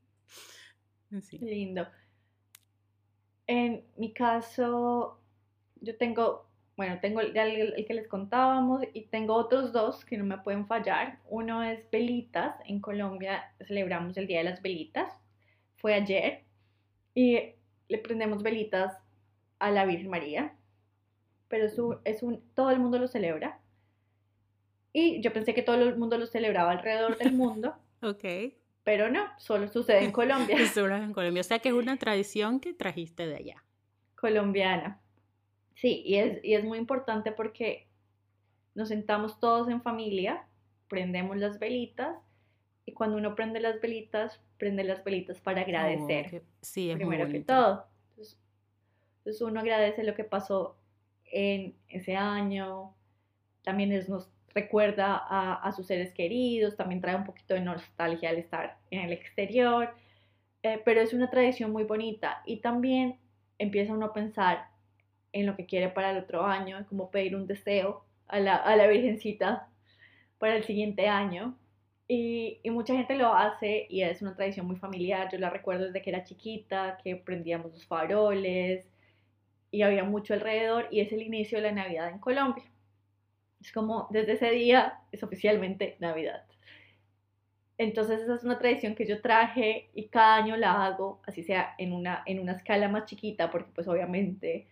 Lindo. 1.39 1.88
En 3.47 3.86
mi 3.95 4.14
caso, 4.14 5.22
yo 5.80 5.97
tengo 5.97 6.47
bueno, 6.78 6.99
tengo 7.01 7.22
el, 7.22 7.34
que 7.34 7.93
les 7.95 8.08
contábamos 8.08 8.84
y 8.93 9.08
tengo 9.08 9.34
otros 9.34 9.74
dos 9.74 10.05
que 10.05 10.16
no 10.16 10.24
me 10.24 10.38
pueden 10.38 10.68
fallar. 10.68 11.20
Uno 11.28 11.64
es 11.64 11.89
velitas. 11.89 12.55
En 12.66 12.80
Colombia 12.80 13.51
celebramos 13.66 14.16
el 14.16 14.28
Día 14.28 14.38
de 14.38 14.43
las 14.43 14.62
Velitas. 14.62 15.12
Fue 15.78 15.95
ayer 15.95 16.43
y 17.16 17.55
le 17.90 17.98
prendemos 17.98 18.44
velitas 18.44 18.98
a 19.60 19.72
la 19.72 19.86
Virgen 19.86 20.10
María. 20.10 20.56
Pero 21.48 21.66
es 21.66 21.80
un, 21.80 21.98
es 22.04 22.24
un, 22.24 22.42
todo 22.54 22.72
el 22.72 22.80
mundo 22.80 23.00
lo 23.00 23.08
celebra. 23.08 23.60
Y 24.94 25.22
yo 25.22 25.32
pensé 25.32 25.54
que 25.54 25.62
todo 25.62 25.76
el 25.76 25.98
mundo 25.98 26.18
lo 26.18 26.26
celebraba 26.26 26.72
alrededor 26.72 27.18
del 27.18 27.34
mundo. 27.34 27.76
ok. 28.02 28.54
Pero 28.84 29.10
no, 29.12 29.26
solo 29.38 29.68
sucede 29.68 30.04
en 30.04 30.12
Colombia. 30.12 30.58
solo 30.74 30.96
en 30.96 31.14
Colombia. 31.14 31.42
O 31.42 31.44
sea 31.44 31.60
que 31.60 31.70
es 31.70 31.76
una 31.76 31.98
tradición 31.98 32.60
que 32.60 32.74
trajiste 32.74 33.28
de 33.28 33.36
allá. 33.36 33.64
Colombiana. 34.16 35.02
Sí, 35.76 36.02
y 36.06 36.16
es, 36.16 36.44
y 36.44 36.54
es 36.56 36.64
muy 36.64 36.78
importante 36.78 37.32
porque 37.32 37.88
nos 38.76 38.88
sentamos 38.88 39.40
todos 39.40 39.70
en 39.70 39.82
familia, 39.82 40.48
prendemos 40.88 41.38
las 41.38 41.60
velitas 41.60 42.16
y 42.86 42.94
cuando 42.94 43.18
uno 43.18 43.36
prende 43.36 43.60
las 43.60 43.82
velitas, 43.82 44.42
prende 44.58 44.84
las 44.84 45.03
velitas 45.03 45.39
para 45.39 45.62
agradecer. 45.62 46.43
sí, 46.62 46.89
es 46.89 46.97
primero 46.97 47.28
que 47.30 47.41
todo. 47.41 47.86
Entonces, 49.28 49.41
uno 49.41 49.60
agradece 49.60 50.03
lo 50.03 50.16
que 50.16 50.24
pasó 50.24 50.78
en 51.26 51.76
ese 51.89 52.16
año, 52.16 52.95
también 53.64 53.89
nos 54.08 54.30
recuerda 54.53 55.18
a, 55.30 55.72
sus 55.74 55.86
seres 55.86 56.14
queridos, 56.14 56.78
también 56.78 57.01
trae 57.01 57.16
un 57.16 57.26
poquito 57.26 57.53
de 57.53 57.60
nostalgia 57.60 58.30
al 58.30 58.38
estar 58.38 58.78
en 58.89 59.01
el 59.01 59.12
exterior, 59.12 59.93
eh, 60.64 60.82
pero 60.84 61.01
es 61.01 61.14
una 61.14 61.30
tradición 61.30 61.72
muy 61.72 61.84
bonita 61.84 62.41
y 62.45 62.58
también 62.58 63.18
empieza 63.60 63.93
uno 63.93 64.08
a 64.08 64.14
pensar 64.14 64.70
en 65.34 65.45
lo 65.45 65.55
que 65.55 65.66
quiere 65.66 65.89
para 65.89 66.12
el 66.12 66.18
otro 66.18 66.45
año, 66.45 66.86
como 66.88 67.12
pedir 67.12 67.36
un 67.36 67.45
deseo 67.45 68.03
a 68.28 68.39
la, 68.39 68.55
a 68.55 68.76
la 68.76 68.88
Virgencita 68.88 69.68
para 70.39 70.55
el 70.55 70.64
siguiente 70.64 71.08
año. 71.08 71.55
Y, 72.08 72.60
y, 72.64 72.70
mucha 72.70 72.93
gente 72.95 73.16
lo 73.16 73.34
hace 73.34 73.86
y 73.89 74.01
es 74.01 74.22
una 74.22 74.36
tradición 74.36 74.66
muy 74.66 74.78
familiar. 74.78 75.30
Yo 75.32 75.38
la 75.39 75.49
recuerdo 75.49 75.86
desde 75.86 76.01
que 76.01 76.10
era 76.10 76.24
chiquita, 76.24 76.97
que 77.03 77.18
prendíamos 77.18 77.74
los 77.74 77.86
faroles 77.86 78.86
y 79.72 79.82
había 79.82 80.03
mucho 80.03 80.34
alrededor 80.34 80.88
y 80.91 81.01
es 81.01 81.12
el 81.12 81.22
inicio 81.22 81.58
de 81.58 81.66
la 81.66 81.72
Navidad 81.74 82.10
en 82.10 82.20
Colombia. 82.20 82.64
Es 83.62 83.72
como 83.72 84.08
desde 84.12 84.34
ese 84.34 84.51
día 84.51 84.99
es 85.12 85.24
oficialmente 85.24 85.97
Navidad. 85.99 86.43
Entonces 87.78 88.22
esa 88.22 88.36
es 88.36 88.43
una 88.43 88.58
tradición 88.58 88.95
que 88.95 89.05
yo 89.05 89.22
traje 89.22 89.89
y 89.93 90.08
cada 90.08 90.36
año 90.36 90.58
la 90.58 90.86
hago, 90.86 91.22
así 91.28 91.43
sea 91.43 91.76
en 91.78 91.93
una, 91.93 92.24
en 92.26 92.39
una 92.39 92.53
escala 92.53 92.89
más 92.89 93.05
chiquita, 93.05 93.51
porque 93.51 93.72
pues 93.74 93.88
obviamente 93.88 94.68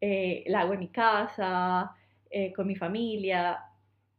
eh, 0.00 0.44
la 0.48 0.60
hago 0.60 0.74
en 0.74 0.80
mi 0.80 0.88
casa, 0.88 1.94
eh, 2.30 2.52
con 2.52 2.66
mi 2.66 2.74
familia, 2.76 3.60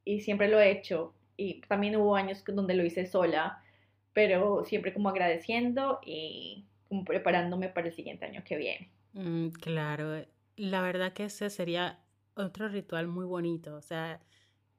y 0.05 0.21
siempre 0.21 0.47
lo 0.47 0.59
he 0.59 0.71
hecho. 0.71 1.13
Y 1.39 1.61
también 1.61 1.95
hubo 1.95 2.17
años 2.17 2.43
donde 2.45 2.73
lo 2.73 2.83
hice 2.83 3.05
sola, 3.05 3.63
pero 4.11 4.65
siempre 4.65 4.93
como 4.93 5.07
agradeciendo 5.07 5.99
y 6.05 6.65
como 6.89 7.05
preparándome 7.05 7.69
para 7.69 7.87
el 7.87 7.93
siguiente 7.93 8.25
año 8.25 8.43
que 8.43 8.57
viene. 8.57 8.91
Mm, 9.13 9.49
claro, 9.51 10.25
la 10.57 10.81
verdad 10.81 11.13
que 11.13 11.25
ese 11.25 11.49
sería 11.49 12.03
otro 12.35 12.67
ritual 12.67 13.07
muy 13.07 13.25
bonito, 13.25 13.75
o 13.75 13.81
sea, 13.81 14.19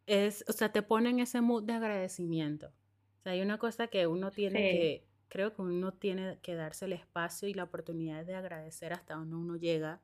es, 0.06 0.44
o 0.48 0.52
sea, 0.52 0.70
te 0.70 0.82
pone 0.82 1.08
en 1.08 1.20
ese 1.20 1.40
mood 1.40 1.64
de 1.64 1.72
agradecimiento. 1.72 2.66
O 2.66 3.22
sea, 3.22 3.32
hay 3.32 3.40
una 3.40 3.56
cosa 3.56 3.86
que 3.86 4.06
uno 4.06 4.30
tiene 4.30 4.58
que, 4.58 5.04
creo 5.28 5.54
que 5.54 5.62
uno 5.62 5.92
tiene 5.92 6.38
que 6.42 6.54
darse 6.54 6.84
el 6.84 6.92
espacio 6.92 7.48
y 7.48 7.54
la 7.54 7.64
oportunidad 7.64 8.26
de 8.26 8.34
agradecer 8.34 8.92
hasta 8.92 9.14
donde 9.14 9.36
uno 9.36 9.56
llega 9.56 10.02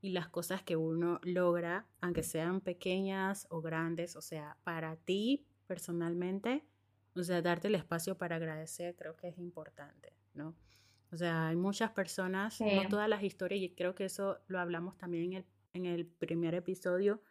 y 0.00 0.10
las 0.10 0.28
cosas 0.28 0.62
que 0.62 0.76
uno 0.76 1.20
logra, 1.22 1.86
aunque 2.00 2.24
sean 2.24 2.60
pequeñas 2.60 3.46
o 3.50 3.60
grandes, 3.60 4.16
o 4.16 4.20
sea, 4.20 4.56
para 4.64 4.96
ti 4.96 5.46
personalmente, 5.66 6.64
o 7.14 7.22
sea, 7.22 7.42
darte 7.42 7.68
el 7.68 7.74
espacio 7.74 8.16
para 8.16 8.36
agradecer 8.36 8.96
creo 8.96 9.16
que 9.16 9.28
es 9.28 9.38
importante, 9.38 10.12
¿no? 10.34 10.54
O 11.12 11.16
sea, 11.16 11.48
hay 11.48 11.56
muchas 11.56 11.92
personas, 11.92 12.60
no 12.60 12.88
todas 12.88 13.08
las 13.08 13.22
historias, 13.22 13.62
y 13.62 13.70
creo 13.70 13.94
que 13.94 14.06
eso 14.06 14.40
lo 14.48 14.58
hablamos 14.58 14.98
también 14.98 15.24
en 15.24 15.32
el, 15.34 15.46
en 15.74 15.86
el 15.86 16.06
primer 16.06 16.54
episodio, 16.54 17.22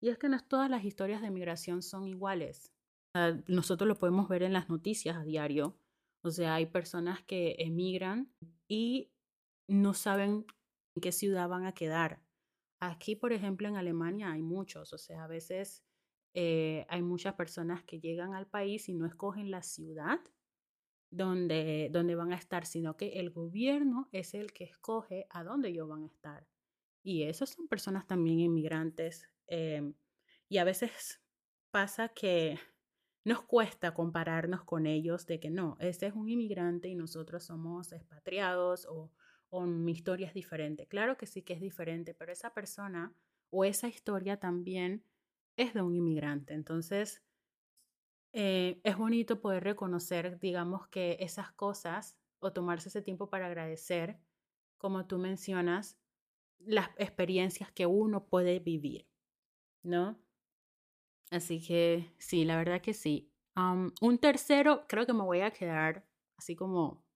y 0.00 0.08
es 0.08 0.18
que 0.18 0.28
no 0.28 0.40
todas 0.40 0.70
las 0.70 0.84
historias 0.84 1.22
de 1.22 1.30
migración 1.30 1.82
son 1.82 2.06
iguales. 2.06 2.72
nosotros 3.46 3.88
lo 3.88 3.96
podemos 3.96 4.28
ver 4.28 4.42
en 4.42 4.52
las 4.52 4.68
noticias 4.68 5.16
a 5.16 5.24
diario. 5.24 5.78
O 6.22 6.30
sea, 6.30 6.54
hay 6.54 6.66
personas 6.66 7.22
que 7.22 7.56
emigran 7.58 8.30
y 8.68 9.10
no 9.68 9.94
saben 9.94 10.46
en 10.94 11.02
qué 11.02 11.12
ciudad 11.12 11.48
van 11.48 11.66
a 11.66 11.72
quedar. 11.72 12.20
Aquí, 12.80 13.16
por 13.16 13.32
ejemplo, 13.32 13.68
en 13.68 13.76
Alemania 13.76 14.32
hay 14.32 14.42
muchos, 14.42 14.92
o 14.92 14.98
sea, 14.98 15.24
a 15.24 15.28
veces 15.28 15.85
eh, 16.36 16.86
hay 16.88 17.02
muchas 17.02 17.34
personas 17.34 17.82
que 17.82 17.98
llegan 17.98 18.34
al 18.34 18.46
país 18.46 18.88
y 18.88 18.94
no 18.94 19.06
escogen 19.06 19.50
la 19.50 19.62
ciudad 19.62 20.20
donde, 21.10 21.88
donde 21.90 22.14
van 22.14 22.32
a 22.32 22.36
estar, 22.36 22.66
sino 22.66 22.96
que 22.96 23.18
el 23.20 23.30
gobierno 23.30 24.08
es 24.12 24.34
el 24.34 24.52
que 24.52 24.64
escoge 24.64 25.26
a 25.30 25.42
dónde 25.42 25.70
ellos 25.70 25.88
van 25.88 26.04
a 26.04 26.06
estar. 26.06 26.46
Y 27.02 27.24
esos 27.24 27.50
son 27.50 27.66
personas 27.66 28.06
también 28.06 28.38
inmigrantes. 28.38 29.28
Em, 29.46 29.94
y 30.48 30.58
a 30.58 30.64
veces 30.64 31.20
pasa 31.70 32.08
que 32.10 32.58
nos 33.24 33.42
cuesta 33.42 33.94
compararnos 33.94 34.62
con 34.62 34.86
ellos 34.86 35.26
de 35.26 35.40
que 35.40 35.50
no, 35.50 35.76
este 35.80 36.06
es 36.06 36.14
un 36.14 36.28
inmigrante 36.28 36.88
y 36.88 36.94
nosotros 36.94 37.44
somos 37.44 37.92
expatriados 37.92 38.86
o 38.86 39.10
o 39.50 39.62
mi 39.62 39.92
historia 39.92 40.28
es 40.28 40.34
diferente. 40.34 40.86
Claro 40.86 41.16
que 41.16 41.26
sí 41.26 41.42
que 41.42 41.54
es 41.54 41.60
diferente, 41.60 42.14
pero 42.14 42.32
esa 42.32 42.52
persona 42.52 43.14
o 43.50 43.64
esa 43.64 43.88
historia 43.88 44.38
también 44.38 45.04
es 45.56 45.74
de 45.74 45.82
un 45.82 45.94
inmigrante. 45.94 46.54
Entonces, 46.54 47.22
eh, 48.32 48.80
es 48.84 48.96
bonito 48.96 49.40
poder 49.40 49.64
reconocer, 49.64 50.38
digamos, 50.38 50.88
que 50.88 51.16
esas 51.20 51.52
cosas 51.52 52.18
o 52.38 52.52
tomarse 52.52 52.88
ese 52.88 53.02
tiempo 53.02 53.30
para 53.30 53.46
agradecer, 53.46 54.18
como 54.78 55.06
tú 55.06 55.18
mencionas, 55.18 55.98
las 56.58 56.90
experiencias 56.98 57.72
que 57.72 57.86
uno 57.86 58.26
puede 58.26 58.58
vivir, 58.58 59.08
¿no? 59.82 60.18
Así 61.30 61.64
que 61.66 62.12
sí, 62.18 62.44
la 62.44 62.56
verdad 62.56 62.80
que 62.80 62.94
sí. 62.94 63.32
un 64.00 64.18
tercero, 64.18 64.84
creo 64.86 65.06
que 65.06 65.12
me 65.12 65.22
voy 65.22 65.40
a 65.40 65.50
quedar 65.50 66.06
así 66.36 66.54
como 66.54 67.06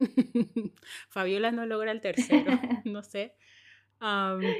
Fabiola 1.10 1.52
no 1.52 1.66
logra 1.66 1.92
el 1.92 2.00
tercero, 2.00 2.52
no 2.84 3.02
sé. 3.02 3.36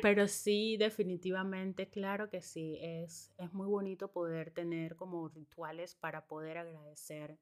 Pero 0.02 0.28
sí, 0.28 0.76
definitivamente, 0.76 1.88
claro 1.88 2.30
que 2.30 2.42
sí, 2.42 2.78
es, 2.80 3.32
es 3.38 3.52
muy 3.52 3.66
bonito 3.66 4.12
poder 4.12 4.52
tener 4.52 4.96
como 4.96 5.28
rituales 5.28 5.96
para 5.96 6.26
poder 6.26 6.58
agradecer 6.58 7.38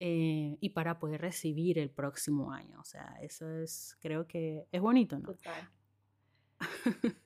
eh, 0.00 0.56
y 0.60 0.70
para 0.70 0.98
poder 0.98 1.20
recibir 1.20 1.78
el 1.78 1.90
próximo 1.90 2.52
año. 2.52 2.80
O 2.80 2.84
sea, 2.84 3.16
eso 3.20 3.50
es, 3.50 3.96
creo 4.00 4.26
que 4.26 4.66
es 4.72 4.80
bonito, 4.80 5.18
¿no? 5.18 5.34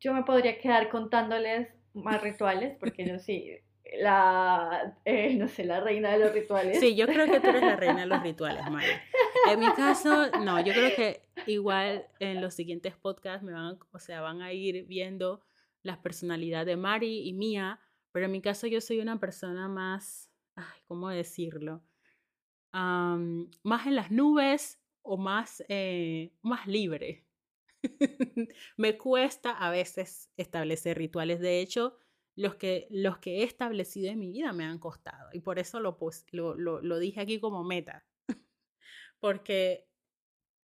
Yo 0.00 0.12
me 0.12 0.22
podría 0.22 0.58
quedar 0.58 0.88
contándoles 0.88 1.68
más 1.94 2.20
rituales, 2.22 2.76
porque 2.78 3.06
yo 3.08 3.18
sí, 3.18 3.50
la, 4.00 4.94
eh, 5.04 5.34
no 5.34 5.48
sé, 5.48 5.64
la 5.64 5.80
reina 5.80 6.12
de 6.12 6.18
los 6.18 6.32
rituales. 6.32 6.78
Sí, 6.78 6.94
yo 6.94 7.06
creo 7.06 7.26
que 7.26 7.40
tú 7.40 7.48
eres 7.48 7.62
la 7.62 7.76
reina 7.76 8.00
de 8.00 8.06
los 8.06 8.22
rituales, 8.22 8.70
Maya. 8.70 9.02
En 9.50 9.58
mi 9.58 9.72
caso, 9.72 10.30
no, 10.42 10.60
yo 10.60 10.74
creo 10.74 10.94
que 10.94 11.25
igual 11.46 12.06
en 12.18 12.40
los 12.40 12.54
siguientes 12.54 12.96
podcasts 12.96 13.44
me 13.44 13.52
van, 13.52 13.78
o 13.92 13.98
sea, 13.98 14.20
van 14.20 14.42
a 14.42 14.52
ir 14.52 14.86
viendo 14.86 15.42
las 15.82 15.98
personalidades 15.98 16.66
de 16.66 16.76
Mari 16.76 17.28
y 17.28 17.32
mía, 17.32 17.80
pero 18.12 18.26
en 18.26 18.32
mi 18.32 18.42
caso 18.42 18.66
yo 18.66 18.80
soy 18.80 19.00
una 19.00 19.18
persona 19.20 19.68
más, 19.68 20.30
ay, 20.54 20.80
¿cómo 20.86 21.08
decirlo? 21.08 21.82
más 22.72 23.86
en 23.86 23.94
las 23.94 24.10
nubes 24.10 24.82
o 25.00 25.16
más, 25.16 25.64
eh, 25.68 26.34
más 26.42 26.66
libre. 26.66 27.26
me 28.76 28.98
cuesta 28.98 29.52
a 29.52 29.70
veces 29.70 30.30
establecer 30.36 30.98
rituales. 30.98 31.40
De 31.40 31.60
hecho, 31.60 31.96
los 32.34 32.56
que, 32.56 32.86
los 32.90 33.18
que 33.18 33.38
he 33.38 33.42
establecido 33.44 34.10
en 34.10 34.18
mi 34.18 34.30
vida 34.30 34.52
me 34.52 34.64
han 34.64 34.78
costado. 34.78 35.30
Y 35.32 35.40
por 35.40 35.58
eso 35.58 35.80
lo, 35.80 35.96
lo, 36.32 36.54
lo, 36.54 36.82
lo 36.82 36.98
dije 36.98 37.20
aquí 37.20 37.40
como 37.40 37.64
meta. 37.64 38.04
Porque 39.20 39.88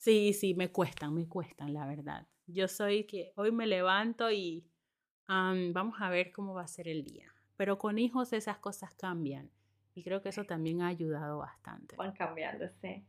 sí, 0.02 0.34
sí, 0.34 0.56
me 0.56 0.72
cuestan, 0.72 1.14
me 1.14 1.28
cuestan, 1.28 1.74
la 1.74 1.86
verdad. 1.86 2.28
Yo 2.47 2.68
soy 2.68 3.06
que 3.06 3.32
hoy 3.36 3.52
me 3.52 3.68
levanto 3.68 4.32
y 4.32 4.68
vamos 5.28 6.02
a 6.02 6.10
ver 6.10 6.32
cómo 6.32 6.54
va 6.54 6.64
a 6.64 6.68
ser 6.68 6.88
el 6.88 7.04
día. 7.04 7.32
Pero 7.56 7.78
con 7.78 7.99
hijos 7.99 8.34
esas 8.34 8.58
cosas 8.58 8.93
cambian. 8.95 9.49
Y 9.93 10.04
creo 10.04 10.22
que 10.22 10.30
eso 10.30 10.43
también 10.45 10.82
ha 10.82 10.88
ayudado 10.88 11.38
bastante. 11.38 11.95
Van 11.95 12.14
cambiando, 12.14 12.68
sí. 12.82 13.06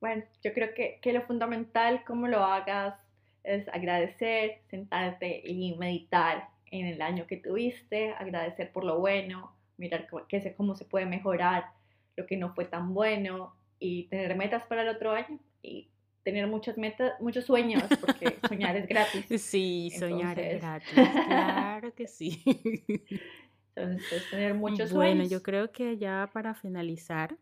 Bueno, 0.00 0.24
yo 0.42 0.54
creo 0.54 0.72
que, 0.74 0.98
que 1.02 1.12
lo 1.12 1.22
fundamental, 1.22 2.02
como 2.04 2.26
lo 2.26 2.42
hagas, 2.42 2.98
es 3.44 3.68
agradecer, 3.68 4.62
sentarte 4.70 5.42
y 5.44 5.76
meditar 5.76 6.48
en 6.70 6.86
el 6.86 7.02
año 7.02 7.26
que 7.26 7.36
tuviste, 7.36 8.12
agradecer 8.12 8.72
por 8.72 8.84
lo 8.84 8.98
bueno, 8.98 9.54
mirar 9.76 10.08
cómo, 10.08 10.24
cómo 10.56 10.74
se 10.74 10.86
puede 10.86 11.04
mejorar 11.04 11.66
lo 12.16 12.26
que 12.26 12.36
no 12.38 12.54
fue 12.54 12.64
tan 12.64 12.94
bueno 12.94 13.59
y 13.80 14.04
tener 14.04 14.36
metas 14.36 14.62
para 14.64 14.82
el 14.82 14.88
otro 14.88 15.10
año 15.10 15.40
y 15.62 15.90
tener 16.22 16.46
muchas 16.46 16.76
metas, 16.76 17.14
muchos 17.20 17.46
sueños, 17.46 17.82
porque 18.00 18.38
soñar 18.48 18.76
es 18.76 18.86
gratis. 18.86 19.42
Sí, 19.42 19.90
soñar 19.98 20.38
es 20.38 20.60
gratis, 20.60 20.92
claro 20.92 21.94
que 21.94 22.06
sí. 22.06 22.42
Entonces, 23.74 24.30
tener 24.30 24.54
muchos 24.54 24.90
sueños. 24.90 24.94
Bueno, 24.94 25.24
yo 25.24 25.42
creo 25.42 25.72
que 25.72 25.96
ya 25.96 26.28
para 26.32 26.54
finalizar, 26.54 27.38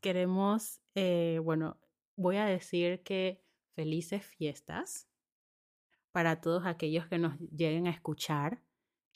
queremos, 0.00 0.80
eh, 0.94 1.40
bueno, 1.44 1.78
voy 2.16 2.36
a 2.36 2.46
decir 2.46 3.02
que 3.02 3.42
felices 3.74 4.24
fiestas 4.24 5.08
para 6.12 6.40
todos 6.40 6.64
aquellos 6.64 7.06
que 7.08 7.18
nos 7.18 7.38
lleguen 7.38 7.86
a 7.86 7.90
escuchar, 7.90 8.62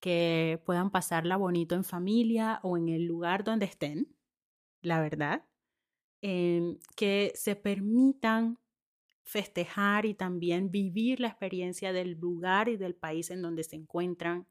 que 0.01 0.61
puedan 0.67 0.91
pasarla 0.91 1.37
bonito 1.37 1.75
en 1.75 1.85
familia 1.85 2.61
o 2.63 2.77
en 2.77 2.91
el 2.91 3.07
lugar 3.07 3.43
donde 3.45 3.65
estén, 3.65 4.15
la 4.83 5.01
verdad, 5.01 5.45
em, 6.23 6.79
que 6.97 7.33
se 7.35 7.57
permitan 7.57 8.59
festejar 9.23 10.07
y 10.07 10.15
también 10.15 10.71
vivir 10.71 11.21
la 11.21 11.29
experiencia 11.29 11.93
del 11.93 12.13
lugar 12.19 12.69
y 12.69 12.77
del 12.77 12.95
país 12.97 13.31
en 13.31 13.43
donde 13.43 13.65
se 13.65 13.77
encuentran, 13.77 14.49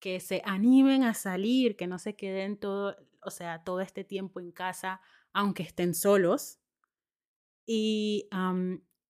que 0.00 0.20
se 0.20 0.42
animen 0.44 1.02
a 1.02 1.14
salir, 1.14 1.76
que 1.76 1.86
no 1.86 1.98
se 1.98 2.14
queden 2.16 2.58
todo, 2.58 2.96
o 3.22 3.30
sea, 3.30 3.64
todo 3.64 3.80
este 3.80 4.04
tiempo 4.04 4.40
en 4.40 4.52
casa, 4.52 5.00
aunque 5.32 5.62
estén 5.64 5.94
solos. 5.94 6.60
Y, 7.66 8.28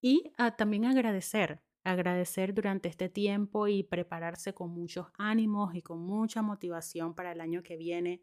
y 0.01 0.33
también 0.57 0.85
agradecer, 0.85 1.61
agradecer 1.83 2.55
durante 2.55 2.89
este 2.89 3.09
tiempo 3.09 3.67
y 3.69 3.83
prepararse 3.83 4.55
con 4.55 4.71
muchos 4.71 5.09
ánimos 5.19 5.75
y 5.75 5.83
con 5.83 6.01
mucha 6.01 6.43
motivación 6.43 7.15
para 7.15 7.33
el 7.33 7.41
año 7.41 7.63
que 7.63 7.77
viene, 7.77 8.23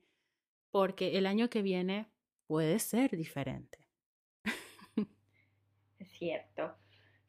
porque 0.72 1.18
el 1.18 1.26
año 1.26 1.50
que 1.50 1.62
viene 1.62 2.10
puede 2.52 2.80
ser 2.80 3.12
diferente. 3.12 3.80
Es 6.00 6.10
cierto. 6.20 6.76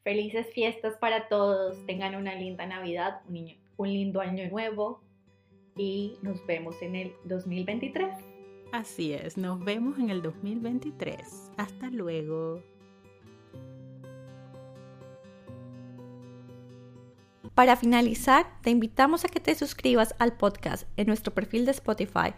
Felices 0.02 0.48
fiestas 0.52 0.96
para 0.96 1.28
todos, 1.28 1.86
tengan 1.86 2.16
una 2.16 2.34
linda 2.34 2.66
Navidad, 2.66 3.20
un, 3.28 3.56
un 3.76 3.88
lindo 3.88 4.20
año 4.20 4.50
nuevo 4.50 5.00
y 5.76 6.16
nos 6.22 6.44
vemos 6.46 6.82
en 6.82 6.96
el 6.96 7.12
2023. 7.26 8.08
Así 8.72 9.12
es, 9.12 9.36
nos 9.36 9.64
vemos 9.64 9.96
en 10.00 10.10
el 10.10 10.22
2023. 10.22 11.52
Hasta 11.56 11.88
luego. 11.90 12.60
Para 17.54 17.76
finalizar, 17.76 18.46
te 18.62 18.70
invitamos 18.70 19.24
a 19.24 19.28
que 19.28 19.38
te 19.38 19.54
suscribas 19.54 20.16
al 20.18 20.36
podcast 20.36 20.88
en 20.96 21.06
nuestro 21.06 21.32
perfil 21.32 21.66
de 21.66 21.70
Spotify 21.70 22.34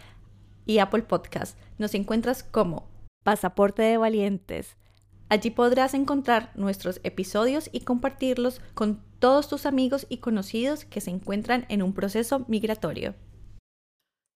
y 0.66 0.78
Apple 0.78 1.02
Podcast. 1.02 1.58
Nos 1.78 1.94
encuentras 1.94 2.42
como 2.42 2.88
Pasaporte 3.22 3.82
de 3.82 3.96
Valientes. 3.96 4.76
Allí 5.28 5.50
podrás 5.50 5.94
encontrar 5.94 6.52
nuestros 6.54 7.00
episodios 7.02 7.70
y 7.72 7.80
compartirlos 7.80 8.60
con 8.74 9.02
todos 9.18 9.48
tus 9.48 9.66
amigos 9.66 10.06
y 10.08 10.18
conocidos 10.18 10.84
que 10.84 11.00
se 11.00 11.10
encuentran 11.10 11.66
en 11.68 11.82
un 11.82 11.94
proceso 11.94 12.44
migratorio. 12.48 13.14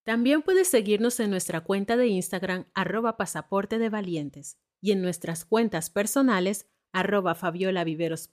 También 0.04 0.40
puedes 0.40 0.68
seguirnos 0.68 1.20
en 1.20 1.30
nuestra 1.30 1.60
cuenta 1.60 1.98
de 1.98 2.06
Instagram 2.06 2.64
arroba 2.72 3.18
pasaporte 3.18 3.78
de 3.78 3.90
valientes 3.90 4.56
y 4.80 4.92
en 4.92 5.02
nuestras 5.02 5.44
cuentas 5.44 5.90
personales 5.90 6.66
arroba 6.92 7.34
Fabiola 7.34 7.84
Viveros 7.84 8.30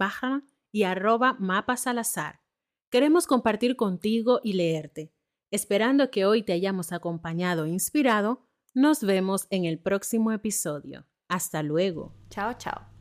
y 0.71 0.83
arroba 0.83 1.35
Mapa 1.39 1.75
Salazar. 1.75 2.39
Queremos 2.89 3.27
compartir 3.27 3.75
contigo 3.75 4.39
y 4.43 4.53
leerte. 4.53 5.14
Esperando 5.51 6.09
que 6.11 6.25
hoy 6.25 6.43
te 6.43 6.53
hayamos 6.53 6.91
acompañado 6.91 7.65
e 7.65 7.69
inspirado, 7.69 8.47
nos 8.73 9.01
vemos 9.01 9.47
en 9.49 9.65
el 9.65 9.79
próximo 9.79 10.31
episodio. 10.31 11.05
Hasta 11.27 11.63
luego. 11.63 12.13
Chao, 12.29 12.53
chao. 12.53 12.94